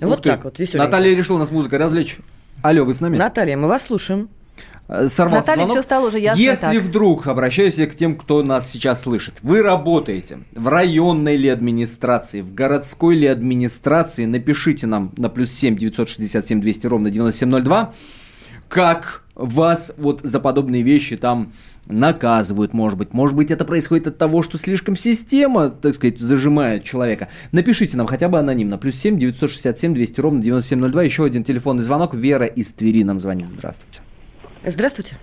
Вот 0.01 0.23
так 0.23 0.45
вот, 0.45 0.59
веселенько. 0.59 0.87
Наталья 0.87 1.17
решила 1.17 1.39
нас 1.39 1.51
музыкой 1.51 1.79
развлечь. 1.79 2.19
Алло, 2.63 2.85
вы 2.85 2.95
с 2.95 3.01
нами? 3.01 3.17
Наталья, 3.17 3.57
мы 3.57 3.69
вас 3.69 3.87
слушаем. 3.87 4.29
Э, 4.89 5.07
сорвался 5.09 5.51
Наталья, 5.51 5.67
звонок. 5.67 5.71
все 5.73 5.83
стало 5.83 6.07
уже 6.07 6.19
ясно 6.19 6.41
Если 6.41 6.75
так. 6.75 6.83
вдруг, 6.83 7.27
обращаюсь 7.27 7.75
я 7.77 7.87
к 7.87 7.95
тем, 7.95 8.17
кто 8.17 8.43
нас 8.43 8.71
сейчас 8.71 9.03
слышит, 9.03 9.35
вы 9.43 9.63
работаете 9.63 10.41
в 10.55 10.67
районной 10.69 11.37
ли 11.37 11.49
администрации, 11.49 12.41
в 12.41 12.55
городской 12.55 13.15
ли 13.15 13.27
администрации, 13.27 14.25
напишите 14.25 14.87
нам 14.87 15.13
на 15.19 15.29
плюс 15.29 15.53
7 15.53 15.77
967 15.77 16.61
200 16.61 16.87
ровно 16.87 17.11
9702, 17.11 17.93
как 18.69 19.25
вас 19.38 19.94
вот 19.96 20.20
за 20.22 20.40
подобные 20.40 20.83
вещи 20.83 21.16
там 21.16 21.53
наказывают, 21.87 22.74
может 22.74 22.98
быть. 22.98 23.14
Может 23.14 23.37
быть, 23.37 23.51
это 23.51 23.64
происходит 23.64 24.09
от 24.09 24.18
того, 24.18 24.42
что 24.42 24.59
слишком 24.59 24.96
система, 24.96 25.70
так 25.70 25.94
сказать, 25.94 26.18
зажимает 26.18 26.85
человека. 26.85 27.29
Напишите 27.53 27.96
нам 27.96 28.07
хотя 28.07 28.29
бы 28.29 28.38
анонимно. 28.38 28.77
Плюс 28.77 28.96
7 28.96 29.18
967 29.18 29.94
200 29.94 30.20
ровно 30.20 30.42
9702. 30.42 31.03
Еще 31.05 31.24
один 31.24 31.44
телефонный 31.44 31.85
звонок. 31.85 32.14
Вера 32.14 32.46
из 32.46 32.72
Твери 32.72 33.05
нам 33.05 33.20
звонит. 33.20 33.48
Здравствуйте. 33.48 34.01
Здравствуйте. 34.66 35.16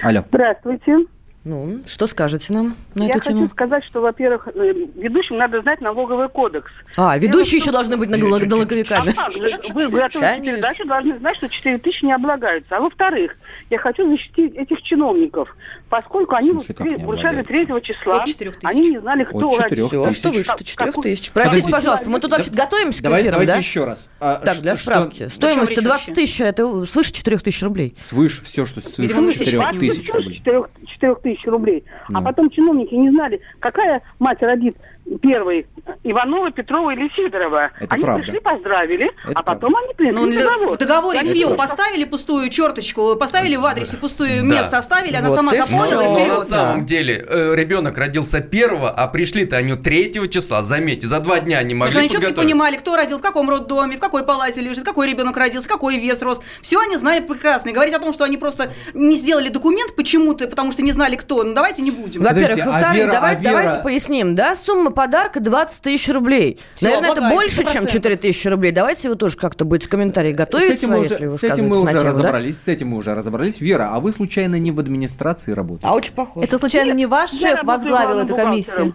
Алло. 0.00 0.24
Здравствуйте. 0.30 1.06
Ну, 1.44 1.80
что 1.86 2.06
скажете 2.06 2.54
нам 2.54 2.74
на 2.94 3.02
Я 3.02 3.10
эту 3.10 3.18
хочу 3.18 3.28
тему? 3.30 3.48
сказать, 3.48 3.84
что, 3.84 4.00
во-первых, 4.00 4.48
э, 4.54 4.72
ведущим 4.94 5.36
надо 5.36 5.60
знать 5.60 5.82
налоговый 5.82 6.30
кодекс. 6.30 6.72
А, 6.96 7.18
ведущие 7.18 7.58
еще 7.60 7.70
должны 7.70 7.98
быть 7.98 8.08
налоговиками. 8.08 8.62
А, 8.94 9.74
вы, 9.74 9.88
вы 9.88 10.00
готовите 10.00 10.52
передачу, 10.52 10.86
должны 10.86 11.18
знать, 11.18 11.36
что 11.36 11.48
4 11.50 11.78
тысячи 11.78 12.02
не 12.06 12.14
облагаются. 12.14 12.74
А 12.74 12.80
во-вторых, 12.80 13.36
я 13.68 13.78
хочу 13.78 14.08
защитить 14.08 14.54
этих 14.54 14.80
чиновников, 14.80 15.54
поскольку 15.94 16.34
они 16.34 16.50
вручали 16.50 17.44
3 17.44 17.66
числа, 17.82 18.16
От 18.16 18.24
4 18.24 18.50
тысяч. 18.50 18.64
они 18.64 18.90
не 18.90 18.98
знали, 18.98 19.22
кто 19.22 19.46
От 19.48 19.54
4 19.70 19.86
Все, 19.86 20.12
что 20.12 20.30
выше 20.30 20.52
4 20.64 20.92
тысяч. 20.92 21.30
Простите, 21.30 21.70
пожалуйста, 21.70 22.10
мы 22.10 22.18
тут 22.18 22.32
вообще 22.32 22.50
готовимся 22.50 22.98
к 22.98 23.02
Давай, 23.04 23.20
эфиру, 23.20 23.32
давайте 23.32 23.52
да? 23.52 23.58
еще 23.58 23.84
раз. 23.84 24.08
А, 24.18 24.36
Так, 24.36 24.58
для 24.58 24.74
что- 24.74 24.82
справки. 24.82 25.28
что- 25.28 25.30
Стоимость 25.30 25.70
речь 25.70 25.78
20 25.78 26.08
вообще? 26.08 26.12
тысяч, 26.14 26.40
это 26.40 26.84
свыше 26.84 27.12
4 27.12 27.38
тысяч 27.38 27.62
рублей. 27.62 27.94
Свыше, 27.96 28.44
все, 28.44 28.66
что 28.66 28.80
свыше 28.80 29.02
Видимо, 29.02 29.20
мы 29.20 29.32
4 29.32 29.50
считать 29.52 29.72
не 29.74 29.78
тысяч 29.88 30.10
рублей. 30.12 30.36
4, 30.38 30.64
4 30.86 31.14
тысяч 31.14 31.44
рублей. 31.46 31.84
Ну. 32.08 32.18
А 32.18 32.22
потом 32.22 32.50
чиновники 32.50 32.94
не 32.94 33.10
знали, 33.10 33.40
какая 33.60 34.02
мать 34.18 34.42
родит 34.42 34.76
первой, 35.20 35.66
Иванова, 36.02 36.50
Петрова 36.50 36.90
или 36.92 37.10
Сидорова. 37.14 37.70
Это 37.78 37.94
они 37.94 38.02
правда. 38.04 38.22
пришли, 38.22 38.40
поздравили, 38.40 39.10
Это 39.24 39.32
а 39.34 39.42
потом 39.42 39.76
они 39.76 39.94
принесли 39.94 40.20
Ну, 40.20 40.32
договор. 40.48 40.74
в 40.74 40.78
договоре 40.78 41.18
Они 41.20 41.32
ФИО 41.32 41.48
что? 41.48 41.56
поставили 41.56 42.04
пустую 42.04 42.48
черточку, 42.48 43.14
поставили 43.16 43.56
в 43.56 43.64
адресе 43.64 43.96
пустое 43.98 44.40
Да. 44.40 44.46
место, 44.46 44.78
оставили, 44.78 45.14
она 45.14 45.28
Вот 45.28 45.34
сама 45.36 45.52
и 45.54 45.56
заполнила 45.58 46.00
и 46.00 46.14
вперед. 46.14 46.28
на 46.38 46.40
самом 46.40 46.86
деле 46.86 47.24
э, 47.28 47.54
ребенок 47.54 47.98
родился 47.98 48.40
первого, 48.40 48.90
а 48.90 49.06
пришли-то 49.08 49.56
они 49.56 49.74
3 49.76 50.28
числа, 50.28 50.62
заметьте, 50.62 51.06
за 51.06 51.20
два 51.20 51.40
дня 51.40 51.58
Потому 51.58 51.78
могли 51.80 51.90
что 51.92 52.00
они 52.00 52.08
четко 52.08 52.32
понимали, 52.32 52.76
кто 52.76 52.96
родил, 52.96 53.18
в 53.18 53.22
каком 53.22 53.50
роддоме, 53.50 53.96
в 53.96 54.00
какой 54.00 54.24
палате 54.24 54.60
лежит, 54.62 54.84
какой 54.84 55.10
ребенок 55.10 55.36
родился, 55.36 55.68
какой 55.68 55.98
вес 55.98 56.22
рос. 56.22 56.40
Все 56.62 56.80
они 56.80 56.96
знали 56.96 57.20
прекрасно. 57.20 57.68
И 57.70 57.72
говорить 57.72 57.94
о 57.94 57.98
том, 57.98 58.12
что 58.12 58.24
они 58.24 58.36
просто 58.38 58.70
не 58.94 59.16
сделали 59.16 59.48
документ 59.48 59.94
почему-то, 59.96 60.48
потому 60.48 60.72
что 60.72 60.82
не 60.82 60.92
знали 60.92 61.16
кто, 61.16 61.42
ну 61.42 61.54
давайте 61.54 61.82
не 61.82 61.90
будем. 61.90 62.22
Во-первых, 62.22 62.66
а 62.66 62.70
во-вторых, 62.70 62.96
Вера- 62.96 63.12
давайте, 63.12 63.40
а 63.40 63.42
Вера- 63.50 63.62
давайте 63.62 63.82
поясним, 63.82 64.34
да, 64.34 64.56
сумма 64.56 64.90
подарка 64.94 65.40
20 65.40 65.82
тысяч 65.82 66.08
рублей. 66.08 66.58
Всё, 66.74 66.86
Наверное, 66.86 67.12
это 67.12 67.28
больше, 67.28 67.64
чем 67.64 67.84
100%. 67.84 67.90
4 67.92 68.16
тысячи 68.16 68.48
рублей. 68.48 68.72
Давайте 68.72 69.08
вы 69.08 69.16
тоже 69.16 69.36
как-то 69.36 69.64
будете 69.64 69.88
в 69.88 69.90
комментарии 69.90 70.32
готовить 70.32 70.80
С 70.80 70.82
этим, 70.84 70.90
мы 70.90 71.00
уже, 71.00 71.10
если 71.10 71.26
вы 71.26 71.38
с 71.38 71.44
этим 71.44 71.68
мы 71.68 71.76
уже 71.80 71.90
тему, 71.90 72.02
да? 72.02 72.08
разобрались, 72.08 72.58
с 72.60 72.68
этим 72.68 72.88
мы 72.88 72.96
уже 72.96 73.14
разобрались. 73.14 73.60
Вера, 73.60 73.90
а 73.92 74.00
вы 74.00 74.12
случайно 74.12 74.58
не 74.58 74.70
в 74.72 74.80
администрации 74.80 75.52
работаете? 75.52 75.86
А 75.86 75.94
очень 75.94 76.14
похоже. 76.14 76.46
Это 76.46 76.58
случайно 76.58 76.92
не 76.92 77.06
ваш 77.06 77.32
я 77.32 77.56
шеф 77.56 77.64
возглавил 77.64 78.18
эту 78.20 78.34
комиссию? 78.36 78.94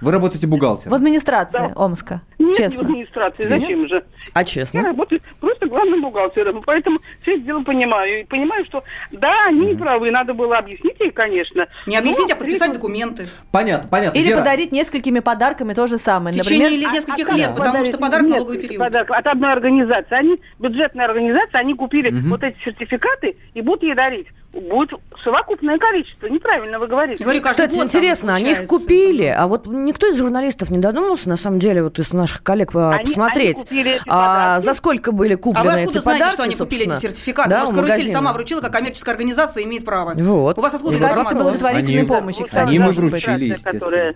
Вы 0.00 0.10
работаете 0.10 0.48
бухгалтером? 0.48 0.90
В 0.90 0.94
администрации 0.96 1.72
Омска. 1.76 2.22
Нет, 2.40 2.56
Честно. 2.56 2.80
не 2.80 2.86
в 2.86 2.90
администрации, 2.90 3.42
зачем 3.48 3.88
же? 3.88 4.04
А 4.32 4.40
Я 4.40 4.44
честно? 4.44 4.82
работаю 4.82 5.20
просто 5.40 5.61
главным 5.72 6.02
бухгалтером, 6.02 6.62
поэтому 6.64 7.00
все 7.22 7.34
это 7.36 7.42
дело 7.42 7.62
понимаю. 7.62 8.20
И 8.20 8.24
понимаю, 8.24 8.64
что 8.66 8.84
да, 9.10 9.46
они 9.46 9.66
не 9.68 9.74
правы, 9.74 10.10
надо 10.10 10.34
было 10.34 10.58
объяснить 10.58 11.00
их, 11.00 11.14
конечно. 11.14 11.66
Не 11.86 11.96
объяснить, 11.96 12.30
а 12.30 12.36
подписать 12.36 12.68
при 12.70 12.74
документы. 12.76 13.26
Понятно, 13.50 13.88
понятно. 13.88 14.18
Или 14.18 14.28
Вера, 14.28 14.38
подарить 14.38 14.72
несколькими 14.72 15.20
подарками 15.20 15.74
то 15.74 15.86
же 15.86 15.98
самое. 15.98 16.34
В 16.34 16.38
течение 16.40 16.68
Например, 16.68 16.88
или 16.88 16.96
нескольких 16.96 17.28
А 17.28 17.32
лет, 17.32 17.46
как 17.48 17.56
потому 17.56 17.84
что 17.84 17.98
подарок 17.98 18.26
налоговый 18.28 18.58
период. 18.58 18.78
подарок 18.78 19.10
от 19.10 19.26
одной 19.26 19.52
организации. 19.52 20.14
Они, 20.14 20.36
бюджетная 20.58 21.06
организация, 21.06 21.60
они 21.60 21.74
купили 21.74 22.10
вот 22.28 22.42
эти 22.42 22.56
сертификаты 22.64 23.36
и 23.54 23.60
будут 23.62 23.82
ей 23.82 23.94
дарить. 23.94 24.26
Будет 24.52 24.90
совокупное 25.24 25.78
количество. 25.78 26.26
Неправильно 26.26 26.78
вы 26.78 26.86
говорите. 26.86 27.24
Говорю, 27.24 27.40
Кстати, 27.40 27.74
год 27.74 27.84
интересно, 27.86 28.34
они 28.34 28.52
их 28.52 28.66
купили, 28.66 29.24
а 29.24 29.46
вот 29.46 29.66
никто 29.66 30.06
из 30.08 30.16
журналистов 30.18 30.68
не 30.70 30.76
додумался, 30.78 31.30
на 31.30 31.38
самом 31.38 31.58
деле, 31.58 31.82
вот 31.82 31.98
из 31.98 32.12
наших 32.12 32.42
коллег 32.42 32.74
а, 32.74 32.90
Они- 32.90 33.04
посмотреть, 33.06 33.56
они 33.56 33.64
купили 33.64 33.90
эти 33.92 34.02
а, 34.08 34.60
за 34.60 34.74
сколько 34.74 35.12
были 35.12 35.36
А 35.62 35.74
вы 35.74 35.80
откуда 35.80 35.98
эти 35.98 36.02
знаете, 36.02 36.20
подарки, 36.20 36.32
что 36.34 36.42
они 36.42 36.54
купили 36.56 36.86
эти 36.86 37.00
сертификаты? 37.00 37.50
Да, 37.50 37.64
у 37.64 37.72
карусель 37.72 38.10
сама 38.12 38.32
вручила, 38.32 38.60
как 38.60 38.72
коммерческая 38.72 39.14
организация 39.14 39.64
имеет 39.64 39.84
право. 39.84 40.14
Вот. 40.14 40.58
У 40.58 40.60
вас 40.60 40.74
откуда 40.74 40.98
информация? 40.98 41.42
благотворительной 41.42 41.98
Они- 42.00 42.08
помощи, 42.08 42.44
кстати, 42.44 42.68
они 42.68 42.78
мы 42.78 42.90
вручили, 42.92 43.44
естественно. 43.46 44.14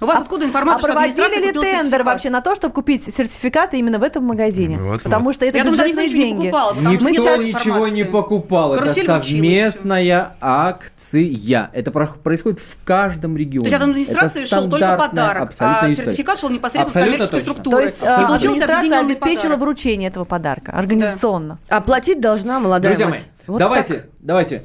У 0.00 0.06
вас 0.06 0.18
а, 0.18 0.20
откуда 0.22 0.46
информация, 0.46 0.90
а 0.90 0.92
проводили 0.92 1.46
ли 1.46 1.52
тендер 1.52 2.02
вообще 2.02 2.30
на 2.30 2.40
то, 2.40 2.54
чтобы 2.54 2.72
купить 2.72 3.04
сертификаты 3.04 3.78
именно 3.78 3.98
в 3.98 4.02
этом 4.02 4.24
магазине? 4.24 4.78
Вот, 4.78 5.02
Потому 5.02 5.26
вот. 5.26 5.34
что 5.34 5.44
это 5.44 5.58
Я 5.58 5.64
бюджетные 5.64 5.92
думаю, 5.94 6.08
деньги. 6.08 6.46
Не 6.46 6.50
покупал, 6.50 6.74
никто 6.74 7.36
ничего 7.36 7.88
не 7.88 8.04
покупал. 8.04 8.76
Карусель 8.76 9.04
это 9.04 9.22
совместная 9.22 10.32
акция. 10.40 11.70
Это 11.72 11.90
происходит 11.90 12.60
в 12.60 12.76
каждом 12.84 13.36
регионе. 13.36 13.68
То 13.68 13.74
есть 13.74 13.82
от 13.82 13.88
администрации 13.88 14.44
шел 14.46 14.70
только 14.70 14.96
подарок, 14.96 15.52
а 15.58 15.90
сертификат 15.90 16.38
шел 16.38 16.48
непосредственно 16.48 17.04
абсолютно 17.04 17.26
с 17.26 17.28
коммерческой 17.28 17.40
точно. 17.40 17.52
структуры. 17.52 17.76
То 17.76 17.84
есть 17.84 18.02
а, 18.02 18.34
администрация 18.34 19.00
обеспечила 19.00 19.42
подарок. 19.42 19.60
вручение 19.60 20.08
этого 20.08 20.24
подарка 20.24 20.72
организационно. 20.72 21.58
Да. 21.68 21.76
Оплатить 21.76 22.20
должна 22.20 22.58
молодая 22.60 22.92
Друзья 22.92 23.08
мать. 23.08 23.20
Мои, 23.20 23.44
вот 23.46 23.58
давайте, 23.58 23.94
так. 23.94 24.06
давайте 24.20 24.64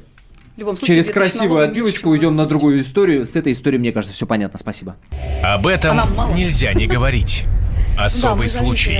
случае, 0.64 0.86
Через 0.86 1.10
красивую 1.10 1.64
отбивочку 1.64 2.10
уйдем 2.10 2.36
на 2.36 2.46
другую 2.46 2.80
историю. 2.80 3.26
С 3.26 3.36
этой 3.36 3.52
историей, 3.52 3.78
мне 3.80 3.92
кажется, 3.92 4.14
все 4.14 4.26
понятно. 4.26 4.58
Спасибо. 4.58 4.96
Об 5.42 5.66
этом 5.66 6.00
нельзя 6.34 6.72
не 6.72 6.86
говорить. 6.86 7.44
Особый 7.98 8.46
да, 8.46 8.52
случай. 8.52 8.98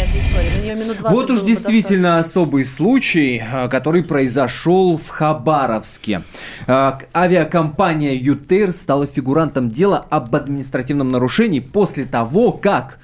Вот 1.02 1.30
уж 1.30 1.42
действительно 1.42 2.16
достаточно. 2.16 2.40
особый 2.40 2.64
случай, 2.64 3.42
а, 3.46 3.68
который 3.68 4.02
произошел 4.02 4.96
в 4.96 5.08
Хабаровске. 5.08 6.22
А, 6.66 6.98
авиакомпания 7.14 8.14
ЮТЕР 8.14 8.72
стала 8.72 9.06
фигурантом 9.06 9.70
дела 9.70 9.98
об 10.08 10.34
административном 10.34 11.10
нарушении 11.10 11.60
после 11.60 12.06
того, 12.06 12.52
как 12.52 12.98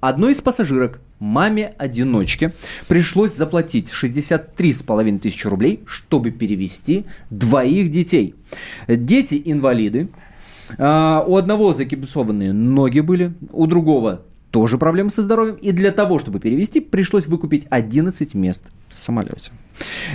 одной 0.00 0.32
из 0.32 0.40
пассажирок 0.40 1.00
маме-одиночке 1.18 2.52
пришлось 2.88 3.34
заплатить 3.34 3.90
63,5 3.90 5.18
тысячи 5.18 5.46
рублей, 5.46 5.80
чтобы 5.86 6.30
перевести 6.30 7.04
двоих 7.30 7.90
детей. 7.90 8.34
Дети 8.88 9.40
инвалиды, 9.44 10.08
а, 10.78 11.24
у 11.26 11.36
одного 11.36 11.74
закипсованные 11.74 12.52
ноги 12.52 13.00
были, 13.00 13.34
у 13.52 13.66
другого 13.66 14.22
тоже 14.54 14.78
проблемы 14.78 15.10
со 15.10 15.20
здоровьем. 15.20 15.56
И 15.56 15.72
для 15.72 15.90
того, 15.90 16.20
чтобы 16.20 16.38
перевести, 16.38 16.78
пришлось 16.78 17.26
выкупить 17.26 17.66
11 17.70 18.34
мест 18.34 18.62
в 18.88 18.94
самолете. 18.94 19.50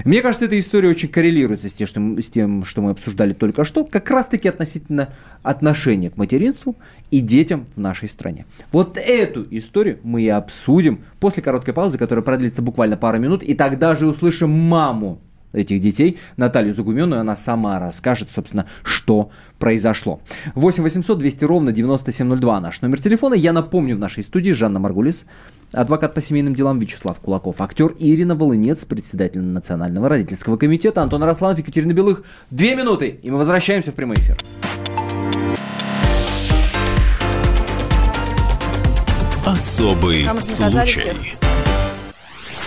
Мне 0.06 0.22
кажется, 0.22 0.46
эта 0.46 0.58
история 0.58 0.88
очень 0.88 1.10
коррелируется 1.10 1.68
с 1.68 1.74
тем, 1.74 1.88
что 1.88 2.00
с 2.22 2.28
тем, 2.28 2.64
что 2.64 2.82
мы 2.82 2.92
обсуждали 2.92 3.34
только 3.34 3.66
что, 3.66 3.84
как 3.84 4.10
раз-таки 4.10 4.48
относительно 4.48 5.10
отношения 5.44 6.10
к 6.10 6.16
материнству 6.16 6.78
и 7.12 7.20
детям 7.20 7.66
в 7.76 7.82
нашей 7.82 8.08
стране. 8.08 8.46
Вот 8.72 8.98
эту 8.98 9.46
историю 9.52 10.00
мы 10.04 10.22
и 10.22 10.30
обсудим 10.30 11.04
после 11.20 11.44
короткой 11.44 11.74
паузы, 11.74 11.98
которая 11.98 12.24
продлится 12.24 12.62
буквально 12.62 12.96
пару 12.96 13.20
минут, 13.20 13.44
и 13.44 13.54
тогда 13.56 13.94
же 13.98 14.08
услышим 14.08 14.50
маму 14.50 15.20
этих 15.54 15.80
детей, 15.80 16.20
Наталью 16.38 16.74
Загуменную, 16.74 17.22
она 17.22 17.36
сама 17.36 17.80
расскажет, 17.80 18.32
собственно, 18.32 18.66
что 18.84 19.32
произошло. 19.58 20.22
8 20.56 20.84
800 20.84 21.18
200 21.18 21.44
ровно 21.46 21.72
9702 21.72 22.60
наш 22.62 22.82
номер 22.82 23.02
телефона. 23.02 23.34
Я 23.34 23.54
напомню, 23.54 23.96
в 23.96 24.00
нашей 24.00 24.24
студии 24.24 24.52
Жанна 24.52 24.80
Маргулис, 24.80 25.26
адвокат 25.74 26.14
по 26.14 26.22
семейным 26.22 26.56
делам 26.56 26.80
Вячеслав 26.80 27.20
Кулаков, 27.20 27.62
актер 27.62 27.96
Ирина 28.00 28.36
Волынец, 28.36 28.86
председатель 28.86 29.42
Национального 29.42 30.10
родительского 30.10 30.58
комитета, 30.58 31.02
Антон 31.02 31.24
Росланов, 31.24 31.60
Екатерина 31.60 31.94
Белых. 31.94 32.24
Две 32.50 32.76
минуты, 32.76 33.20
и 33.22 33.30
мы 33.30 33.38
возвращаемся 33.38 33.92
в 33.92 33.96
прямой 33.96 34.18
эфир. 34.18 34.38
Особый 39.46 40.28
случай. 40.44 41.49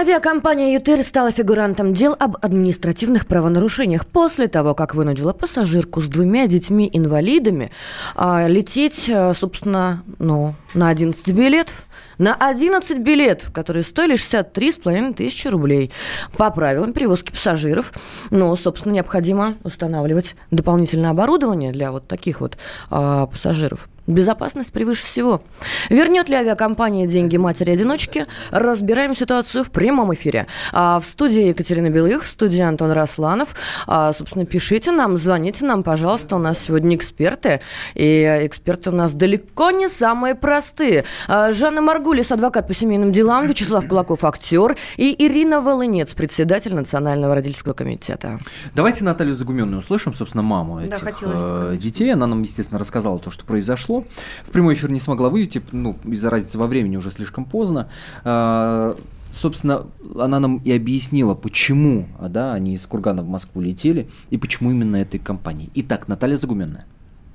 Авиакомпания 0.00 0.72
«Ютер» 0.72 1.02
стала 1.02 1.30
фигурантом 1.30 1.92
дел 1.92 2.16
об 2.18 2.38
административных 2.40 3.26
правонарушениях 3.26 4.06
после 4.06 4.48
того, 4.48 4.74
как 4.74 4.94
вынудила 4.94 5.34
пассажирку 5.34 6.00
с 6.00 6.08
двумя 6.08 6.46
детьми-инвалидами 6.46 7.70
а, 8.16 8.46
лететь, 8.46 9.10
а, 9.12 9.34
собственно, 9.34 10.02
ну, 10.18 10.54
на 10.72 10.88
11 10.88 11.34
билетов 11.34 11.86
на 12.16 12.34
11 12.34 12.98
билетов, 12.98 13.50
которые 13.50 13.82
стоили 13.82 14.14
63,5 14.14 15.14
тысячи 15.14 15.48
рублей. 15.48 15.90
По 16.36 16.50
правилам 16.50 16.92
перевозки 16.92 17.30
пассажиров, 17.30 17.92
но, 18.30 18.54
собственно, 18.56 18.92
необходимо 18.92 19.54
устанавливать 19.64 20.36
дополнительное 20.50 21.10
оборудование 21.10 21.72
для 21.72 21.92
вот 21.92 22.06
таких 22.08 22.40
вот 22.40 22.58
а, 22.90 23.26
пассажиров. 23.26 23.88
Безопасность 24.10 24.72
превыше 24.72 25.04
всего. 25.04 25.40
Вернет 25.88 26.28
ли 26.28 26.34
авиакомпания 26.34 27.06
деньги 27.06 27.36
матери-одиночки? 27.36 28.26
Разбираем 28.50 29.14
ситуацию 29.14 29.62
в 29.62 29.70
прямом 29.70 30.12
эфире. 30.14 30.48
А 30.72 30.98
в 30.98 31.04
студии 31.04 31.42
Екатерина 31.48 31.90
Белых, 31.90 32.24
в 32.24 32.26
студии 32.26 32.60
Антон 32.60 32.90
Росланов. 32.90 33.54
А, 33.86 34.12
собственно, 34.12 34.44
пишите 34.44 34.90
нам, 34.90 35.16
звоните 35.16 35.64
нам, 35.64 35.84
пожалуйста. 35.84 36.36
У 36.36 36.38
нас 36.38 36.58
сегодня 36.58 36.96
эксперты. 36.96 37.60
И 37.94 38.24
эксперты 38.42 38.90
у 38.90 38.92
нас 38.92 39.12
далеко 39.12 39.70
не 39.70 39.88
самые 39.88 40.34
простые. 40.34 41.04
А, 41.28 41.52
Жанна 41.52 41.80
Маргулис, 41.80 42.32
адвокат 42.32 42.66
по 42.66 42.74
семейным 42.74 43.12
делам, 43.12 43.46
Вячеслав 43.46 43.86
Кулаков, 43.86 44.24
актер. 44.24 44.76
И 44.96 45.14
Ирина 45.18 45.60
Волынец, 45.60 46.14
председатель 46.14 46.74
Национального 46.74 47.36
родительского 47.36 47.74
комитета. 47.74 48.40
Давайте 48.74 49.04
Наталью 49.04 49.34
Загуменную 49.34 49.78
услышим, 49.78 50.14
собственно, 50.14 50.42
маму 50.42 50.80
этих 50.80 51.04
да, 51.04 51.12
э, 51.22 51.76
детей. 51.80 52.12
Она 52.12 52.26
нам, 52.26 52.42
естественно, 52.42 52.80
рассказала 52.80 53.20
то, 53.20 53.30
что 53.30 53.44
произошло. 53.44 53.99
В 54.44 54.50
прямой 54.50 54.74
эфир 54.74 54.90
не 54.90 55.00
смогла 55.00 55.28
выйти, 55.28 55.62
ну, 55.72 55.96
из-за 56.04 56.30
разницы 56.30 56.58
во 56.58 56.66
времени 56.66 56.96
уже 56.96 57.10
слишком 57.10 57.44
поздно. 57.44 57.88
А, 58.24 58.96
собственно, 59.32 59.86
она 60.18 60.40
нам 60.40 60.58
и 60.58 60.72
объяснила, 60.72 61.34
почему 61.34 62.06
да, 62.20 62.52
они 62.52 62.74
из 62.74 62.86
Кургана 62.86 63.22
в 63.22 63.28
Москву 63.28 63.60
летели 63.62 64.08
и 64.30 64.36
почему 64.36 64.70
именно 64.70 64.96
этой 64.96 65.18
компании. 65.18 65.70
Итак, 65.74 66.08
Наталья 66.08 66.36
Загуменная. 66.36 66.86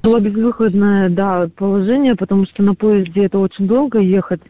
Было 0.06 0.20
безвыходное, 0.20 1.10
да, 1.10 1.50
положение, 1.58 2.16
потому 2.16 2.46
что 2.46 2.62
на 2.62 2.76
поезде 2.76 3.26
это 3.26 3.40
очень 3.40 3.68
долго 3.68 3.98
ехать 3.98 4.42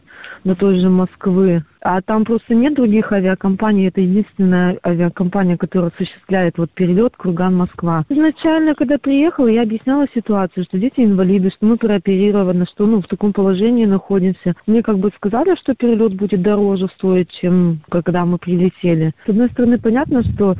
до 0.44 0.54
той 0.54 0.78
же 0.80 0.90
Москвы. 0.90 1.64
А 1.80 2.02
там 2.02 2.24
просто 2.24 2.54
нет 2.54 2.74
других 2.74 3.10
авиакомпаний. 3.10 3.88
Это 3.88 4.02
единственная 4.02 4.78
авиакомпания, 4.84 5.56
которая 5.56 5.90
осуществляет 5.90 6.58
вот 6.58 6.70
перелет 6.72 7.16
Курган-Москва. 7.16 8.04
Изначально, 8.10 8.74
когда 8.74 8.98
приехала, 8.98 9.46
я 9.46 9.62
объясняла 9.62 10.06
ситуацию, 10.14 10.64
что 10.64 10.78
дети 10.78 10.94
инвалиды, 10.98 11.50
что 11.50 11.64
мы 11.64 11.78
прооперированы, 11.78 12.66
что 12.66 12.86
ну 12.86 13.00
в 13.00 13.06
таком 13.06 13.32
положении 13.32 13.86
находимся. 13.86 14.54
Мне 14.66 14.82
как 14.82 14.98
бы 14.98 15.10
сказали, 15.16 15.56
что 15.56 15.74
перелет 15.74 16.14
будет 16.14 16.42
дороже 16.42 16.88
стоить, 16.96 17.30
чем 17.40 17.80
когда 17.88 18.26
мы 18.26 18.36
прилетели. 18.36 19.12
С 19.24 19.30
одной 19.30 19.48
стороны, 19.50 19.78
понятно, 19.78 20.22
что 20.22 20.54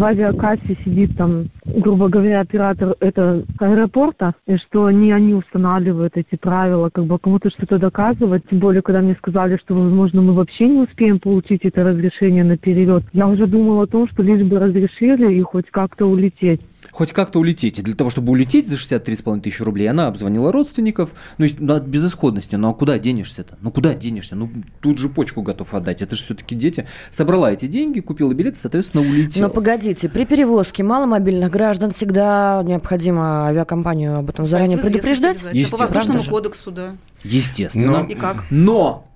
в 0.00 0.04
авиакассе 0.04 0.78
сидит 0.82 1.14
там, 1.18 1.48
грубо 1.66 2.08
говоря, 2.08 2.40
оператор 2.40 2.96
это 3.00 3.44
аэропорта, 3.58 4.34
и 4.46 4.56
что 4.56 4.90
не 4.90 5.12
они 5.12 5.34
устанавливают 5.34 6.16
эти 6.16 6.36
правила, 6.36 6.88
как 6.88 7.04
бы 7.04 7.18
кому-то 7.18 7.50
что-то 7.50 7.78
доказывать. 7.78 8.42
Тем 8.48 8.60
более, 8.60 8.80
когда 8.80 9.02
мне 9.02 9.14
сказали, 9.16 9.58
что, 9.58 9.74
возможно, 9.74 10.22
мы 10.22 10.32
вообще 10.32 10.68
не 10.68 10.80
успеем 10.80 11.20
получить 11.20 11.60
это 11.64 11.84
разрешение 11.84 12.44
на 12.44 12.56
перелет. 12.56 13.04
Я 13.12 13.28
уже 13.28 13.46
думала 13.46 13.82
о 13.82 13.86
том, 13.86 14.08
что 14.08 14.22
лишь 14.22 14.42
бы 14.42 14.58
разрешили 14.58 15.34
и 15.34 15.42
хоть 15.42 15.70
как-то 15.70 16.06
улететь. 16.06 16.62
Хоть 16.92 17.12
как-то 17.12 17.38
улететь. 17.38 17.78
И 17.78 17.82
для 17.82 17.94
того, 17.94 18.10
чтобы 18.10 18.32
улететь 18.32 18.68
за 18.68 18.76
63,5 18.76 19.40
тысячи 19.42 19.62
рублей, 19.62 19.88
она 19.88 20.06
обзвонила 20.06 20.50
родственников. 20.50 21.10
Ну, 21.38 21.46
ну, 21.58 21.74
от 21.74 21.84
безысходности. 21.84 22.56
Ну, 22.56 22.70
а 22.70 22.74
куда 22.74 22.98
денешься-то? 22.98 23.58
Ну, 23.60 23.70
куда 23.70 23.94
денешься? 23.94 24.34
Ну, 24.34 24.50
тут 24.80 24.98
же 24.98 25.08
почку 25.08 25.42
готов 25.42 25.74
отдать. 25.74 26.02
Это 26.02 26.16
же 26.16 26.24
все-таки 26.24 26.54
дети. 26.54 26.86
Собрала 27.10 27.52
эти 27.52 27.66
деньги, 27.66 28.00
купила 28.00 28.32
билет, 28.32 28.56
соответственно, 28.56 29.02
улетела. 29.02 29.48
Но 29.48 29.50
погодите, 29.52 30.08
при 30.08 30.24
перевозке 30.24 30.82
маломобильных 30.82 31.50
граждан 31.50 31.92
всегда 31.92 32.62
необходимо 32.64 33.48
авиакомпанию 33.48 34.18
об 34.18 34.30
этом 34.30 34.44
заранее 34.46 34.78
предупреждать? 34.78 35.36
Естественно. 35.36 35.70
По 35.70 35.76
воздушному 35.76 36.20
кодексу, 36.24 36.70
да. 36.70 36.92
Естественно. 37.22 38.02
Но, 38.02 38.04
и 38.04 38.14
как? 38.14 38.44
Но 38.50 39.06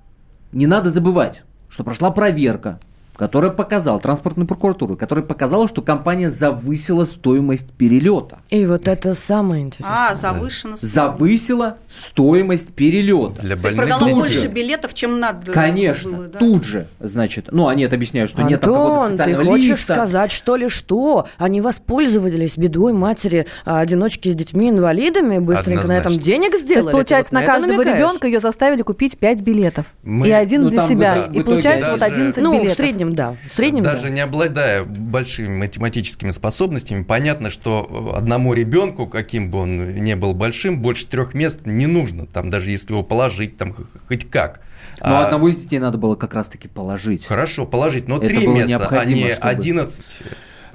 не 0.53 0.67
надо 0.67 0.91
забывать, 0.91 1.43
что 1.69 1.83
прошла 1.83 2.11
проверка, 2.11 2.79
которая 3.17 3.51
показала, 3.51 3.99
транспортную 3.99 4.47
прокуратуру, 4.47 4.97
которая 4.97 5.25
показала, 5.25 5.69
что 5.69 5.83
компания 5.83 6.31
завысила 6.31 7.05
стоимость 7.05 7.71
перелета. 7.71 8.39
И 8.51 8.67
вот 8.67 8.89
это 8.89 9.15
самое 9.15 9.63
интересное. 9.63 10.11
А, 10.11 10.15
завышена 10.15 10.77
стоимость. 10.77 10.95
Завысила 10.95 11.77
стоимость 11.87 12.69
перелета. 12.75 13.41
Для 13.43 13.57
больных. 13.57 13.63
То 13.63 13.69
есть 13.69 13.77
продала 13.77 14.13
больше 14.21 14.41
же, 14.43 14.49
билетов, 14.49 14.95
чем 14.95 15.21
надо 15.21 15.53
Конечно, 15.53 16.11
было, 16.13 16.27
да? 16.29 16.39
тут 16.39 16.65
же, 16.65 16.87
значит, 17.01 17.49
ну, 17.51 17.69
они 17.69 17.85
это 17.85 17.97
объясняют, 17.97 18.31
что 18.31 18.39
Антон, 18.43 18.51
нет 18.53 18.61
там 18.61 18.71
какого-то 18.75 19.09
специального 19.11 19.45
ты 19.45 19.51
хочешь 19.51 19.69
лифта. 19.71 19.95
сказать, 19.95 20.33
что 20.33 20.57
ли, 20.57 20.69
что? 20.69 21.27
Они 21.39 21.61
воспользовались 21.61 22.57
бедой 22.57 22.93
матери 22.93 23.47
а, 23.65 23.81
одиночки 23.81 24.31
с 24.31 24.35
детьми-инвалидами, 24.35 25.39
быстренько 25.39 25.83
Однозначно. 25.83 26.11
на 26.11 26.15
этом 26.15 26.25
денег 26.25 26.55
сделали. 26.57 26.73
То 26.73 26.79
есть, 26.89 26.91
получается, 26.93 27.31
Ты 27.31 27.37
вот 27.37 27.41
на 27.41 27.45
это 27.45 27.53
каждого 27.53 27.83
ребенка 27.83 28.27
ее 28.27 28.41
заставили 28.41 28.83
купить 28.83 29.19
5 29.19 29.41
билетов. 29.43 29.87
Мы- 30.03 30.29
И 30.29 30.31
один 30.31 30.63
ну, 30.65 30.71
для 30.71 30.87
себя. 30.87 31.15
в- 31.15 31.17
в 31.17 31.33
и 31.33 31.37
итоге 31.37 31.45
получается 31.45 31.91
вот 31.93 32.01
даже- 32.01 32.15
11 32.15 32.43
Ну, 32.43 32.51
в 32.51 32.55
билетов. 32.63 32.77
Среднем, 33.13 33.15
да. 33.15 33.37
В 33.49 33.53
среднем, 33.53 33.83
Даже 33.83 34.03
да. 34.05 34.09
не 34.11 34.21
обладая 34.21 34.85
большими 34.85 35.57
математическими 35.57 36.31
способностями, 36.31 37.03
понятно, 37.03 37.51
что 37.51 38.13
одному 38.17 38.55
ребенку, 38.55 39.07
каким 39.07 39.51
бы 39.51 39.59
он 39.59 39.95
ни 39.97 40.15
был 40.15 40.35
большим, 40.35 40.81
больше 40.81 41.07
трех 41.07 41.35
мест 41.35 41.61
не 41.67 41.87
нужно. 41.87 42.27
Там 42.27 42.51
даже 42.51 42.71
если 42.71 42.93
его 42.93 43.03
положить, 43.03 43.57
там 43.57 43.75
хоть 44.09 44.29
как. 44.31 44.61
Но 45.01 45.17
А, 45.19 45.25
одного 45.27 45.49
из 45.49 45.57
детей 45.57 45.79
надо 45.81 45.99
было 45.99 46.15
как 46.15 46.35
раз-таки 46.35 46.69
положить. 46.69 47.27
Хорошо, 47.27 47.67
положить, 47.67 48.07
но 48.09 48.17
Это 48.19 48.29
три 48.29 48.47
места, 48.47 48.87
а 48.91 49.05
не 49.05 49.33
чтобы- 49.33 49.49
11. 49.49 50.23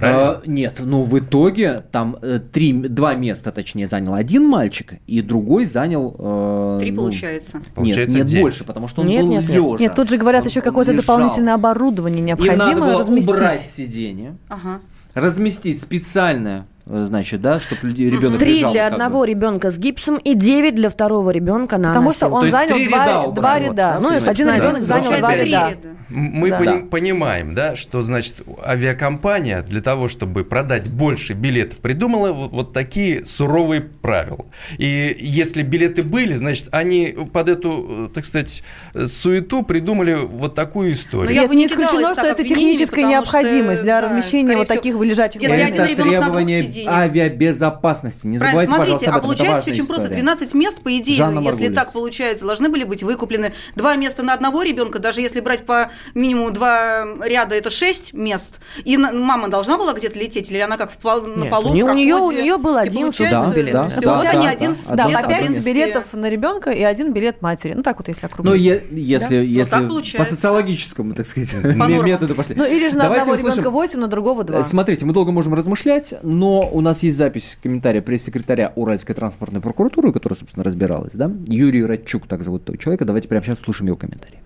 Правильно? 0.00 0.30
А, 0.30 0.42
нет, 0.46 0.80
ну 0.84 1.02
в 1.02 1.18
итоге 1.18 1.82
там 1.92 2.16
э, 2.22 2.40
три, 2.52 2.72
два 2.72 3.14
места, 3.14 3.52
точнее, 3.52 3.86
занял 3.86 4.14
один 4.14 4.46
мальчик, 4.46 4.94
и 5.06 5.20
другой 5.22 5.64
занял... 5.66 6.14
э, 6.18 6.76
Три 6.80 6.90
ну, 6.90 7.02
получается. 7.02 7.58
Нет, 7.58 7.66
Получается 7.74 8.18
нет, 8.18 8.40
больше, 8.42 8.64
потому 8.64 8.88
что 8.88 9.02
он 9.02 9.06
Нет, 9.08 9.22
был 9.22 9.30
нет, 9.30 9.42
нет. 9.42 9.50
лежа. 9.50 9.76
Нет, 9.78 9.94
тут 9.94 10.08
же 10.08 10.16
говорят 10.16 10.42
Он- 10.42 10.48
еще 10.48 10.60
какое-то 10.60 10.92
лежал. 10.92 11.02
дополнительное 11.04 11.54
оборудование 11.54 12.20
Им 12.20 12.26
надо 12.26 12.42
необходимо 12.42 12.86
было 12.86 12.98
разместить. 12.98 13.30
убрать 13.34 13.60
сиденье, 13.60 14.36
Ага. 14.48 14.80
разместить 15.14 15.80
специальное, 15.80 16.66
значит, 16.92 17.40
да, 17.40 17.60
чтобы 17.60 17.92
ребенок 17.92 18.38
Три 18.38 18.56
лежал. 18.56 18.72
для 18.72 18.82
как 18.84 18.90
бы. 18.90 18.94
одного 19.04 19.24
ребенка 19.24 19.70
с 19.70 19.78
гипсом 19.78 20.16
и 20.16 20.34
девять 20.34 20.74
для 20.74 20.88
второго 20.88 21.30
ребенка 21.30 21.78
на 21.78 21.88
Потому 21.88 22.12
что 22.12 22.28
он 22.28 22.50
занял 22.50 22.76
два, 22.88 23.06
ряда 23.06 23.32
два 23.32 23.58
ряда. 23.58 23.96
вот, 24.00 24.02
Ну, 24.02 24.10
да, 24.10 24.16
один 24.30 24.46
понимаете? 24.46 24.64
ребенок 24.66 24.80
Да. 24.86 24.94
занял 24.94 25.18
два 25.18 25.34
ряда. 25.36 25.44
ряда. 25.44 25.96
Мы 26.08 26.50
Да. 26.50 26.58
пони- 26.58 26.88
понимаем, 26.88 27.54
да, 27.54 27.76
что 27.76 28.02
значит 28.02 28.42
авиакомпания 28.66 29.62
для 29.62 29.80
того, 29.80 30.08
чтобы 30.08 30.44
продать 30.44 30.88
больше 30.88 31.34
билетов, 31.34 31.78
придумала 31.80 32.32
вот, 32.32 32.50
вот 32.50 32.72
такие 32.72 33.24
суровые 33.24 33.80
правила. 33.82 34.44
И 34.78 35.16
если 35.20 35.62
билеты 35.62 36.02
были, 36.02 36.34
значит, 36.34 36.68
они 36.72 37.14
под 37.32 37.48
эту, 37.48 38.06
э, 38.06 38.08
так 38.12 38.24
сказать, 38.24 38.62
э, 38.94 39.06
суету 39.06 39.62
придумали 39.62 40.14
вот 40.14 40.54
такую 40.54 40.90
историю. 40.92 41.26
Но 41.26 41.30
я 41.30 41.40
Нет, 41.42 41.50
бы 41.50 41.54
не 41.56 41.66
исключено, 41.66 42.12
что 42.12 42.26
это 42.26 42.42
техническая 42.42 43.04
необходимость 43.04 43.82
для 43.82 44.00
да, 44.00 44.06
размещения 44.08 44.56
вот 44.56 44.66
всего, 44.66 44.76
таких 44.76 44.96
лежачих 45.00 45.42
Если 45.42 45.54
один 45.60 45.84
ребенок 45.86 45.98
на 45.98 46.04
двух 46.04 46.20
требование 46.20 46.62
сиденьях. 46.80 46.94
авиабезопасности. 46.94 48.26
Не 48.26 48.38
Правильно, 48.38 48.62
забывайте, 48.64 48.74
смотрите, 48.74 49.06
пожалуйста, 49.06 49.10
об 49.10 49.14
а 49.14 49.18
этом. 49.18 49.18
Это 49.18 49.22
получается 49.38 49.56
важная 49.56 49.72
очень 49.74 49.86
просто. 49.86 50.04
история. 50.06 50.22
12 50.22 50.54
мест, 50.54 50.80
по 50.82 50.98
идее, 50.98 51.16
Жанна 51.16 51.38
если 51.40 51.50
Маргулис. 51.64 51.74
так 51.74 51.92
получается, 51.92 52.44
должны 52.44 52.68
были 52.68 52.84
быть 52.84 53.02
выкуплены. 53.02 53.52
Два 53.76 53.96
места 53.96 54.22
на 54.22 54.34
одного 54.34 54.62
ребенка, 54.62 54.98
даже 54.98 55.20
если 55.20 55.40
брать 55.40 55.66
по 55.66 55.90
минимуму 56.14 56.50
два 56.50 57.04
ряда, 57.24 57.54
это 57.54 57.70
6 57.70 58.12
мест. 58.12 58.60
И 58.84 58.96
на- 58.96 59.12
мама 59.12 59.48
должна 59.48 59.76
была 59.78 59.92
где-то 59.92 60.18
лететь, 60.18 60.50
или 60.50 60.58
она 60.58 60.76
как 60.76 60.90
в 60.92 60.96
пол- 60.96 61.22
на 61.22 61.42
Нет, 61.42 61.50
полу 61.50 61.70
у 61.70 61.74
нее- 61.74 61.84
в 61.84 61.88
у 61.90 61.94
нее- 61.94 62.14
проходе? 62.16 62.38
у 62.38 62.42
нее 62.42 62.58
был 62.58 62.76
один 62.76 63.02
получается, 63.02 63.40
Да, 63.50 63.52
билет. 63.54 63.72
да, 63.72 63.82
да, 63.88 64.34
не 64.34 64.44
да, 64.44 64.50
один 64.50 64.76
да, 64.88 64.94
Да, 64.96 65.04
билет, 65.06 65.20
по 65.20 65.26
а 65.26 65.28
5 65.28 65.38
принципе, 65.40 65.72
билетов 65.72 66.04
на 66.12 66.30
ребенка 66.30 66.70
и 66.70 66.82
один 66.82 67.12
билет 67.12 67.42
матери. 67.42 67.72
Ну, 67.74 67.82
так 67.82 67.98
вот, 67.98 68.08
если 68.08 68.22
Ну, 68.22 68.26
округлить. 68.28 68.62
е- 68.62 68.84
если, 68.92 69.36
Ну, 69.36 69.42
если 69.42 69.70
так 69.70 69.88
по 70.18 70.24
социологическому, 70.24 71.14
так 71.14 71.26
сказать, 71.26 71.52
нормам. 71.62 72.04
методу 72.04 72.34
пошли. 72.34 72.54
Ну, 72.56 72.64
или 72.64 72.88
же 72.88 72.96
на 72.96 73.04
Давайте 73.04 73.22
одного 73.22 73.38
услышим. 73.38 73.58
ребенка 73.60 73.70
8, 73.70 74.00
на 74.00 74.06
другого 74.08 74.44
2. 74.44 74.58
Э, 74.60 74.62
Смотрите, 74.62 75.04
мы 75.04 75.12
долго 75.12 75.32
можем 75.32 75.54
размышлять, 75.54 76.14
но 76.22 76.60
у 76.72 76.80
нас 76.80 77.02
есть 77.02 77.16
запись 77.16 77.58
комментария 77.62 78.02
пресс-секретаря 78.02 78.72
Уральской 78.74 79.14
транспортной 79.14 79.60
прокуратуры, 79.60 80.12
которая, 80.12 80.38
собственно, 80.38 80.64
разбиралась, 80.64 81.12
да? 81.12 81.30
Юрий 81.46 81.84
Радчук, 81.84 82.26
так 82.26 82.42
зовут 82.42 82.62
этого 82.62 82.78
человека. 82.78 83.04
Давайте 83.04 83.28
прямо 83.28 83.44
сейчас 83.44 83.60
слушаем 83.60 83.88
его 83.88 83.96
комментарий. 83.96 84.38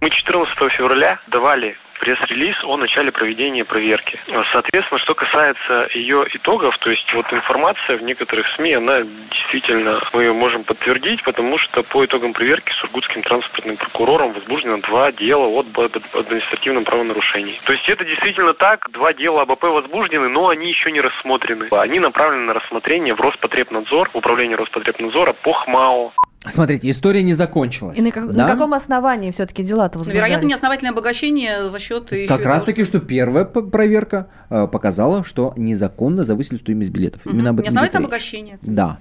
Мы 0.00 0.10
14 0.10 0.54
февраля 0.76 1.20
давали 1.30 1.74
пресс-релиз 2.02 2.56
о 2.64 2.76
начале 2.76 3.12
проведения 3.12 3.64
проверки. 3.64 4.18
Соответственно, 4.50 4.98
что 4.98 5.14
касается 5.14 5.86
ее 5.94 6.26
итогов, 6.34 6.76
то 6.78 6.90
есть 6.90 7.06
вот 7.14 7.32
информация 7.32 7.96
в 7.96 8.02
некоторых 8.02 8.44
СМИ, 8.56 8.74
она 8.74 9.02
действительно, 9.30 10.02
мы 10.12 10.24
ее 10.24 10.32
можем 10.32 10.64
подтвердить, 10.64 11.22
потому 11.22 11.58
что 11.58 11.84
по 11.84 12.04
итогам 12.04 12.32
проверки 12.32 12.72
Сургутским 12.80 13.22
транспортным 13.22 13.76
прокурором 13.76 14.32
возбуждено 14.32 14.78
два 14.78 15.12
дела 15.12 15.46
об 15.46 15.78
административном 15.78 16.84
правонарушении. 16.84 17.60
То 17.66 17.72
есть 17.72 17.88
это 17.88 18.04
действительно 18.04 18.54
так, 18.54 18.90
два 18.90 19.12
дела 19.14 19.42
об 19.42 19.52
АП 19.52 19.62
возбуждены, 19.62 20.28
но 20.28 20.48
они 20.48 20.70
еще 20.70 20.90
не 20.90 21.00
рассмотрены. 21.00 21.68
Они 21.70 22.00
направлены 22.00 22.46
на 22.46 22.54
рассмотрение 22.54 23.14
в 23.14 23.20
Роспотребнадзор, 23.20 24.10
в 24.10 24.16
управление 24.16 24.56
Роспотребнадзора 24.56 25.34
по 25.34 25.52
ХМАО. 25.52 26.12
Смотрите, 26.48 26.90
история 26.90 27.22
не 27.22 27.34
закончилась. 27.34 27.96
И 27.96 28.02
на, 28.02 28.10
как- 28.10 28.32
да? 28.32 28.44
на 28.44 28.52
каком 28.52 28.74
основании 28.74 29.30
все-таки 29.30 29.62
дела-то 29.62 29.98
возбуждались? 29.98 30.24
Вероятно, 30.24 30.46
неосновательное 30.46 30.90
обогащение 30.90 31.68
за 31.68 31.78
счет 31.78 31.91
еще 32.16 32.28
Как 32.28 32.44
раз 32.44 32.64
таки, 32.64 32.84
что 32.84 33.00
первая 33.00 33.44
проверка 33.44 34.28
э, 34.50 34.66
показала, 34.66 35.24
что 35.24 35.52
незаконно 35.56 36.24
завысили 36.24 36.58
стоимость 36.58 36.90
билетов. 36.90 37.24
Мгм. 37.24 37.34
Именно 37.34 37.50
об 37.50 37.60
этом 37.60 37.74
речь. 37.74 37.94
обогащение. 37.94 38.58
Да. 38.62 38.98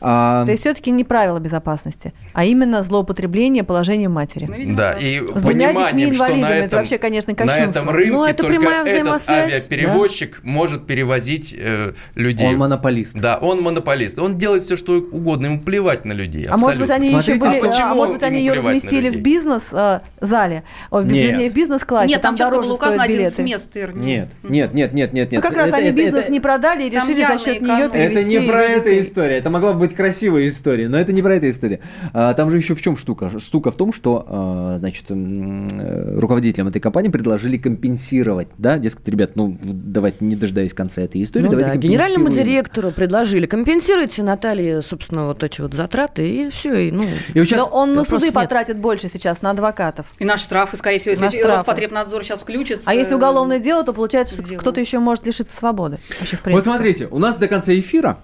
А, 0.00 0.44
То 0.44 0.50
есть 0.52 0.62
все-таки 0.62 0.90
не 0.90 1.04
правила 1.04 1.38
безопасности, 1.38 2.12
а 2.32 2.44
именно 2.44 2.82
злоупотребление 2.82 3.64
положением 3.64 4.12
матери. 4.12 4.48
Да, 4.74 4.92
и 4.92 5.20
С 5.20 5.42
двумя 5.42 5.68
пониманием, 5.68 6.12
что 6.14 6.24
на 6.24 6.28
детьми-инвалидами, 6.28 6.56
это 6.58 6.66
этом, 6.66 6.78
вообще, 6.80 6.98
конечно, 6.98 7.32
на 7.32 7.36
кощунство. 7.36 7.80
этом 7.80 7.90
рынке 7.94 8.12
Ну, 8.12 8.24
это 8.24 8.42
только 8.42 8.56
прямая 8.60 8.84
этот 8.84 9.28
авиаперевозчик 9.28 10.40
может 10.42 10.86
перевозить 10.86 11.54
э, 11.58 11.92
людей. 12.14 12.48
Он 12.48 12.56
монополист. 12.58 13.14
Да, 13.16 13.36
он 13.38 13.62
монополист. 13.62 14.18
Он 14.18 14.38
делает 14.38 14.62
все, 14.64 14.76
что 14.76 14.94
угодно, 14.94 15.46
ему 15.46 15.60
плевать 15.60 16.04
на 16.04 16.12
людей. 16.12 16.46
А 16.46 16.56
может 16.56 16.80
быть, 16.80 16.90
они 16.90 17.08
еще 17.08 17.36
Смотрите, 17.36 17.40
были, 17.46 17.58
а 17.58 17.70
почему 17.70 17.86
а 17.90 17.94
может 17.94 18.14
быть, 18.14 18.22
они 18.22 18.38
ее 18.38 18.52
на 18.54 18.58
разместили 18.58 19.10
в 19.10 19.20
бизнес-зале, 19.20 20.64
в, 20.90 21.06
Нет. 21.06 21.30
вернее, 21.30 21.50
в 21.50 21.52
бизнес-классе, 21.54 22.08
Нет, 22.08 22.22
там, 22.22 22.36
четко 22.36 22.50
дороже 22.50 22.68
было 22.68 22.76
указано 22.76 23.04
стоят 23.04 23.10
11 23.18 23.38
билеты. 23.38 23.52
мест, 23.52 23.76
Ир. 23.76 23.94
Нет, 23.96 24.28
нет, 24.42 24.74
нет, 24.74 24.92
нет, 24.92 25.12
нет, 25.12 25.30
Ну, 25.30 25.36
нет. 25.36 25.42
как 25.42 25.56
раз 25.56 25.68
Это- 25.68 25.76
они 25.78 25.90
бизнес 25.90 26.28
не 26.28 26.40
продали 26.40 26.84
и 26.84 26.90
Там 26.90 27.02
решили 27.08 27.24
за 27.24 27.38
счет 27.38 27.60
нее 27.60 27.88
перевести 27.90 28.18
Это 28.20 28.24
не 28.24 28.40
про 28.40 28.62
эту 28.62 28.84
детей. 28.88 29.00
историю. 29.02 29.38
Это 29.38 29.50
могла 29.58 29.72
бы 29.72 29.80
быть 29.80 29.94
красивая 29.94 30.48
история, 30.48 30.88
но 30.88 30.98
это 30.98 31.12
не 31.12 31.20
про 31.20 31.34
эту 31.36 31.50
историю. 31.50 31.80
А, 32.12 32.32
Там 32.34 32.50
же 32.50 32.56
еще 32.56 32.74
в 32.74 32.80
чем 32.80 32.96
штука? 32.96 33.38
Штука 33.38 33.70
в 33.70 33.76
том, 33.76 33.92
что 33.92 34.24
а, 34.26 34.76
значит, 34.78 35.06
э, 35.10 36.18
руководителям 36.18 36.68
этой 36.68 36.80
компании 36.80 37.10
предложили 37.10 37.58
компенсировать, 37.58 38.48
да, 38.56 38.78
дескать, 38.78 39.08
ребят, 39.08 39.32
ну 39.34 39.58
давайте 39.62 40.18
не 40.20 40.36
дожидаясь 40.36 40.72
конца 40.74 41.02
этой 41.02 41.22
истории, 41.22 41.44
Ну 41.44 41.50
давайте 41.50 41.72
да, 41.72 41.76
генеральному 41.76 42.28
директору 42.28 42.90
предложили, 42.92 43.46
компенсируйте 43.46 44.22
Наталье, 44.22 44.80
собственно, 44.82 45.26
вот 45.26 45.42
эти 45.42 45.60
вот 45.60 45.74
затраты, 45.74 46.28
и 46.28 46.50
все, 46.50 46.74
и, 46.74 46.90
ну... 46.90 47.04
И 47.34 47.38
вот 47.38 47.46
сейчас 47.46 47.58
Но 47.58 47.66
он 47.66 47.94
на 47.94 48.04
суды 48.04 48.26
нет. 48.26 48.34
потратит 48.34 48.78
больше 48.78 49.08
сейчас, 49.08 49.42
на 49.42 49.50
адвокатов. 49.50 50.06
И 50.18 50.24
наш 50.24 50.40
штраф, 50.40 50.74
и, 50.74 50.76
скорее 50.76 50.98
всего, 50.98 51.10
если 51.10 51.24
На 51.24 51.30
штрафы. 51.30 51.48
Роспотребнадзор 51.48 52.24
сейчас 52.24 52.40
включится. 52.40 52.88
А 52.88 52.94
если 52.94 53.14
уголовное 53.14 53.58
дело, 53.58 53.84
то 53.84 53.92
получается, 53.92 54.40
что 54.40 54.56
кто-то 54.56 54.80
еще 54.80 54.98
может 54.98 55.26
лишиться 55.26 55.54
свободы. 55.54 55.98
Вообще, 56.20 56.36
в 56.36 56.46
Вот 56.46 56.62
смотрите, 56.62 57.08
у 57.10 57.18
нас 57.18 57.38
до 57.38 57.48
конца 57.48 57.72
эфира 57.74 58.18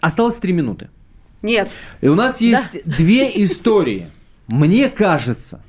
осталось 0.00 0.36
три 0.36 0.52
минуты. 0.52 0.88
Нет. 1.42 1.68
И 2.00 2.08
у 2.08 2.14
нас 2.14 2.40
есть 2.40 2.84
две 2.84 3.30
истории. 3.42 4.06
Мне 4.46 4.88
кажется, 4.88 5.60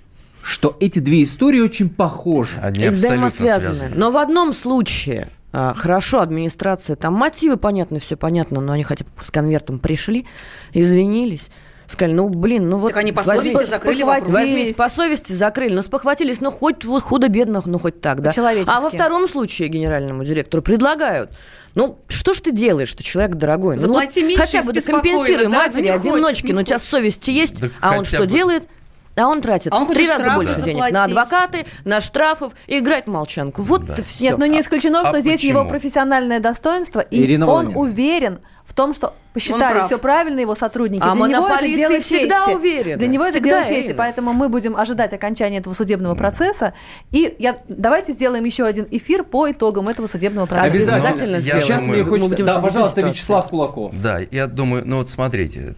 что 0.44 0.78
эти 0.80 1.00
две 1.00 1.24
истории 1.24 1.60
очень 1.60 1.90
похожи. 1.90 2.58
Они 2.62 2.86
абсолютно 2.86 3.28
взаимосвязаны. 3.28 3.74
связаны. 3.74 3.96
Но 3.96 4.12
в 4.12 4.18
одном 4.18 4.54
случае 4.54 5.30
а, 5.52 5.76
хорошо, 5.76 6.22
администрация, 6.22 6.96
там 6.96 7.14
мотивы 7.14 7.58
понятны, 7.58 8.00
все 8.00 8.18
понятно, 8.18 8.60
но 8.60 8.74
они 8.74 8.84
хотя 8.84 9.06
бы 9.06 9.12
с 9.24 9.30
конвертом 9.30 9.78
пришли, 9.80 10.26
извинились. 10.74 11.52
Сказали, 11.86 12.14
ну, 12.14 12.30
блин, 12.30 12.70
ну 12.70 12.78
вот... 12.78 12.90
Так 12.90 12.98
они 12.98 13.12
по 13.12 13.22
возьмите- 13.22 13.52
совести 13.52 13.70
закрыли 13.70 14.02
спохватились. 14.02 14.26
вопрос. 14.26 14.34
Возьмите, 14.34 14.74
по 14.74 14.90
совести 14.90 15.34
закрыли, 15.34 15.74
но 15.76 15.82
спохватились, 15.82 16.42
ну, 16.42 16.50
хоть 16.50 16.84
худо-бедно, 16.84 17.62
ну, 17.66 17.78
хоть 17.78 18.02
так, 18.02 18.22
да. 18.22 18.32
А 18.68 18.82
во 18.82 18.90
втором 18.90 19.28
случае 19.28 19.68
генеральному 19.68 20.24
директору 20.24 20.64
предлагают, 20.64 21.30
ну, 21.76 21.98
что 22.08 22.34
ж 22.34 22.40
ты 22.42 22.52
делаешь, 22.52 22.90
что 22.90 23.04
человек 23.04 23.36
дорогой? 23.36 23.76
Ну, 23.78 23.82
Заплати 23.84 24.22
вот 24.22 24.28
меньше 24.30 24.42
хотя 24.44 24.64
бы 24.64 24.74
докомпенсируй 24.74 25.46
спокойно, 25.46 25.50
да? 25.52 25.58
матери, 25.58 25.88
Да 25.88 25.94
одиночке, 25.96 26.54
но 26.54 26.62
у 26.62 26.64
тебя 26.64 26.76
хочет. 26.78 26.90
совесть 26.90 27.28
есть, 27.28 27.60
Да 27.62 27.70
а 27.82 27.98
он 27.98 28.06
что 28.06 28.20
бы. 28.20 28.28
делает? 28.28 28.68
А 29.16 29.28
он 29.28 29.42
тратит 29.42 29.72
А 29.72 29.78
он 29.78 29.88
три 29.88 30.10
раза 30.10 30.32
больше 30.36 30.62
денег 30.64 30.80
на 30.92 31.08
заплатить. 31.08 31.12
адвокаты, 31.18 31.66
на 31.86 32.02
штрафов 32.02 32.54
и 32.66 32.80
играть 32.80 33.06
в 33.06 33.12
молчанку. 33.12 33.62
Вот 33.62 33.88
и 34.00 34.02
все. 34.02 34.24
Нет, 34.24 34.38
ну 34.40 34.46
не 34.48 34.60
исключено, 34.62 35.02
А 35.02 35.06
что 35.06 35.22
здесь 35.22 35.36
почему? 35.42 35.60
его 35.60 35.70
профессиональное 35.70 36.40
достоинство, 36.40 37.00
и 37.00 37.22
Ирина 37.24 37.46
он 37.48 37.76
уверен 37.76 38.40
в 38.66 38.74
том, 38.74 38.93
что 38.93 39.14
посчитали 39.34 39.84
все 39.84 39.97
правильно 39.97 40.39
его 40.39 40.55
сотрудники. 40.55 41.03
А 41.03 41.16
Для 41.16 41.28
него 41.28 41.47
это 41.47 41.68
дело 41.68 41.99
всегда 41.99 42.45
чести. 42.45 42.55
уверены. 42.55 42.97
Для 42.97 43.07
него 43.07 43.26
всегда 43.26 43.39
это 43.39 43.70
дело 43.70 43.82
чести, 43.82 43.93
поэтому 43.93 44.34
мы 44.34 44.49
будем 44.49 44.78
ожидать 44.78 45.14
окончания 45.14 45.57
этого 45.57 45.74
судебного 45.74 46.14
процесса. 46.16 46.74
И 47.11 47.36
я, 47.39 47.57
давайте 47.68 48.14
сделаем 48.14 48.43
еще 48.43 48.66
один 48.66 48.88
эфир 48.91 49.24
по 49.24 49.49
итогам 49.51 49.89
этого 49.89 50.07
судебного 50.07 50.45
процесса. 50.45 50.72
Обязательно. 50.72 51.09
Обязательно 51.09 51.36
я 51.38 51.61
Сейчас 51.61 51.84
думаю, 51.84 52.03
мне 52.05 52.09
хочется... 52.09 52.43
Да, 52.43 52.59
пожалуйста, 52.59 53.01
Вячеслав 53.01 53.47
Кулаков. 53.47 53.99
Да, 54.01 54.20
я 54.32 54.47
думаю, 54.47 54.84
ну 54.86 54.97
вот 54.97 55.09
смотрите, 55.09 55.74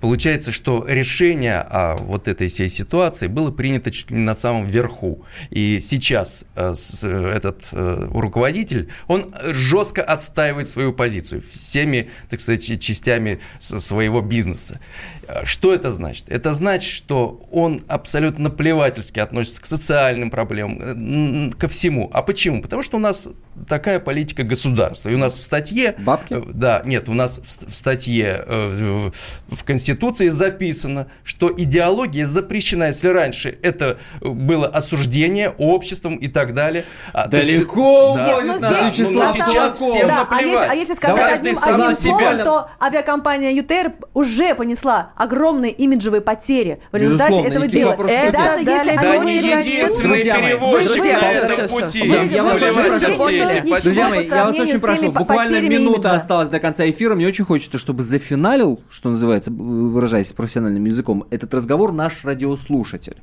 получается, 0.00 0.52
что 0.52 0.84
решение 0.86 1.60
о 1.60 1.96
вот 1.96 2.28
этой 2.28 2.48
всей 2.48 2.68
ситуации 2.68 3.26
было 3.28 3.50
принято 3.50 3.90
чуть 3.90 4.10
ли 4.10 4.16
не 4.18 4.24
на 4.24 4.34
самом 4.34 4.66
верху. 4.66 5.24
И 5.50 5.80
сейчас 5.80 6.44
э, 6.54 6.72
этот 7.34 7.62
э, 7.72 8.08
руководитель, 8.12 8.90
он 9.08 9.34
жестко 9.42 10.02
отстаивает 10.02 10.68
свою 10.68 10.92
позицию 10.92 11.42
всеми, 11.42 12.10
так 12.30 12.40
сказать, 12.40 12.80
частями 12.80 13.40
своего 13.58 14.20
бизнеса. 14.20 14.80
Что 15.44 15.74
это 15.74 15.90
значит? 15.90 16.26
Это 16.28 16.54
значит, 16.54 16.92
что 16.92 17.40
он 17.50 17.82
абсолютно 17.88 18.44
наплевательски 18.44 19.20
относится 19.20 19.60
к 19.60 19.66
социальным 19.66 20.30
проблемам, 20.30 21.52
ко 21.52 21.68
всему. 21.68 22.10
А 22.12 22.22
почему? 22.22 22.62
Потому 22.62 22.82
что 22.82 22.96
у 22.96 23.00
нас 23.00 23.28
такая 23.68 24.00
политика 24.00 24.42
государства. 24.42 25.08
И 25.10 25.14
у 25.14 25.18
нас 25.18 25.34
в 25.34 25.42
статье... 25.42 25.94
Бабки? 25.98 26.34
Э, 26.34 26.42
да, 26.52 26.82
нет, 26.84 27.08
у 27.08 27.14
нас 27.14 27.40
в, 27.40 27.74
статье 27.74 28.44
э, 28.46 29.10
в 29.48 29.64
Конституции 29.64 30.28
записано, 30.28 31.08
что 31.24 31.52
идеология 31.54 32.24
запрещена. 32.24 32.84
Если 32.84 33.08
раньше 33.08 33.58
это 33.62 33.98
было 34.20 34.66
осуждение 34.66 35.50
обществом 35.50 36.16
и 36.16 36.28
так 36.28 36.54
далее... 36.54 36.84
А, 37.12 37.28
Далеко 37.28 38.14
да. 38.16 38.38
уходит 38.38 38.60
нас 38.60 38.82
Вячеслав 38.82 39.34
сейчас 39.34 39.78
всем 39.78 40.08
да, 40.08 40.20
наплевать. 40.20 40.42
А 40.42 40.42
если, 40.42 40.68
а 40.70 40.74
если 40.74 40.94
сказать 40.94 41.38
одним, 41.38 41.54
себя. 41.54 41.94
словом, 41.94 42.38
то 42.44 42.70
авиакомпания 42.80 43.50
ЮТР 43.52 43.92
уже 44.14 44.54
понесла 44.54 45.12
огромные 45.20 45.70
имиджевые 45.72 46.20
потери 46.20 46.80
в 46.92 46.96
результате 46.96 47.30
Безусловно, 47.32 47.48
этого 47.48 47.66
дела. 47.66 47.90
нет. 47.90 48.32
даже 48.32 48.64
Да, 48.64 48.82
если 48.82 48.96
Да 48.96 49.12
они 49.12 49.32
не 49.38 49.60
единственный 49.60 50.22
перевозчик 50.22 51.02
вы- 51.02 51.12
на 51.12 51.30
этом 51.30 51.68
пути. 51.68 52.02
вы- 52.02 52.26
Я 52.32 52.42
вас 52.42 52.54
очень 52.62 53.18
прошу. 53.18 53.82
Друзья 53.82 54.08
мои, 54.08 54.26
я 54.28 54.44
вас 54.46 54.58
очень 54.58 54.80
прошу. 54.80 55.12
Буквально 55.12 55.60
минута 55.60 55.96
имиджа. 56.08 56.12
осталась 56.16 56.48
до 56.48 56.58
конца 56.58 56.88
эфира. 56.88 57.14
Мне 57.14 57.26
очень 57.26 57.44
хочется, 57.44 57.78
чтобы 57.78 58.02
зафиналил, 58.02 58.80
что 58.90 59.10
называется, 59.10 59.50
выражаясь 59.50 60.32
профессиональным 60.32 60.84
языком, 60.84 61.24
этот 61.30 61.52
разговор 61.54 61.92
наш 61.92 62.24
радиослушатель. 62.24 63.16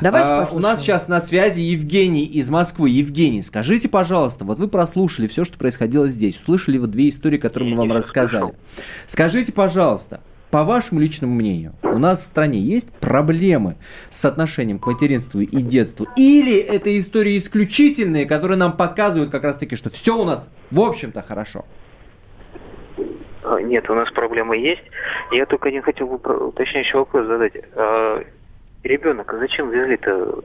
Давайте 0.00 0.32
А, 0.32 0.36
У 0.38 0.40
послушаем. 0.40 0.62
нас 0.62 0.80
сейчас 0.80 1.08
на 1.08 1.20
связи 1.20 1.60
Евгений 1.60 2.24
из 2.24 2.48
Москвы. 2.50 2.88
Евгений, 2.90 3.42
скажите, 3.42 3.88
пожалуйста, 3.88 4.44
вот 4.44 4.58
вы 4.58 4.68
прослушали 4.68 5.26
все, 5.26 5.44
что 5.44 5.58
происходило 5.58 6.08
здесь, 6.08 6.36
услышали 6.40 6.78
вот 6.78 6.90
две 6.90 7.10
истории, 7.10 7.36
которые 7.38 7.70
мы 7.70 7.76
вам 7.76 7.92
рассказали. 7.92 8.54
Скажите, 9.06 9.52
пожалуйста, 9.52 10.20
по 10.54 10.62
вашему 10.62 11.00
личному 11.00 11.34
мнению, 11.34 11.72
у 11.82 11.98
нас 11.98 12.22
в 12.22 12.26
стране 12.26 12.60
есть 12.60 12.88
проблемы 13.00 13.74
с 14.08 14.24
отношением 14.24 14.78
к 14.78 14.86
материнству 14.86 15.40
и 15.40 15.62
детству? 15.62 16.06
Или 16.16 16.56
это 16.58 16.96
истории 16.96 17.36
исключительные, 17.38 18.24
которые 18.24 18.56
нам 18.56 18.76
показывают 18.76 19.32
как 19.32 19.42
раз-таки, 19.42 19.74
что 19.74 19.90
все 19.90 20.16
у 20.16 20.24
нас, 20.24 20.48
в 20.70 20.80
общем-то, 20.80 21.22
хорошо? 21.22 21.64
А, 23.42 23.60
Нет, 23.62 23.90
у 23.90 23.94
нас 23.96 24.12
проблемы 24.12 24.56
есть. 24.56 24.84
Я 25.32 25.44
только 25.46 25.70
один 25.70 25.82
хотел 25.82 26.06
бы 26.06 26.18
уточняющий 26.46 27.00
вопрос 27.00 27.26
задать. 27.26 27.54
А, 27.74 28.22
ребенок, 28.84 29.34
а 29.34 29.38
зачем 29.38 29.68
везли-то? 29.68 30.44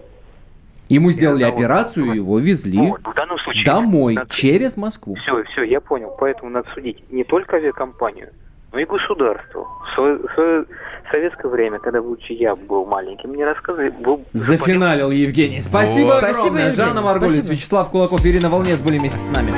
Ему 0.87 1.11
сделали 1.11 1.43
Одного. 1.43 1.59
операцию, 1.59 2.13
его 2.15 2.39
везли 2.39 2.79
Вот, 2.79 3.01
в 3.05 3.13
данном 3.13 3.37
случае... 3.37 3.63
домой, 3.63 4.15
надо- 4.15 4.33
через 4.33 4.75
Москву. 4.75 5.13
Все, 5.13 5.43
все, 5.43 5.61
я 5.61 5.79
понял. 5.79 6.15
Поэтому 6.19 6.49
надо 6.49 6.67
судить 6.73 6.97
не 7.11 7.23
только 7.23 7.57
авиакомпанию, 7.57 8.29
но 8.71 8.79
и 8.79 8.85
государство. 8.85 9.67
В 9.91 9.95
свое, 9.95 10.65
советское 11.11 11.47
время, 11.47 11.79
когда 11.79 12.01
лучше 12.01 12.33
я 12.33 12.55
был 12.55 12.85
маленьким, 12.85 13.31
мне 13.31 13.45
рассказывали... 13.45 13.89
Был 13.89 14.23
Зафиналил 14.33 15.11
Евгений. 15.11 15.59
Спасибо 15.59 16.07
Вот. 16.07 16.23
огромное. 16.23 16.69
Спасибо, 16.69 16.87
Жанна 16.87 17.01
Маргулис, 17.01 17.33
спасибо. 17.33 17.55
Вячеслав 17.55 17.91
Кулаков, 17.91 18.25
Ирина 18.25 18.49
Волнец 18.49 18.81
были 18.81 18.99
вместе 18.99 19.19
с 19.19 19.29
нами. 19.29 19.53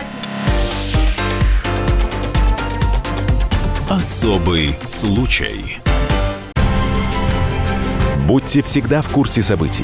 Особый 3.89 4.75
случай. 4.85 5.79
Будьте 8.25 8.61
всегда 8.61 9.01
в 9.01 9.09
курсе 9.09 9.41
событий. 9.41 9.83